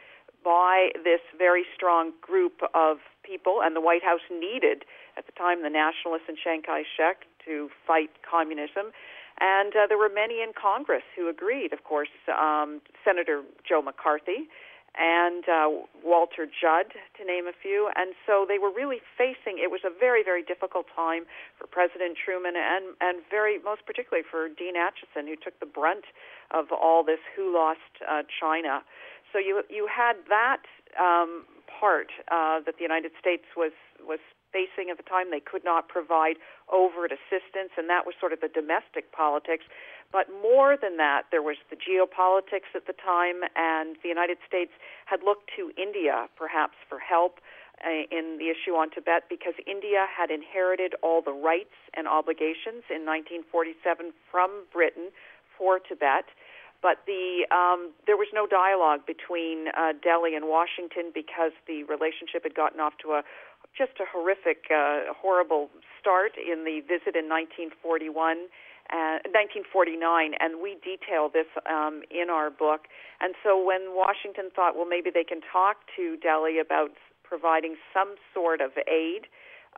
by 0.45 0.91
this 1.03 1.21
very 1.37 1.65
strong 1.75 2.13
group 2.21 2.61
of 2.75 2.99
people, 3.25 3.61
and 3.63 3.75
the 3.75 3.81
White 3.81 4.05
House 4.05 4.21
needed, 4.31 4.85
at 5.17 5.27
the 5.27 5.33
time, 5.33 5.63
the 5.63 5.71
nationalists 5.71 6.29
and 6.29 6.37
Chiang 6.37 6.63
Kai 6.63 6.83
shek 6.97 7.25
to 7.47 7.71
fight 7.87 8.11
communism. 8.29 8.93
And 9.41 9.75
uh, 9.75 9.87
there 9.89 9.99
were 9.99 10.13
many 10.13 10.43
in 10.43 10.53
Congress 10.55 11.03
who 11.17 11.29
agreed, 11.29 11.73
of 11.73 11.83
course, 11.83 12.13
um, 12.31 12.81
Senator 13.05 13.43
Joe 13.67 13.83
McCarthy 13.83 14.47
and 14.95 15.43
uh, 15.49 15.67
Walter 16.05 16.47
Judd, 16.47 16.95
to 17.19 17.25
name 17.27 17.49
a 17.49 17.53
few. 17.53 17.91
And 17.97 18.15
so 18.27 18.47
they 18.47 18.59
were 18.59 18.71
really 18.71 19.03
facing, 19.19 19.59
it 19.59 19.71
was 19.71 19.81
a 19.83 19.91
very, 19.91 20.23
very 20.23 20.43
difficult 20.43 20.87
time 20.95 21.25
for 21.59 21.67
President 21.67 22.15
Truman 22.15 22.55
and, 22.55 22.95
and 23.01 23.19
very, 23.29 23.59
most 23.59 23.85
particularly 23.87 24.23
for 24.23 24.47
Dean 24.49 24.79
Acheson, 24.79 25.27
who 25.27 25.35
took 25.35 25.59
the 25.59 25.67
brunt 25.67 26.07
of 26.53 26.71
all 26.71 27.03
this 27.03 27.19
who 27.35 27.53
lost 27.53 27.91
uh, 28.07 28.23
China. 28.31 28.87
So 29.35 29.43
you, 29.43 29.67
you 29.67 29.91
had 29.91 30.15
that 30.31 30.63
um, 30.95 31.43
part 31.67 32.15
uh, 32.31 32.63
that 32.63 32.79
the 32.79 32.87
United 32.87 33.11
States 33.19 33.43
was, 33.59 33.75
was 33.99 34.23
facing 34.55 34.95
at 34.95 34.97
the 34.97 35.03
time. 35.03 35.35
They 35.35 35.43
could 35.43 35.67
not 35.67 35.91
provide 35.91 36.39
overt 36.71 37.11
assistance, 37.11 37.75
and 37.75 37.91
that 37.91 38.07
was 38.07 38.15
sort 38.23 38.31
of 38.31 38.39
the 38.39 38.47
domestic 38.47 39.11
politics. 39.11 39.67
But 40.15 40.31
more 40.31 40.79
than 40.79 40.97
that, 41.03 41.27
there 41.35 41.43
was 41.43 41.59
the 41.67 41.75
geopolitics 41.75 42.71
at 42.79 42.87
the 42.87 42.95
time, 42.95 43.43
and 43.59 43.99
the 44.07 44.09
United 44.09 44.39
States 44.47 44.71
had 45.11 45.27
looked 45.27 45.51
to 45.59 45.75
India 45.75 46.31
perhaps 46.39 46.79
for 46.87 47.03
help 47.03 47.43
uh, 47.83 48.07
in 48.15 48.39
the 48.39 48.55
issue 48.55 48.79
on 48.79 48.95
Tibet 48.95 49.27
because 49.27 49.59
India 49.67 50.07
had 50.07 50.31
inherited 50.31 50.95
all 51.03 51.19
the 51.27 51.35
rights 51.35 51.75
and 51.99 52.07
obligations 52.07 52.87
in 52.87 53.03
1947 53.03 54.15
from 54.31 54.63
Britain 54.71 55.11
for 55.59 55.83
Tibet. 55.83 56.31
But 56.85 57.01
the 57.09 57.49
um, 57.49 57.97
there 58.05 58.21
was 58.21 58.29
no 58.37 58.45
dialogue 58.45 59.09
between 59.09 59.73
uh, 59.73 59.97
Delhi 60.05 60.37
and 60.37 60.53
Washington 60.53 61.17
because 61.17 61.57
the 61.65 61.81
relationship 61.89 62.45
had 62.45 62.53
gotten 62.53 62.77
off 62.77 62.93
to 63.01 63.17
a 63.17 63.23
just 63.73 63.97
a 64.05 64.07
horrific, 64.07 64.69
uh, 64.69 65.17
horrible 65.17 65.73
start 65.99 66.37
in 66.37 66.69
the 66.69 66.85
visit 66.85 67.17
in 67.17 67.33
1941. 67.33 68.53
Uh, 68.93 69.17
1949, 69.33 70.37
and 70.39 70.61
we 70.61 70.77
detail 70.85 71.33
this 71.33 71.49
um, 71.65 72.05
in 72.13 72.29
our 72.29 72.53
book. 72.53 72.85
And 73.19 73.33
so 73.43 73.57
when 73.57 73.97
Washington 73.97 74.53
thought, 74.55 74.77
well, 74.77 74.85
maybe 74.85 75.09
they 75.09 75.25
can 75.25 75.41
talk 75.41 75.89
to 75.97 76.21
Delhi 76.21 76.61
about 76.61 76.93
providing 77.25 77.81
some 77.97 78.21
sort 78.37 78.61
of 78.61 78.77
aid 78.85 79.25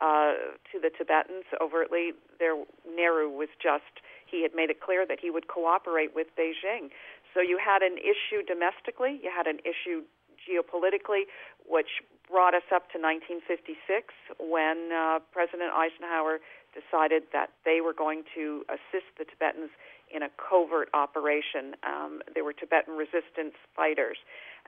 uh, 0.03 0.59
to 0.69 0.83
the 0.83 0.91
Tibetans 0.91 1.47
overtly. 1.63 2.11
There, 2.37 2.59
Nehru 2.83 3.31
was 3.31 3.47
just 3.63 4.03
he 4.29 4.43
had 4.43 4.51
made 4.55 4.69
it 4.69 4.79
clear 4.81 5.05
that 5.05 5.19
he 5.21 5.29
would 5.29 5.47
cooperate 5.47 6.13
with 6.13 6.27
Beijing. 6.37 6.89
So 7.33 7.41
you 7.41 7.57
had 7.57 7.81
an 7.81 7.97
issue 7.97 8.43
domestically, 8.45 9.19
you 9.23 9.31
had 9.35 9.47
an 9.47 9.59
issue 9.63 10.03
geopolitically, 10.47 11.27
which 11.67 12.03
brought 12.29 12.53
us 12.53 12.67
up 12.73 12.91
to 12.91 12.99
1956 12.99 14.13
when 14.39 14.91
uh, 14.91 15.19
President 15.31 15.71
Eisenhower 15.73 16.39
decided 16.75 17.23
that 17.33 17.51
they 17.65 17.81
were 17.81 17.93
going 17.93 18.23
to 18.35 18.63
assist 18.69 19.07
the 19.17 19.25
Tibetans 19.25 19.71
in 20.13 20.23
a 20.23 20.29
covert 20.37 20.89
operation. 20.93 21.75
Um, 21.83 22.21
there 22.33 22.43
were 22.43 22.53
Tibetan 22.53 22.95
resistance 22.95 23.55
fighters. 23.75 24.17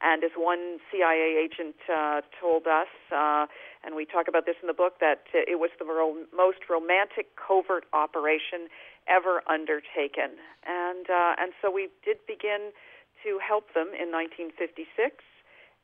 And 0.02 0.24
as 0.24 0.32
one 0.38 0.80
CIA 0.92 1.36
agent 1.36 1.76
uh, 1.92 2.22
told 2.40 2.68
us, 2.68 2.88
uh, 3.12 3.48
and 3.84 3.96
we 3.96 4.06
talk 4.06 4.28
about 4.28 4.46
this 4.46 4.56
in 4.62 4.68
the 4.68 4.74
book, 4.74 5.00
that 5.00 5.24
it 5.34 5.60
was 5.60 5.72
the 5.78 5.86
ro- 5.86 6.24
most 6.36 6.70
romantic 6.70 7.36
covert 7.36 7.86
operation 7.92 8.72
ever 9.08 9.42
undertaken. 9.50 10.40
And 10.64 11.10
uh, 11.10 11.36
and 11.40 11.52
so 11.62 11.72
we 11.72 11.90
did 12.06 12.18
begin 12.28 12.72
to 13.24 13.40
help 13.46 13.74
them 13.74 13.92
in 13.92 14.12
1956, 14.16 15.20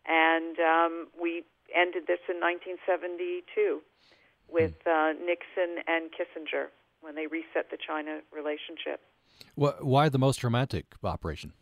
and 0.08 0.56
um, 0.60 1.08
we 1.20 1.44
ended 1.76 2.08
this 2.08 2.24
in 2.30 2.40
1972 2.40 3.82
with 4.48 4.76
uh, 4.88 5.12
Nixon 5.20 5.84
and 5.88 6.12
Kissinger 6.16 6.72
when 7.02 7.16
they 7.16 7.28
reset 7.28 7.70
the 7.72 7.78
China 7.78 8.22
relationship. 8.32 9.02
Why 9.56 10.10
the 10.10 10.18
most 10.18 10.44
romantic 10.44 10.86
operation? 11.04 11.54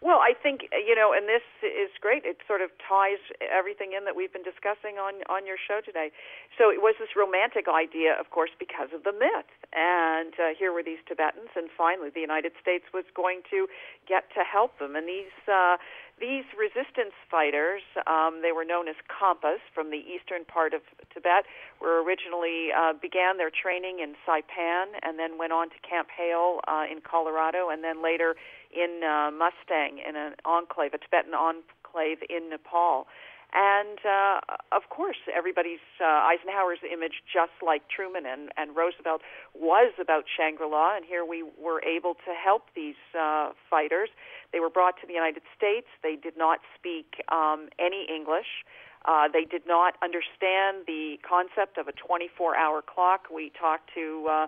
Well, 0.00 0.22
I 0.22 0.30
think 0.30 0.70
you 0.70 0.94
know, 0.94 1.10
and 1.10 1.26
this 1.26 1.42
is 1.58 1.90
great. 2.00 2.22
It 2.24 2.38
sort 2.46 2.62
of 2.62 2.70
ties 2.78 3.18
everything 3.42 3.98
in 3.98 4.06
that 4.06 4.14
we've 4.14 4.32
been 4.32 4.46
discussing 4.46 4.94
on 4.94 5.26
on 5.26 5.42
your 5.42 5.58
show 5.58 5.82
today. 5.82 6.14
So 6.54 6.70
it 6.70 6.78
was 6.78 6.94
this 7.02 7.18
romantic 7.18 7.66
idea, 7.66 8.14
of 8.14 8.30
course, 8.30 8.54
because 8.62 8.94
of 8.94 9.02
the 9.02 9.10
myth. 9.10 9.50
And 9.74 10.32
uh, 10.38 10.54
here 10.54 10.70
were 10.70 10.86
these 10.86 11.02
Tibetans, 11.10 11.50
and 11.58 11.66
finally, 11.74 12.14
the 12.14 12.22
United 12.22 12.54
States 12.62 12.86
was 12.94 13.04
going 13.10 13.42
to 13.50 13.66
get 14.06 14.30
to 14.38 14.46
help 14.46 14.78
them. 14.78 14.94
And 14.94 15.10
these 15.10 15.34
uh, 15.50 15.82
these 16.20 16.44
resistance 16.58 17.14
fighters, 17.30 17.82
um, 18.06 18.42
they 18.42 18.52
were 18.52 18.64
known 18.64 18.88
as 18.88 18.96
Khampas 19.06 19.62
from 19.74 19.90
the 19.90 19.98
eastern 19.98 20.44
part 20.44 20.74
of 20.74 20.82
Tibet, 21.14 21.44
were 21.80 22.02
originally 22.02 22.68
uh, 22.76 22.92
began 23.00 23.38
their 23.38 23.50
training 23.50 24.00
in 24.00 24.14
Saipan, 24.26 24.98
and 25.02 25.18
then 25.18 25.38
went 25.38 25.52
on 25.52 25.70
to 25.70 25.76
Camp 25.88 26.08
Hale 26.10 26.60
uh, 26.66 26.84
in 26.90 27.00
Colorado, 27.00 27.70
and 27.70 27.82
then 27.82 28.02
later 28.02 28.34
in 28.74 29.02
uh, 29.02 29.30
Mustang 29.30 29.98
in 30.06 30.16
an 30.16 30.34
enclave, 30.44 30.92
a 30.94 30.98
Tibetan 30.98 31.34
enclave 31.34 32.18
in 32.28 32.50
Nepal. 32.50 33.06
And 33.52 33.98
uh, 34.04 34.40
of 34.72 34.90
course, 34.90 35.16
everybody's 35.34 35.84
uh, 36.00 36.04
Eisenhower's 36.04 36.80
image, 36.84 37.24
just 37.32 37.52
like 37.64 37.88
Truman 37.88 38.26
and, 38.26 38.52
and 38.56 38.76
Roosevelt, 38.76 39.22
was 39.54 39.92
about 40.00 40.24
Shangri-La. 40.28 40.96
And 40.96 41.04
here 41.04 41.24
we 41.24 41.42
were 41.42 41.82
able 41.82 42.14
to 42.14 42.32
help 42.36 42.64
these 42.76 43.00
uh, 43.18 43.52
fighters. 43.70 44.10
They 44.52 44.60
were 44.60 44.70
brought 44.70 45.00
to 45.00 45.06
the 45.06 45.14
United 45.14 45.42
States. 45.56 45.86
They 46.02 46.16
did 46.16 46.36
not 46.36 46.60
speak 46.76 47.24
um, 47.32 47.68
any 47.78 48.06
English. 48.08 48.64
Uh, 49.06 49.28
they 49.32 49.44
did 49.44 49.62
not 49.66 49.94
understand 50.02 50.84
the 50.86 51.16
concept 51.26 51.78
of 51.78 51.88
a 51.88 51.92
24-hour 51.92 52.82
clock. 52.82 53.28
We 53.32 53.50
talked 53.58 53.90
to 53.94 54.26
uh, 54.30 54.46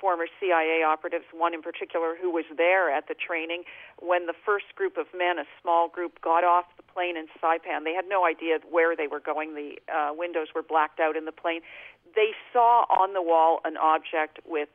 former 0.00 0.26
CIA 0.40 0.82
operatives, 0.82 1.24
one 1.32 1.54
in 1.54 1.62
particular 1.62 2.16
who 2.20 2.30
was 2.30 2.44
there 2.56 2.90
at 2.90 3.06
the 3.08 3.14
training 3.14 3.64
when 4.00 4.26
the 4.26 4.34
first 4.46 4.74
group 4.74 4.96
of 4.96 5.06
men, 5.16 5.38
a 5.38 5.44
small 5.60 5.88
group, 5.88 6.20
got 6.20 6.42
off 6.42 6.64
the 6.76 6.82
plane 6.82 7.16
in 7.16 7.26
Saipan. 7.42 7.84
They 7.84 7.92
had 7.92 8.06
no 8.08 8.24
idea 8.24 8.58
where 8.68 8.96
they 8.96 9.06
were 9.06 9.20
going. 9.20 9.54
The 9.54 9.76
uh, 9.92 10.12
windows 10.14 10.48
were 10.54 10.62
blacked 10.62 11.00
out 11.00 11.16
in 11.16 11.26
the 11.26 11.32
plane. 11.32 11.60
They 12.16 12.30
saw 12.52 12.84
on 12.88 13.12
the 13.12 13.22
wall 13.22 13.60
an 13.64 13.76
object 13.76 14.40
with 14.46 14.68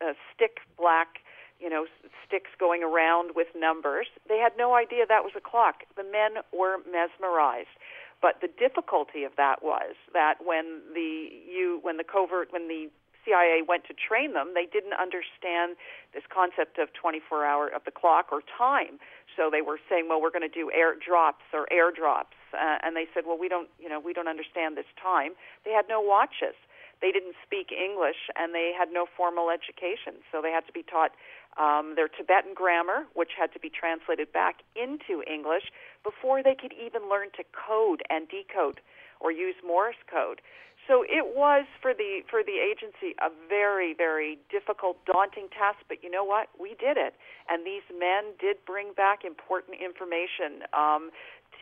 st- 0.00 0.10
uh, 0.10 0.14
stick 0.34 0.58
black, 0.78 1.20
you 1.60 1.70
know, 1.70 1.86
sticks 2.26 2.50
going 2.58 2.82
around 2.82 3.32
with 3.36 3.48
numbers. 3.54 4.06
They 4.28 4.38
had 4.38 4.52
no 4.58 4.74
idea 4.74 5.04
that 5.06 5.22
was 5.22 5.32
a 5.36 5.40
clock. 5.40 5.84
The 5.96 6.04
men 6.04 6.42
were 6.52 6.78
mesmerized. 6.90 7.76
But 8.22 8.40
the 8.40 8.48
difficulty 8.48 9.24
of 9.24 9.32
that 9.36 9.62
was 9.62 9.94
that 10.12 10.36
when 10.44 10.80
the 10.94 11.28
you 11.46 11.80
when 11.82 11.98
the 11.98 12.04
covert 12.04 12.48
when 12.50 12.66
the 12.66 12.88
CIA 13.26 13.66
went 13.66 13.84
to 13.90 13.94
train 13.94 14.32
them, 14.32 14.54
they 14.54 14.70
didn't 14.70 14.94
understand 14.94 15.74
this 16.14 16.22
concept 16.30 16.78
of 16.78 16.94
24 16.94 17.44
hour 17.44 17.66
of 17.66 17.82
the 17.84 17.90
clock 17.90 18.30
or 18.30 18.40
time. 18.46 19.02
So 19.34 19.50
they 19.50 19.60
were 19.60 19.82
saying, 19.90 20.06
well, 20.08 20.22
we're 20.22 20.30
going 20.30 20.46
to 20.46 20.52
do 20.52 20.70
air 20.70 20.94
drops 20.94 21.44
or 21.52 21.66
airdrops, 21.68 22.38
uh, 22.54 22.78
and 22.80 22.94
they 22.94 23.04
said, 23.12 23.24
well, 23.26 23.36
we 23.36 23.50
don't, 23.50 23.68
you 23.82 23.90
know, 23.90 24.00
we 24.00 24.14
don't 24.14 24.30
understand 24.30 24.78
this 24.78 24.88
time. 24.96 25.34
They 25.66 25.72
had 25.72 25.84
no 25.90 26.00
watches. 26.00 26.54
They 27.02 27.12
didn't 27.12 27.36
speak 27.44 27.68
English, 27.68 28.32
and 28.40 28.54
they 28.54 28.72
had 28.72 28.88
no 28.88 29.04
formal 29.04 29.50
education, 29.50 30.24
so 30.32 30.40
they 30.40 30.50
had 30.50 30.64
to 30.66 30.72
be 30.72 30.82
taught 30.82 31.12
um, 31.60 31.92
their 31.96 32.08
Tibetan 32.08 32.54
grammar, 32.54 33.04
which 33.12 33.36
had 33.36 33.52
to 33.52 33.60
be 33.60 33.68
translated 33.68 34.32
back 34.32 34.64
into 34.74 35.20
English 35.28 35.68
before 36.04 36.42
they 36.42 36.54
could 36.54 36.72
even 36.72 37.08
learn 37.08 37.28
to 37.36 37.44
code 37.52 38.00
and 38.08 38.28
decode 38.28 38.80
or 39.20 39.32
use 39.32 39.56
Morse 39.64 40.00
code. 40.08 40.40
So 40.88 41.02
it 41.02 41.34
was 41.34 41.66
for 41.82 41.92
the 41.92 42.22
for 42.30 42.42
the 42.42 42.62
agency 42.62 43.18
a 43.18 43.30
very 43.48 43.92
very 43.92 44.38
difficult, 44.50 44.98
daunting 45.04 45.48
task. 45.50 45.78
But 45.88 46.02
you 46.02 46.10
know 46.10 46.24
what? 46.24 46.48
We 46.58 46.76
did 46.78 46.96
it, 46.96 47.14
and 47.50 47.66
these 47.66 47.82
men 47.90 48.38
did 48.38 48.56
bring 48.64 48.92
back 48.94 49.24
important 49.24 49.78
information 49.82 50.62
um, 50.72 51.10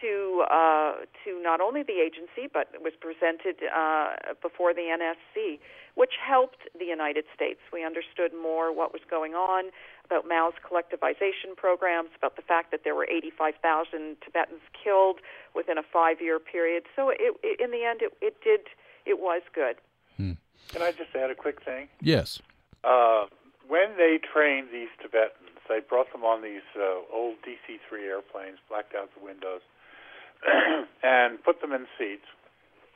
to 0.01 0.45
uh, 0.51 0.93
to 1.25 1.41
not 1.43 1.61
only 1.61 1.83
the 1.83 2.05
agency, 2.05 2.53
but 2.53 2.69
it 2.75 2.83
was 2.83 2.93
presented 3.01 3.65
uh, 3.73 4.37
before 4.43 4.75
the 4.75 4.93
NSC, 4.93 5.59
which 5.95 6.21
helped 6.21 6.69
the 6.79 6.85
United 6.85 7.25
States. 7.35 7.61
We 7.73 7.85
understood 7.85 8.33
more 8.37 8.75
what 8.75 8.93
was 8.93 9.03
going 9.09 9.33
on 9.33 9.71
about 10.05 10.29
Mao's 10.29 10.55
collectivization 10.61 11.57
programs, 11.57 12.11
about 12.17 12.37
the 12.37 12.43
fact 12.43 12.71
that 12.73 12.85
there 12.85 12.95
were 12.95 13.09
85,000 13.09 14.21
Tibetans 14.21 14.61
killed 14.77 15.21
within 15.55 15.79
a 15.79 15.83
five-year 15.83 16.39
period. 16.39 16.85
So 16.95 17.09
it, 17.09 17.33
it, 17.43 17.61
in 17.61 17.71
the 17.71 17.85
end, 17.89 18.03
it, 18.03 18.13
it 18.21 18.37
did 18.45 18.69
it 19.07 19.21
was 19.21 19.43
good. 19.55 19.77
Hmm. 20.17 20.33
Can 20.69 20.83
I 20.83 20.93
just 20.93 21.15
add 21.15 21.31
a 21.31 21.35
quick 21.35 21.63
thing? 21.65 21.89
Yes. 22.01 22.41
Uh, 22.83 23.27
when 23.69 23.97
they 23.97 24.19
trained 24.21 24.69
these 24.73 24.93
Tibetans, 25.01 25.61
they 25.69 25.81
brought 25.81 26.13
them 26.13 26.25
on 26.25 26.43
these 26.43 26.67
uh, 26.77 27.01
old 27.13 27.37
DC 27.47 27.81
3 27.89 28.05
airplanes, 28.05 28.59
blacked 28.69 28.95
out 28.95 29.09
the 29.17 29.25
windows, 29.25 29.63
and 31.03 31.43
put 31.43 31.61
them 31.61 31.73
in 31.73 31.87
seats. 31.99 32.29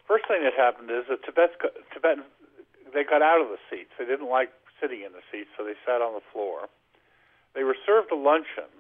First 0.07 0.29
thing 0.29 0.45
that 0.45 0.55
happened 0.57 0.91
is 0.91 1.05
the 1.09 1.17
Tibet, 1.17 1.57
Tibetans 1.93 2.27
they 2.93 3.05
got 3.05 3.21
out 3.21 3.41
of 3.41 3.49
the 3.49 3.61
seats. 3.69 3.93
They 3.99 4.05
didn't 4.05 4.29
like 4.29 4.49
sitting 4.81 5.03
in 5.05 5.13
the 5.13 5.25
seats, 5.33 5.51
so 5.57 5.65
they 5.65 5.77
sat 5.85 6.01
on 6.01 6.15
the 6.15 6.25
floor. 6.33 6.69
They 7.55 7.65
were 7.65 7.77
served 7.85 8.13
a 8.13 8.17
luncheon, 8.17 8.71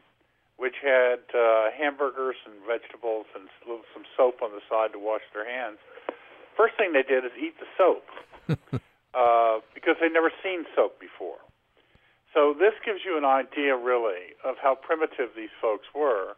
which 0.57 0.81
had 0.83 1.29
uh, 1.35 1.70
hamburgers 1.76 2.37
and 2.47 2.57
vegetables 2.64 3.26
and 3.35 3.49
some 3.66 4.05
soap 4.16 4.41
on 4.43 4.53
the 4.53 4.64
side 4.68 4.93
to 4.93 4.99
wash 4.99 5.22
their 5.35 5.45
hands 5.45 5.79
first 6.59 6.74
thing 6.76 6.92
they 6.92 7.06
did 7.06 7.24
is 7.24 7.30
eat 7.38 7.54
the 7.62 7.70
soap 7.78 8.02
uh, 9.14 9.62
because 9.72 9.94
they'd 10.02 10.12
never 10.12 10.34
seen 10.42 10.66
soap 10.74 10.98
before. 10.98 11.38
So 12.34 12.52
this 12.52 12.74
gives 12.84 13.00
you 13.06 13.16
an 13.16 13.24
idea, 13.24 13.76
really, 13.78 14.34
of 14.44 14.56
how 14.61 14.74
primitive 14.74 15.30
these 15.36 15.54
folks 15.62 15.86
were 15.94 16.34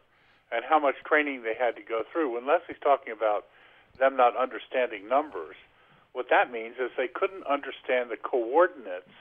and 0.51 0.63
how 0.63 0.79
much 0.79 0.95
training 1.03 1.41
they 1.43 1.55
had 1.57 1.75
to 1.75 1.81
go 1.81 2.03
through. 2.13 2.35
When 2.35 2.43
Lezlee's 2.45 2.79
talking 2.81 3.11
about 3.11 3.45
them 3.99 4.15
not 4.15 4.37
understanding 4.37 5.09
numbers, 5.09 5.55
what 6.13 6.27
that 6.29 6.51
means 6.51 6.75
is 6.79 6.91
they 6.95 7.07
couldn't 7.07 7.45
understand 7.47 8.11
the 8.11 8.17
coordinates 8.17 9.15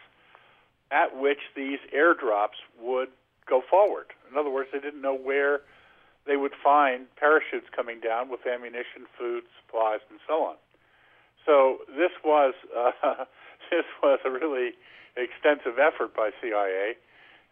at 0.91 1.17
which 1.17 1.39
these 1.57 1.79
airdrops 1.95 2.59
would 2.81 3.09
go 3.49 3.63
forward. 3.69 4.07
In 4.31 4.37
other 4.37 4.51
words, 4.51 4.71
they 4.73 4.81
didn't 4.81 5.03
know 5.03 5.17
where 5.17 5.61
they 6.27 6.37
would 6.37 6.53
find 6.63 7.07
parachutes 7.17 7.67
coming 7.75 8.01
down 8.01 8.29
with 8.29 8.47
ammunition, 8.47 9.07
food, 9.19 9.45
supplies, 9.59 10.01
and 10.11 10.19
so 10.27 10.45
on. 10.45 10.57
So 11.51 11.79
this 11.99 12.15
was 12.23 12.55
uh, 12.71 12.95
this 13.75 13.85
was 14.03 14.21
a 14.25 14.31
really 14.31 14.79
extensive 15.19 15.83
effort 15.83 16.15
by 16.15 16.31
CIA. 16.41 16.95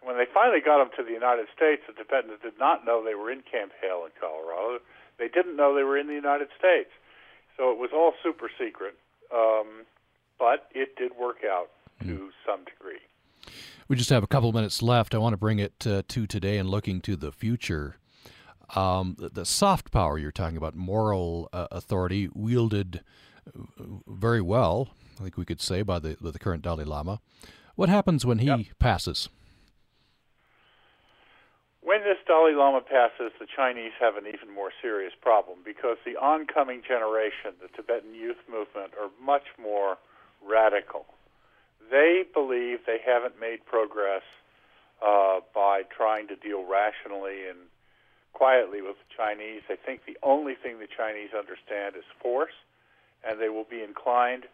When 0.03 0.17
they 0.17 0.27
finally 0.33 0.61
got 0.65 0.79
them 0.79 0.91
to 0.97 1.03
the 1.03 1.11
United 1.11 1.51
States, 1.51 1.83
the 1.89 1.93
Tibetans 1.93 2.39
did 2.41 2.55
not 2.61 2.87
know 2.87 3.03
they 3.03 3.17
were 3.17 3.33
in 3.33 3.43
Camp 3.43 3.73
Hale 3.83 4.07
in 4.07 4.15
Colorado. 4.15 4.79
They 5.19 5.27
didn't 5.27 5.57
know 5.57 5.75
they 5.75 5.83
were 5.83 5.99
in 5.99 6.07
the 6.07 6.15
United 6.15 6.47
States. 6.57 6.91
So 7.57 7.73
it 7.73 7.79
was 7.79 7.91
all 7.93 8.15
super 8.23 8.49
secret. 8.57 8.95
Um, 9.35 9.83
but 10.39 10.69
it 10.73 10.95
did 10.97 11.11
work 11.21 11.39
out 11.45 11.71
to 12.03 12.07
mm. 12.07 12.29
some 12.47 12.65
degree. 12.65 13.03
We 13.89 13.97
just 13.97 14.11
have 14.11 14.23
a 14.23 14.29
couple 14.29 14.53
minutes 14.53 14.81
left. 14.81 15.17
I 15.17 15.19
want 15.19 15.33
to 15.33 15.39
bring 15.39 15.59
it 15.59 15.85
uh, 15.85 16.03
to 16.07 16.29
today 16.29 16.59
and 16.59 16.71
looking 16.71 17.01
to 17.01 17.17
the 17.17 17.33
future. 17.33 17.97
Um, 18.77 19.17
the, 19.19 19.31
the, 19.31 19.45
soft 19.45 19.91
power 19.91 20.17
you're 20.17 20.31
talking 20.31 20.59
about, 20.59 20.77
moral 20.77 21.49
uh, 21.53 21.67
authority 21.73 22.29
wielded 22.35 23.03
very 24.07 24.41
well, 24.41 24.89
I 25.19 25.23
think 25.25 25.37
we 25.37 25.45
could 25.45 25.61
say, 25.61 25.83
by 25.83 25.99
the, 25.99 26.17
the 26.21 26.39
current 26.39 26.63
Dalai 26.63 26.85
Lama. 26.85 27.21
What 27.75 27.89
happens 27.89 28.27
when 28.27 28.39
he 28.39 28.47
yep. 28.47 28.61
passes? 28.79 29.29
when 31.89 32.05
this 32.05 32.21
Dalai 32.27 32.53
Lama 32.53 32.83
passes, 32.83 33.33
the 33.41 33.47
Chinese 33.49 33.93
have 33.99 34.17
an 34.17 34.27
even 34.27 34.55
more 34.55 34.71
serious 34.83 35.15
problem 35.23 35.61
because 35.65 35.97
the 36.05 36.21
oncoming 36.21 36.83
generation, 36.87 37.57
the 37.63 37.69
Tibetan 37.75 38.15
youth 38.15 38.37
movement, 38.45 38.93
are 39.01 39.09
much 39.25 39.49
more 39.57 39.97
radical. 40.47 41.07
They 41.91 42.25
believe 42.35 42.81
they 42.85 43.01
haven't 43.01 43.41
made 43.41 43.65
progress 43.65 44.21
uh, 45.01 45.41
by 45.55 45.89
trying 45.89 46.29
to 46.29 46.37
deal 46.37 46.63
rationally 46.69 47.49
and 47.49 47.73
quietly 48.35 48.83
with 48.83 48.97
the 49.01 49.09
Chinese. 49.17 49.63
They 49.67 49.81
think 49.81 50.05
the 50.05 50.19
only 50.23 50.57
thing 50.61 50.81
the 50.81 50.93
Chinese 50.93 51.31
understand 51.33 51.97
is 51.97 52.05
force, 52.21 52.53
and 53.27 53.41
they 53.41 53.49
will 53.49 53.67
be 53.69 53.83
inclined 53.83 54.45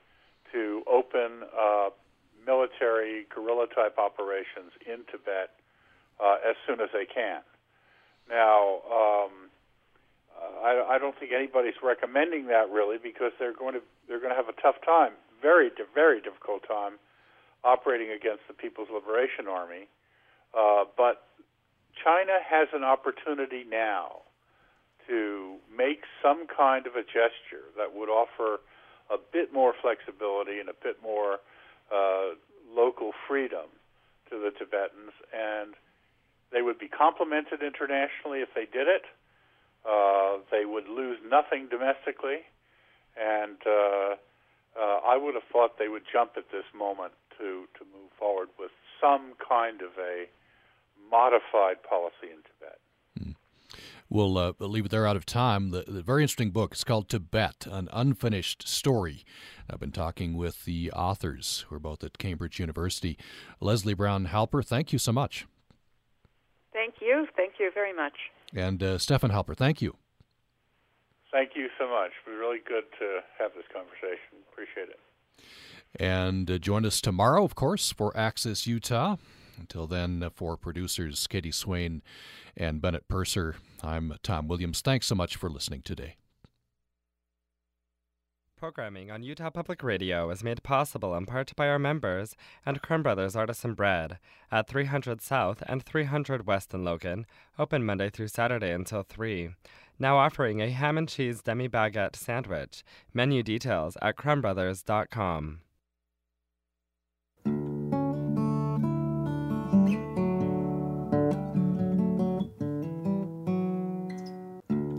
to 0.53 0.83
open 0.91 1.43
uh, 1.51 1.91
military 2.47 3.27
guerrilla 3.35 3.67
type 3.75 3.99
operations 3.99 4.73
in 4.87 5.05
Tibet 5.11 5.51
uh, 6.21 6.37
as 6.49 6.57
soon 6.67 6.81
as 6.81 6.89
they 6.93 7.07
can. 7.07 7.41
Now, 8.29 8.81
um, 8.89 9.51
I, 10.62 10.97
I 10.97 10.99
don't 10.99 11.19
think 11.19 11.33
anybody's 11.33 11.79
recommending 11.83 12.47
that 12.47 12.71
really 12.71 12.99
because 12.99 13.33
they're 13.39 13.57
going 13.57 13.75
to 13.75 13.83
they're 14.09 14.21
going 14.21 14.31
to 14.31 14.37
have 14.37 14.49
a 14.49 14.61
tough 14.61 14.77
time, 14.85 15.12
very 15.41 15.71
very 15.95 16.21
difficult 16.21 16.67
time, 16.67 17.01
operating 17.65 18.11
against 18.11 18.47
the 18.49 18.55
People's 18.55 18.89
Liberation 18.93 19.49
Army. 19.49 19.89
Uh, 20.57 20.85
but 20.97 21.29
China 22.03 22.39
has 22.41 22.69
an 22.73 22.85
opportunity 22.85 23.65
now 23.69 24.24
to 25.09 25.57
make 25.77 26.03
some 26.23 26.47
kind 26.47 26.87
of 26.87 26.95
a 26.95 27.03
gesture 27.03 27.69
that 27.77 27.95
would 27.95 28.09
offer 28.09 28.61
a 29.11 29.17
bit 29.33 29.53
more 29.53 29.75
flexibility 29.81 30.59
and 30.59 30.69
a 30.69 30.79
bit 30.83 30.97
more 31.03 31.41
uh, 31.93 32.35
local 32.73 33.13
freedom 33.29 33.69
to 34.31 34.39
the 34.39 34.51
Tibetans, 34.51 35.13
and 35.33 35.75
they 36.53 36.63
would 36.63 36.79
be 36.79 36.89
complimented 36.89 37.63
internationally 37.63 38.41
if 38.41 38.49
they 38.55 38.65
did 38.65 38.89
it. 38.89 39.05
Uh, 39.85 40.39
they 40.51 40.65
would 40.65 40.89
lose 40.89 41.19
nothing 41.29 41.69
domestically, 41.69 42.41
and 43.21 43.61
uh, 43.67 44.17
uh, 44.81 44.99
I 45.05 45.17
would 45.19 45.35
have 45.35 45.45
thought 45.53 45.79
they 45.79 45.89
would 45.89 46.05
jump 46.11 46.33
at 46.37 46.51
this 46.51 46.65
moment 46.75 47.13
to 47.39 47.69
to 47.79 47.85
move 47.93 48.11
forward 48.19 48.49
with 48.59 48.71
some 49.01 49.35
kind 49.37 49.83
of 49.83 49.93
a 49.99 50.25
modified 51.11 51.83
policy 51.83 52.33
in 52.33 52.41
Tibet. 52.49 52.81
We'll 54.11 54.37
uh, 54.39 54.53
leave 54.59 54.87
it 54.87 54.91
there 54.91 55.07
out 55.07 55.17
of 55.17 55.27
time. 55.27 55.71
The, 55.71 55.85
the, 55.89 56.03
very 56.03 56.23
interesting 56.23 56.51
book 56.51 56.75
is 56.75 56.85
called 56.85 57.09
Tibet, 57.09 57.67
an 57.71 57.89
unfinished 57.93 58.69
story. 58.69 59.25
I've 59.69 59.81
been 59.81 59.93
talking 59.93 60.37
with 60.37 60.65
the 60.65 60.93
authors 60.93 61.65
who 61.69 61.77
are 61.77 61.81
both 61.81 62.05
at 62.05 62.19
Cambridge 62.19 62.61
University. 62.61 63.17
Lezlee 63.63 63.97
Brown 63.97 64.27
Halper, 64.27 64.65
thank 64.65 64.93
you 64.93 64.99
so 64.99 65.11
much. 65.11 65.47
Thank 66.73 66.97
you. 67.01 67.27
Thank 67.37 67.55
you 67.59 67.71
very 67.73 67.95
much. 67.95 68.15
And 68.55 68.83
uh, 68.83 68.99
Stefan 68.99 69.31
Halper, 69.31 69.57
thank 69.57 69.81
you. 69.81 69.97
Thank 71.33 71.51
you 71.57 71.69
so 71.79 71.89
much. 71.89 72.11
It 72.27 72.31
was 72.31 72.39
really 72.39 72.61
good 72.67 72.85
to 73.01 73.21
have 73.39 73.53
this 73.57 73.65
conversation. 73.73 74.39
Appreciate 74.53 74.89
it. 74.91 75.01
And 75.99 76.51
uh, 76.51 76.59
join 76.59 76.85
us 76.85 77.01
tomorrow, 77.01 77.45
of 77.45 77.55
course, 77.55 77.91
for 77.93 78.17
Access 78.17 78.67
Utah. 78.67 79.17
Until 79.59 79.87
then, 79.87 80.23
uh, 80.23 80.31
for 80.31 80.57
producers 80.57 81.27
Katie 81.27 81.51
Swain 81.51 82.03
and 82.57 82.81
Bennett 82.81 83.09
Purser, 83.09 83.57
I'm 83.85 84.16
Tom 84.22 84.49
Williams. 84.49 84.80
Thanks 84.80 85.07
so 85.07 85.14
much 85.14 85.37
for 85.37 85.51
listening 85.51 85.82
today. 85.82 86.16
Programming 88.57 89.11
on 89.11 89.22
Utah 89.22 89.51
Public 89.51 89.82
Radio 89.82 90.30
is 90.30 90.43
made 90.43 90.62
possible 90.62 91.14
in 91.14 91.26
part 91.26 91.55
by 91.55 91.68
our 91.68 91.78
members 91.78 92.35
and 92.64 92.80
Crumb 92.80 93.03
Brothers 93.03 93.37
Artisan 93.37 93.74
Bread 93.74 94.18
at 94.51 94.68
300 94.68 95.20
South 95.20 95.62
and 95.66 95.82
300 95.82 96.47
West 96.47 96.72
in 96.72 96.82
Logan, 96.82 97.26
open 97.59 97.85
Monday 97.85 98.09
through 98.09 98.28
Saturday 98.28 98.72
until 98.72 99.03
3. 99.03 99.51
Now 99.99 100.16
offering 100.16 100.62
a 100.62 100.70
ham 100.70 100.97
and 100.97 101.07
cheese 101.07 101.43
demi 101.43 101.68
baguette 101.68 102.16
sandwich. 102.16 102.85
Menu 103.12 103.43
details 103.43 103.99
at 104.01 104.16
crumbbrothers.com. 104.16 105.61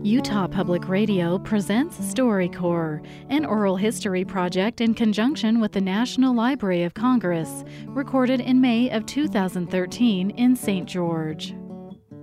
Utah 0.06 0.46
Public 0.46 0.88
Radio 0.88 1.36
presents 1.36 1.98
StoryCorps, 1.98 3.04
an 3.28 3.44
oral 3.44 3.74
history 3.74 4.24
project 4.24 4.80
in 4.80 4.94
conjunction 4.94 5.58
with 5.58 5.72
the 5.72 5.80
National 5.80 6.32
Library 6.32 6.84
of 6.84 6.94
Congress, 6.94 7.64
recorded 7.86 8.40
in 8.40 8.60
May 8.60 8.88
of 8.90 9.04
2013 9.06 10.30
in 10.30 10.54
St. 10.54 10.86
George. 10.86 11.56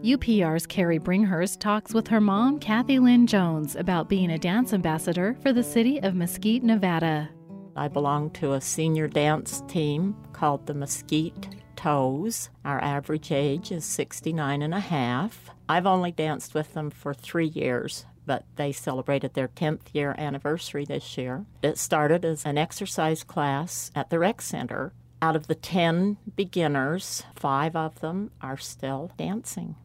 UPR's 0.02 0.66
Carrie 0.66 0.98
Bringhurst 0.98 1.60
talks 1.60 1.94
with 1.94 2.08
her 2.08 2.22
mom, 2.22 2.58
Kathy 2.58 3.00
Lynn 3.00 3.28
Jones, 3.28 3.76
about 3.76 4.08
being 4.08 4.32
a 4.32 4.40
dance 4.40 4.72
ambassador 4.72 5.36
for 5.42 5.52
the 5.52 5.62
city 5.62 6.00
of 6.02 6.16
Mesquite, 6.16 6.64
Nevada. 6.64 7.32
I 7.76 7.90
belong 7.90 8.30
to 8.36 8.54
a 8.54 8.62
senior 8.62 9.10
dance 9.10 9.62
team 9.68 10.16
called 10.32 10.68
the 10.68 10.74
Mesquite 10.74 11.50
Toes. 11.76 12.50
Our 12.64 12.82
average 12.82 13.34
age 13.34 13.74
is 13.74 13.84
69 13.84 14.62
and 14.62 14.74
a 14.74 14.80
half. 14.80 15.53
I've 15.68 15.86
only 15.88 16.12
danced 16.12 16.54
with 16.54 16.74
them 16.74 16.90
for 16.90 17.14
three 17.14 17.48
years, 17.48 18.06
but 18.26 18.46
they 18.56 18.72
celebrated 18.72 19.34
their 19.34 19.48
10th 19.48 19.94
year 19.94 20.16
anniversary 20.18 20.86
this 20.86 21.18
year. 21.18 21.46
It 21.62 21.78
started 21.78 22.26
as 22.26 22.46
an 22.46 22.58
exercise 22.58 23.24
class 23.24 23.92
at 23.96 24.10
the 24.10 24.20
rec 24.20 24.42
center. 24.42 24.94
Out 25.22 25.36
of 25.36 25.48
the 25.48 25.56
10 25.56 26.18
beginners, 26.36 27.24
five 27.36 27.76
of 27.76 28.02
them 28.02 28.32
are 28.42 28.58
still 28.58 29.12
dancing. 29.18 29.76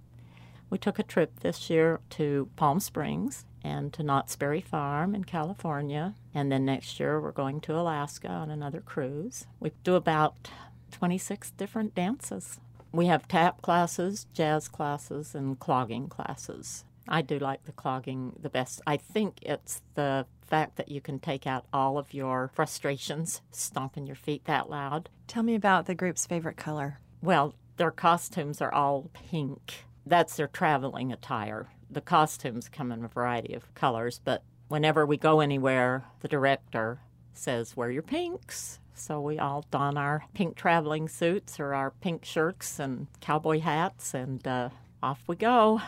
We 0.68 0.78
took 0.78 0.98
a 0.98 1.04
trip 1.04 1.40
this 1.40 1.70
year 1.70 2.00
to 2.10 2.50
Palm 2.56 2.80
Springs 2.80 3.46
and 3.62 3.92
to 3.92 4.02
Knott's 4.02 4.36
Berry 4.36 4.60
Farm 4.60 5.14
in 5.14 5.24
California. 5.24 6.14
And 6.34 6.50
then 6.52 6.64
next 6.64 7.00
year, 7.00 7.20
we're 7.20 7.32
going 7.32 7.60
to 7.62 7.78
Alaska 7.78 8.28
on 8.28 8.50
another 8.50 8.80
cruise. 8.80 9.46
We 9.60 9.72
do 9.84 9.94
about 9.94 10.48
26 10.90 11.52
different 11.52 11.94
dances. 11.94 12.60
We 12.92 13.06
have 13.06 13.28
tap 13.28 13.60
classes, 13.62 14.26
jazz 14.32 14.68
classes, 14.68 15.34
and 15.34 15.58
clogging 15.58 16.08
classes. 16.08 16.84
I 17.06 17.22
do 17.22 17.38
like 17.38 17.64
the 17.64 17.72
clogging 17.72 18.34
the 18.40 18.50
best. 18.50 18.80
I 18.86 18.96
think 18.96 19.38
it's 19.42 19.82
the 19.94 20.26
fact 20.46 20.76
that 20.76 20.88
you 20.88 21.00
can 21.00 21.18
take 21.18 21.46
out 21.46 21.66
all 21.72 21.98
of 21.98 22.14
your 22.14 22.50
frustrations 22.54 23.42
stomping 23.50 24.06
your 24.06 24.16
feet 24.16 24.44
that 24.46 24.70
loud. 24.70 25.10
Tell 25.26 25.42
me 25.42 25.54
about 25.54 25.86
the 25.86 25.94
group's 25.94 26.26
favorite 26.26 26.56
color. 26.56 27.00
Well, 27.22 27.54
their 27.76 27.90
costumes 27.90 28.60
are 28.60 28.72
all 28.72 29.10
pink. 29.12 29.84
That's 30.06 30.36
their 30.36 30.48
traveling 30.48 31.12
attire. 31.12 31.68
The 31.90 32.00
costumes 32.00 32.68
come 32.68 32.92
in 32.92 33.04
a 33.04 33.08
variety 33.08 33.54
of 33.54 33.74
colors, 33.74 34.20
but 34.22 34.42
whenever 34.68 35.04
we 35.04 35.16
go 35.16 35.40
anywhere, 35.40 36.04
the 36.20 36.28
director 36.28 37.00
says, 37.32 37.76
Wear 37.76 37.90
your 37.90 38.02
pinks. 38.02 38.80
So 38.98 39.20
we 39.20 39.38
all 39.38 39.64
don 39.70 39.96
our 39.96 40.24
pink 40.34 40.56
traveling 40.56 41.08
suits 41.08 41.60
or 41.60 41.72
our 41.74 41.92
pink 41.92 42.24
shirts 42.24 42.78
and 42.78 43.06
cowboy 43.20 43.60
hats, 43.60 44.12
and 44.12 44.46
uh, 44.46 44.70
off 45.02 45.22
we 45.26 45.36
go 45.36 45.80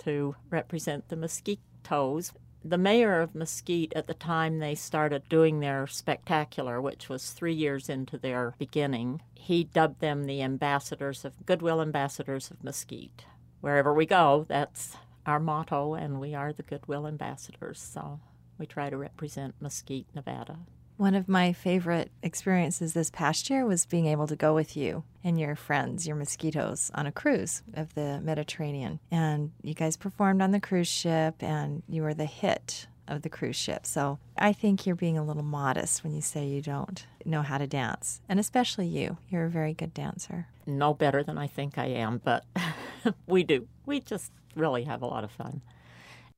to 0.00 0.36
represent 0.50 1.08
the 1.08 1.16
Mesquite-Toes. 1.16 2.32
The 2.62 2.76
mayor 2.78 3.20
of 3.20 3.34
Mesquite, 3.34 3.94
at 3.96 4.06
the 4.06 4.14
time 4.14 4.58
they 4.58 4.74
started 4.74 5.28
doing 5.30 5.60
their 5.60 5.86
spectacular, 5.86 6.80
which 6.80 7.08
was 7.08 7.30
three 7.30 7.54
years 7.54 7.88
into 7.88 8.18
their 8.18 8.54
beginning, 8.58 9.22
he 9.34 9.64
dubbed 9.64 10.00
them 10.00 10.24
the 10.24 10.42
ambassadors 10.42 11.24
of 11.24 11.46
Goodwill 11.46 11.80
Ambassadors 11.80 12.50
of 12.50 12.62
Mesquite. 12.62 13.24
Wherever 13.62 13.94
we 13.94 14.04
go, 14.04 14.44
that's 14.48 14.96
our 15.24 15.40
motto, 15.40 15.94
and 15.94 16.20
we 16.20 16.34
are 16.34 16.52
the 16.52 16.62
Goodwill 16.62 17.06
Ambassadors. 17.06 17.80
So 17.80 18.20
we 18.58 18.66
try 18.66 18.90
to 18.90 18.98
represent 18.98 19.54
Mesquite, 19.60 20.08
Nevada. 20.14 20.58
One 21.00 21.14
of 21.14 21.30
my 21.30 21.54
favorite 21.54 22.10
experiences 22.22 22.92
this 22.92 23.08
past 23.08 23.48
year 23.48 23.64
was 23.64 23.86
being 23.86 24.04
able 24.04 24.26
to 24.26 24.36
go 24.36 24.54
with 24.54 24.76
you 24.76 25.02
and 25.24 25.40
your 25.40 25.56
friends, 25.56 26.06
your 26.06 26.14
mosquitoes, 26.14 26.90
on 26.94 27.06
a 27.06 27.10
cruise 27.10 27.62
of 27.72 27.94
the 27.94 28.20
Mediterranean. 28.20 29.00
And 29.10 29.52
you 29.62 29.72
guys 29.72 29.96
performed 29.96 30.42
on 30.42 30.50
the 30.50 30.60
cruise 30.60 30.88
ship, 30.88 31.42
and 31.42 31.82
you 31.88 32.02
were 32.02 32.12
the 32.12 32.26
hit 32.26 32.86
of 33.08 33.22
the 33.22 33.30
cruise 33.30 33.56
ship. 33.56 33.86
So 33.86 34.18
I 34.36 34.52
think 34.52 34.84
you're 34.84 34.94
being 34.94 35.16
a 35.16 35.24
little 35.24 35.42
modest 35.42 36.04
when 36.04 36.14
you 36.14 36.20
say 36.20 36.44
you 36.46 36.60
don't 36.60 37.06
know 37.24 37.40
how 37.40 37.56
to 37.56 37.66
dance, 37.66 38.20
and 38.28 38.38
especially 38.38 38.86
you. 38.86 39.16
You're 39.30 39.46
a 39.46 39.50
very 39.50 39.72
good 39.72 39.94
dancer. 39.94 40.48
No 40.66 40.92
better 40.92 41.22
than 41.22 41.38
I 41.38 41.46
think 41.46 41.78
I 41.78 41.86
am, 41.86 42.20
but 42.22 42.44
we 43.26 43.42
do. 43.42 43.66
We 43.86 44.00
just 44.00 44.32
really 44.54 44.84
have 44.84 45.00
a 45.00 45.06
lot 45.06 45.24
of 45.24 45.30
fun. 45.30 45.62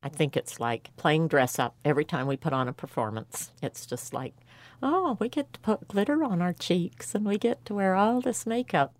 I 0.03 0.09
think 0.09 0.35
it's 0.35 0.59
like 0.59 0.91
playing 0.97 1.29
dress 1.29 1.57
up 1.57 1.75
every 1.85 2.03
time 2.03 2.27
we 2.27 2.35
put 2.35 2.51
on 2.51 2.67
a 2.67 2.73
performance. 2.73 3.51
It's 3.61 3.85
just 3.85 4.13
like 4.13 4.33
oh, 4.83 5.17
we 5.19 5.29
get 5.29 5.51
to 5.53 5.59
put 5.61 5.87
glitter 5.87 6.23
on 6.23 6.41
our 6.41 6.53
cheeks 6.53 7.15
and 7.15 7.25
we 7.25 7.37
get 7.37 7.65
to 7.65 7.73
wear 7.73 7.95
all 7.95 8.21
this 8.21 8.45
makeup. 8.45 8.93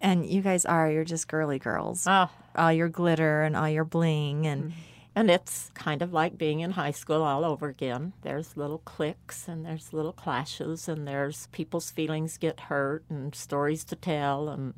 And 0.00 0.26
you 0.26 0.42
guys 0.42 0.64
are, 0.66 0.90
you're 0.90 1.04
just 1.04 1.28
girly 1.28 1.58
girls. 1.58 2.06
Oh. 2.06 2.28
All 2.56 2.72
your 2.72 2.88
glitter 2.88 3.42
and 3.42 3.56
all 3.56 3.68
your 3.68 3.84
bling 3.84 4.46
and. 4.46 4.64
Mm-hmm. 4.64 4.80
And 5.14 5.32
it's 5.32 5.72
kind 5.74 6.00
of 6.00 6.12
like 6.12 6.38
being 6.38 6.60
in 6.60 6.72
high 6.72 6.92
school 6.92 7.22
all 7.22 7.44
over 7.44 7.66
again. 7.66 8.12
There's 8.22 8.56
little 8.56 8.78
cliques 8.78 9.48
and 9.48 9.66
there's 9.66 9.92
little 9.92 10.12
clashes 10.12 10.88
and 10.88 11.08
there's 11.08 11.48
people's 11.48 11.90
feelings 11.90 12.38
get 12.38 12.60
hurt 12.60 13.02
and 13.10 13.34
stories 13.34 13.82
to 13.86 13.96
tell 13.96 14.48
and 14.48 14.74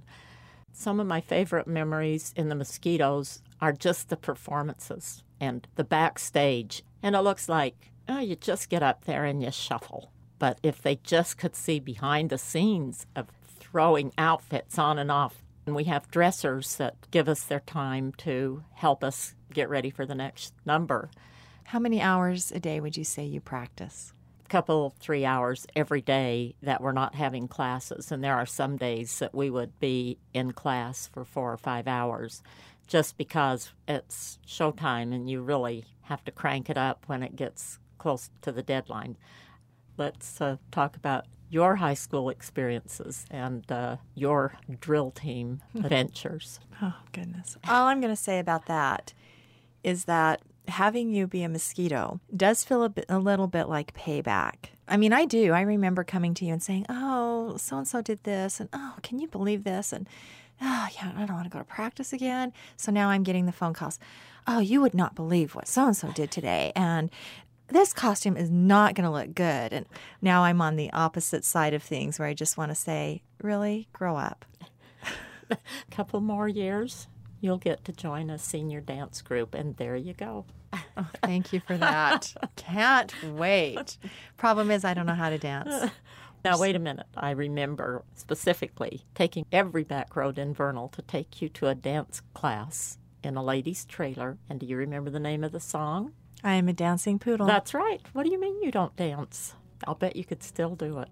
Some 0.72 0.98
of 0.98 1.06
my 1.06 1.20
favorite 1.20 1.66
memories 1.66 2.32
in 2.36 2.48
the 2.48 2.54
Mosquitoes 2.54 3.42
are 3.60 3.72
just 3.72 4.08
the 4.08 4.16
performances 4.16 5.22
and 5.38 5.66
the 5.76 5.84
backstage. 5.84 6.82
And 7.02 7.14
it 7.14 7.20
looks 7.20 7.48
like, 7.48 7.90
oh, 8.08 8.20
you 8.20 8.36
just 8.36 8.70
get 8.70 8.82
up 8.82 9.04
there 9.04 9.24
and 9.26 9.42
you 9.42 9.50
shuffle. 9.50 10.10
But 10.40 10.58
if 10.62 10.82
they 10.82 10.96
just 11.04 11.36
could 11.38 11.54
see 11.54 11.78
behind 11.78 12.30
the 12.30 12.38
scenes 12.38 13.06
of 13.14 13.28
throwing 13.46 14.10
outfits 14.18 14.78
on 14.78 14.98
and 14.98 15.12
off, 15.12 15.44
and 15.66 15.76
we 15.76 15.84
have 15.84 16.10
dressers 16.10 16.76
that 16.76 16.96
give 17.12 17.28
us 17.28 17.44
their 17.44 17.60
time 17.60 18.12
to 18.18 18.64
help 18.72 19.04
us 19.04 19.34
get 19.52 19.68
ready 19.68 19.90
for 19.90 20.06
the 20.06 20.14
next 20.14 20.54
number. 20.64 21.10
How 21.64 21.78
many 21.78 22.00
hours 22.00 22.50
a 22.50 22.58
day 22.58 22.80
would 22.80 22.96
you 22.96 23.04
say 23.04 23.24
you 23.24 23.40
practice? 23.40 24.14
A 24.46 24.48
couple, 24.48 24.94
three 24.98 25.26
hours 25.26 25.66
every 25.76 26.00
day 26.00 26.56
that 26.62 26.80
we're 26.80 26.92
not 26.92 27.14
having 27.14 27.46
classes. 27.46 28.10
And 28.10 28.24
there 28.24 28.34
are 28.34 28.46
some 28.46 28.78
days 28.78 29.18
that 29.18 29.34
we 29.34 29.50
would 29.50 29.78
be 29.78 30.18
in 30.32 30.52
class 30.52 31.06
for 31.12 31.24
four 31.24 31.52
or 31.52 31.58
five 31.58 31.86
hours 31.86 32.42
just 32.86 33.18
because 33.18 33.70
it's 33.86 34.38
showtime 34.48 35.14
and 35.14 35.28
you 35.28 35.42
really 35.42 35.84
have 36.04 36.24
to 36.24 36.32
crank 36.32 36.70
it 36.70 36.78
up 36.78 37.04
when 37.06 37.22
it 37.22 37.36
gets 37.36 37.78
close 37.98 38.30
to 38.40 38.50
the 38.50 38.62
deadline 38.62 39.18
let's 39.96 40.40
uh, 40.40 40.56
talk 40.70 40.96
about 40.96 41.26
your 41.48 41.76
high 41.76 41.94
school 41.94 42.30
experiences 42.30 43.26
and 43.30 43.70
uh, 43.70 43.96
your 44.14 44.54
drill 44.80 45.10
team 45.10 45.60
adventures. 45.74 46.60
Oh, 46.80 46.94
goodness. 47.12 47.56
All 47.68 47.86
I'm 47.86 48.00
going 48.00 48.14
to 48.14 48.20
say 48.20 48.38
about 48.38 48.66
that 48.66 49.12
is 49.82 50.04
that 50.04 50.40
having 50.68 51.10
you 51.10 51.26
be 51.26 51.42
a 51.42 51.48
mosquito 51.48 52.20
does 52.34 52.64
feel 52.64 52.84
a, 52.84 52.88
bit, 52.88 53.04
a 53.08 53.18
little 53.18 53.48
bit 53.48 53.68
like 53.68 53.92
payback. 53.94 54.70
I 54.86 54.96
mean, 54.96 55.12
I 55.12 55.24
do. 55.24 55.52
I 55.52 55.62
remember 55.62 56.04
coming 56.04 56.34
to 56.34 56.44
you 56.44 56.52
and 56.52 56.62
saying, 56.62 56.86
oh, 56.88 57.56
so 57.56 57.78
and 57.78 57.88
so 57.88 58.00
did 58.02 58.24
this, 58.24 58.60
and 58.60 58.68
oh, 58.72 58.94
can 59.02 59.18
you 59.18 59.28
believe 59.28 59.64
this? 59.64 59.92
And 59.92 60.08
oh, 60.60 60.88
yeah, 60.94 61.12
I 61.16 61.26
don't 61.26 61.36
want 61.36 61.44
to 61.44 61.50
go 61.50 61.58
to 61.58 61.64
practice 61.64 62.12
again. 62.12 62.52
So 62.76 62.90
now 62.90 63.08
I'm 63.08 63.22
getting 63.22 63.46
the 63.46 63.52
phone 63.52 63.72
calls. 63.72 63.98
Oh, 64.46 64.58
you 64.58 64.80
would 64.80 64.94
not 64.94 65.14
believe 65.14 65.54
what 65.54 65.68
so 65.68 65.86
and 65.86 65.96
so 65.96 66.08
did 66.12 66.30
today. 66.30 66.72
And 66.74 67.10
this 67.70 67.92
costume 67.92 68.36
is 68.36 68.50
not 68.50 68.94
going 68.94 69.04
to 69.04 69.10
look 69.10 69.34
good. 69.34 69.72
And 69.72 69.86
now 70.20 70.42
I'm 70.42 70.60
on 70.60 70.76
the 70.76 70.92
opposite 70.92 71.44
side 71.44 71.74
of 71.74 71.82
things 71.82 72.18
where 72.18 72.28
I 72.28 72.34
just 72.34 72.56
want 72.58 72.70
to 72.70 72.74
say, 72.74 73.22
really, 73.42 73.88
grow 73.92 74.16
up. 74.16 74.44
A 75.50 75.56
couple 75.90 76.20
more 76.20 76.48
years, 76.48 77.08
you'll 77.40 77.58
get 77.58 77.84
to 77.84 77.92
join 77.92 78.30
a 78.30 78.38
senior 78.38 78.80
dance 78.80 79.22
group, 79.22 79.54
and 79.54 79.76
there 79.76 79.96
you 79.96 80.12
go. 80.12 80.44
oh, 80.72 81.08
thank 81.22 81.52
you 81.52 81.60
for 81.60 81.76
that. 81.76 82.34
Can't 82.56 83.14
wait. 83.32 83.96
Problem 84.36 84.70
is, 84.70 84.84
I 84.84 84.94
don't 84.94 85.06
know 85.06 85.14
how 85.14 85.30
to 85.30 85.38
dance. 85.38 85.90
Now, 86.42 86.58
wait 86.58 86.74
a 86.74 86.78
minute. 86.78 87.04
I 87.14 87.32
remember 87.32 88.02
specifically 88.14 89.04
taking 89.14 89.44
every 89.52 89.84
back 89.84 90.16
road 90.16 90.38
in 90.38 90.54
Vernal 90.54 90.88
to 90.88 91.02
take 91.02 91.42
you 91.42 91.50
to 91.50 91.66
a 91.66 91.74
dance 91.74 92.22
class 92.32 92.96
in 93.22 93.36
a 93.36 93.44
lady's 93.44 93.84
trailer. 93.84 94.38
And 94.48 94.58
do 94.58 94.64
you 94.64 94.78
remember 94.78 95.10
the 95.10 95.20
name 95.20 95.44
of 95.44 95.52
the 95.52 95.60
song? 95.60 96.14
I 96.42 96.54
am 96.54 96.68
a 96.68 96.72
dancing 96.72 97.18
poodle. 97.18 97.46
That's 97.46 97.74
right. 97.74 98.00
What 98.12 98.24
do 98.24 98.32
you 98.32 98.40
mean 98.40 98.62
you 98.62 98.70
don't 98.70 98.94
dance? 98.96 99.54
I'll 99.86 99.94
bet 99.94 100.16
you 100.16 100.24
could 100.24 100.42
still 100.42 100.74
do 100.74 100.98
it. 101.00 101.08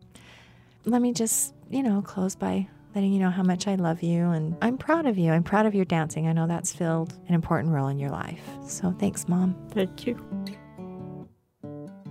Let 0.84 1.02
me 1.02 1.12
just, 1.12 1.54
you 1.70 1.82
know, 1.82 2.02
close 2.02 2.34
by 2.34 2.68
letting 2.94 3.12
you 3.12 3.18
know 3.20 3.30
how 3.30 3.42
much 3.42 3.68
I 3.68 3.74
love 3.74 4.02
you 4.02 4.30
and 4.30 4.56
I'm 4.62 4.78
proud 4.78 5.06
of 5.06 5.18
you. 5.18 5.30
I'm 5.30 5.42
proud 5.42 5.66
of 5.66 5.74
your 5.74 5.84
dancing. 5.84 6.26
I 6.26 6.32
know 6.32 6.46
that's 6.46 6.72
filled 6.72 7.14
an 7.28 7.34
important 7.34 7.72
role 7.72 7.88
in 7.88 7.98
your 7.98 8.10
life. 8.10 8.40
So 8.66 8.92
thanks, 8.98 9.28
Mom. 9.28 9.56
Thank 9.70 10.06
you. 10.06 10.18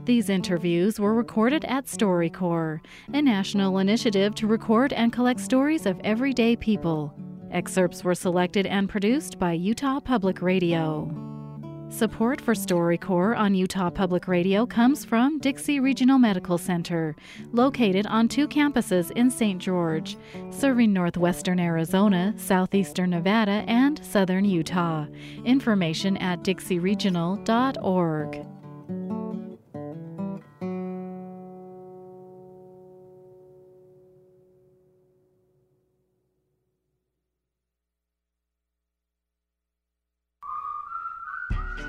These 0.06 0.30
interviews 0.30 1.00
were 1.00 1.14
recorded 1.14 1.66
at 1.66 1.86
StoryCorps, 1.86 2.80
a 3.14 3.22
national 3.22 3.80
initiative 3.80 4.34
to 4.36 4.48
record 4.48 4.94
and 4.94 5.12
collect 5.12 5.42
stories 5.42 5.86
of 5.86 6.00
everyday 6.06 6.56
people. 6.56 7.14
Excerpts 7.52 8.06
were 8.06 8.16
selected 8.16 8.66
and 8.66 8.88
produced 8.88 9.38
by 9.38 9.52
Utah 9.52 10.00
Public 10.00 10.42
Radio. 10.42 11.37
Support 11.90 12.42
for 12.42 12.54
StoryCorps 12.54 13.38
on 13.38 13.56
Utah 13.56 13.90
Public 13.90 14.28
Radio 14.28 14.66
comes 14.66 15.06
from 15.06 15.40
Dixie 15.40 15.80
Regional 15.80 16.20
Medical 16.20 16.58
Center, 16.58 17.16
located 17.54 18.06
on 18.08 18.28
two 18.28 18.48
campuses 18.48 19.10
in 19.12 19.32
St. 19.32 19.62
George, 19.62 20.18
serving 20.52 20.92
northwestern 20.92 21.60
Arizona, 21.60 22.34
southeastern 22.38 23.12
Nevada, 23.12 23.64
and 23.68 24.04
southern 24.06 24.44
Utah. 24.46 25.06
Information 25.46 26.18
at 26.18 26.44
dixieregional.org. 26.44 28.57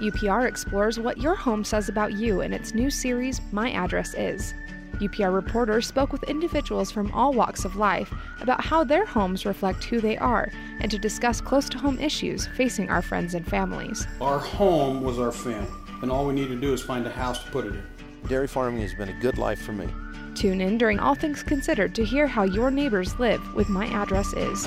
UPR 0.01 0.49
explores 0.49 1.01
what 1.01 1.19
your 1.19 1.35
home 1.35 1.65
says 1.65 1.89
about 1.89 2.13
you 2.13 2.41
in 2.41 2.53
its 2.53 2.73
new 2.73 2.89
series, 2.91 3.41
My 3.51 3.73
Address 3.73 4.15
Is. 4.15 4.55
UPR 5.01 5.35
reporters 5.35 5.87
spoke 5.87 6.13
with 6.13 6.23
individuals 6.25 6.91
from 6.91 7.11
all 7.13 7.33
walks 7.33 7.65
of 7.65 7.77
life 7.77 8.13
about 8.41 8.65
how 8.65 8.85
their 8.85 9.05
homes 9.05 9.47
reflect 9.47 9.85
who 9.85 10.01
they 10.01 10.17
are 10.19 10.51
and 10.81 10.91
to 10.91 10.99
discuss 10.99 11.41
close 11.41 11.69
to 11.69 11.79
home 11.79 11.99
issues 11.99 12.47
facing 12.57 12.89
our 12.89 13.03
friends 13.03 13.35
and 13.35 13.47
families. 13.47 14.07
Our 14.21 14.39
home 14.39 15.03
was 15.03 15.19
our 15.19 15.33
family, 15.33 15.71
and 16.03 16.11
all 16.11 16.27
we 16.27 16.35
need 16.35 16.49
to 16.49 16.57
do 16.57 16.73
is 16.73 16.83
find 16.83 17.07
a 17.07 17.11
house 17.11 17.45
to 17.45 17.51
put 17.51 17.67
it 17.67 17.75
in. 17.75 17.83
Dairy 18.29 18.49
farming 18.49 18.83
has 18.83 18.95
been 18.95 19.09
a 19.09 19.21
good 19.21 19.39
life 19.39 19.61
for 19.63 19.73
me. 19.73 19.89
Tune 20.35 20.61
in 20.61 20.79
during 20.79 21.01
All 21.01 21.15
Things 21.15 21.43
Considered 21.43 21.95
to 21.97 22.05
hear 22.05 22.27
how 22.27 22.45
your 22.45 22.71
neighbors 22.71 23.19
live 23.19 23.55
with 23.55 23.69
My 23.69 23.87
Address 23.87 24.33
Is. 24.35 24.65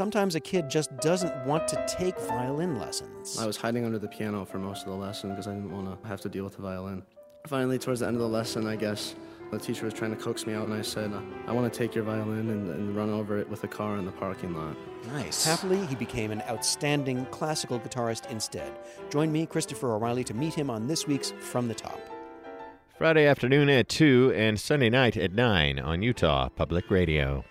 Sometimes 0.00 0.34
a 0.34 0.40
kid 0.40 0.70
just 0.70 0.96
doesn't 1.02 1.44
want 1.44 1.68
to 1.68 1.86
take 1.86 2.18
violin 2.20 2.78
lessons. 2.78 3.38
I 3.38 3.46
was 3.46 3.58
hiding 3.58 3.84
under 3.84 3.98
the 3.98 4.08
piano 4.08 4.46
for 4.46 4.58
most 4.58 4.86
of 4.86 4.92
the 4.92 4.96
lesson 4.96 5.28
because 5.28 5.46
I 5.46 5.52
didn't 5.52 5.70
want 5.70 6.02
to 6.02 6.08
have 6.08 6.22
to 6.22 6.30
deal 6.30 6.42
with 6.42 6.56
the 6.56 6.62
violin. 6.62 7.02
Finally, 7.46 7.78
towards 7.78 8.00
the 8.00 8.06
end 8.06 8.16
of 8.16 8.22
the 8.22 8.28
lesson, 8.28 8.66
I 8.66 8.76
guess, 8.76 9.14
the 9.50 9.58
teacher 9.58 9.84
was 9.84 9.92
trying 9.92 10.16
to 10.16 10.16
coax 10.16 10.46
me 10.46 10.54
out, 10.54 10.64
and 10.64 10.72
I 10.72 10.80
said, 10.80 11.12
I 11.46 11.52
want 11.52 11.70
to 11.70 11.78
take 11.78 11.94
your 11.94 12.04
violin 12.04 12.48
and, 12.48 12.70
and 12.70 12.96
run 12.96 13.10
over 13.10 13.36
it 13.36 13.46
with 13.50 13.62
a 13.64 13.68
car 13.68 13.98
in 13.98 14.06
the 14.06 14.12
parking 14.12 14.54
lot. 14.54 14.74
Nice. 15.08 15.44
Happily, 15.44 15.84
he 15.84 15.96
became 15.96 16.30
an 16.30 16.40
outstanding 16.48 17.26
classical 17.26 17.78
guitarist 17.78 18.30
instead. 18.30 18.72
Join 19.10 19.30
me, 19.30 19.44
Christopher 19.44 19.92
O'Reilly, 19.92 20.24
to 20.24 20.32
meet 20.32 20.54
him 20.54 20.70
on 20.70 20.86
this 20.86 21.06
week's 21.06 21.32
From 21.40 21.68
the 21.68 21.74
Top. 21.74 22.00
Friday 22.96 23.26
afternoon 23.26 23.68
at 23.68 23.90
2 23.90 24.32
and 24.34 24.58
Sunday 24.58 24.88
night 24.88 25.18
at 25.18 25.34
9 25.34 25.78
on 25.78 26.00
Utah 26.00 26.48
Public 26.48 26.90
Radio. 26.90 27.44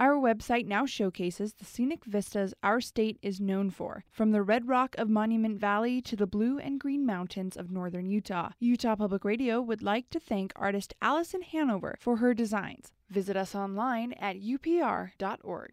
Our 0.00 0.14
website 0.14 0.66
now 0.66 0.86
showcases 0.86 1.54
the 1.54 1.64
scenic 1.64 2.04
vistas 2.04 2.54
our 2.62 2.80
state 2.80 3.18
is 3.20 3.40
known 3.40 3.70
for, 3.70 4.04
from 4.12 4.30
the 4.30 4.44
red 4.44 4.68
rock 4.68 4.94
of 4.96 5.08
Monument 5.08 5.58
Valley 5.58 6.00
to 6.02 6.14
the 6.14 6.26
blue 6.26 6.60
and 6.60 6.78
green 6.78 7.04
mountains 7.04 7.56
of 7.56 7.72
northern 7.72 8.08
Utah. 8.08 8.50
Utah 8.60 8.94
Public 8.94 9.24
Radio 9.24 9.60
would 9.60 9.82
like 9.82 10.08
to 10.10 10.20
thank 10.20 10.52
artist 10.54 10.94
Allison 11.02 11.42
Hanover 11.42 11.96
for 11.98 12.18
her 12.18 12.32
designs. 12.32 12.92
Visit 13.10 13.36
us 13.36 13.56
online 13.56 14.12
at 14.12 14.36
upr.org. 14.36 15.72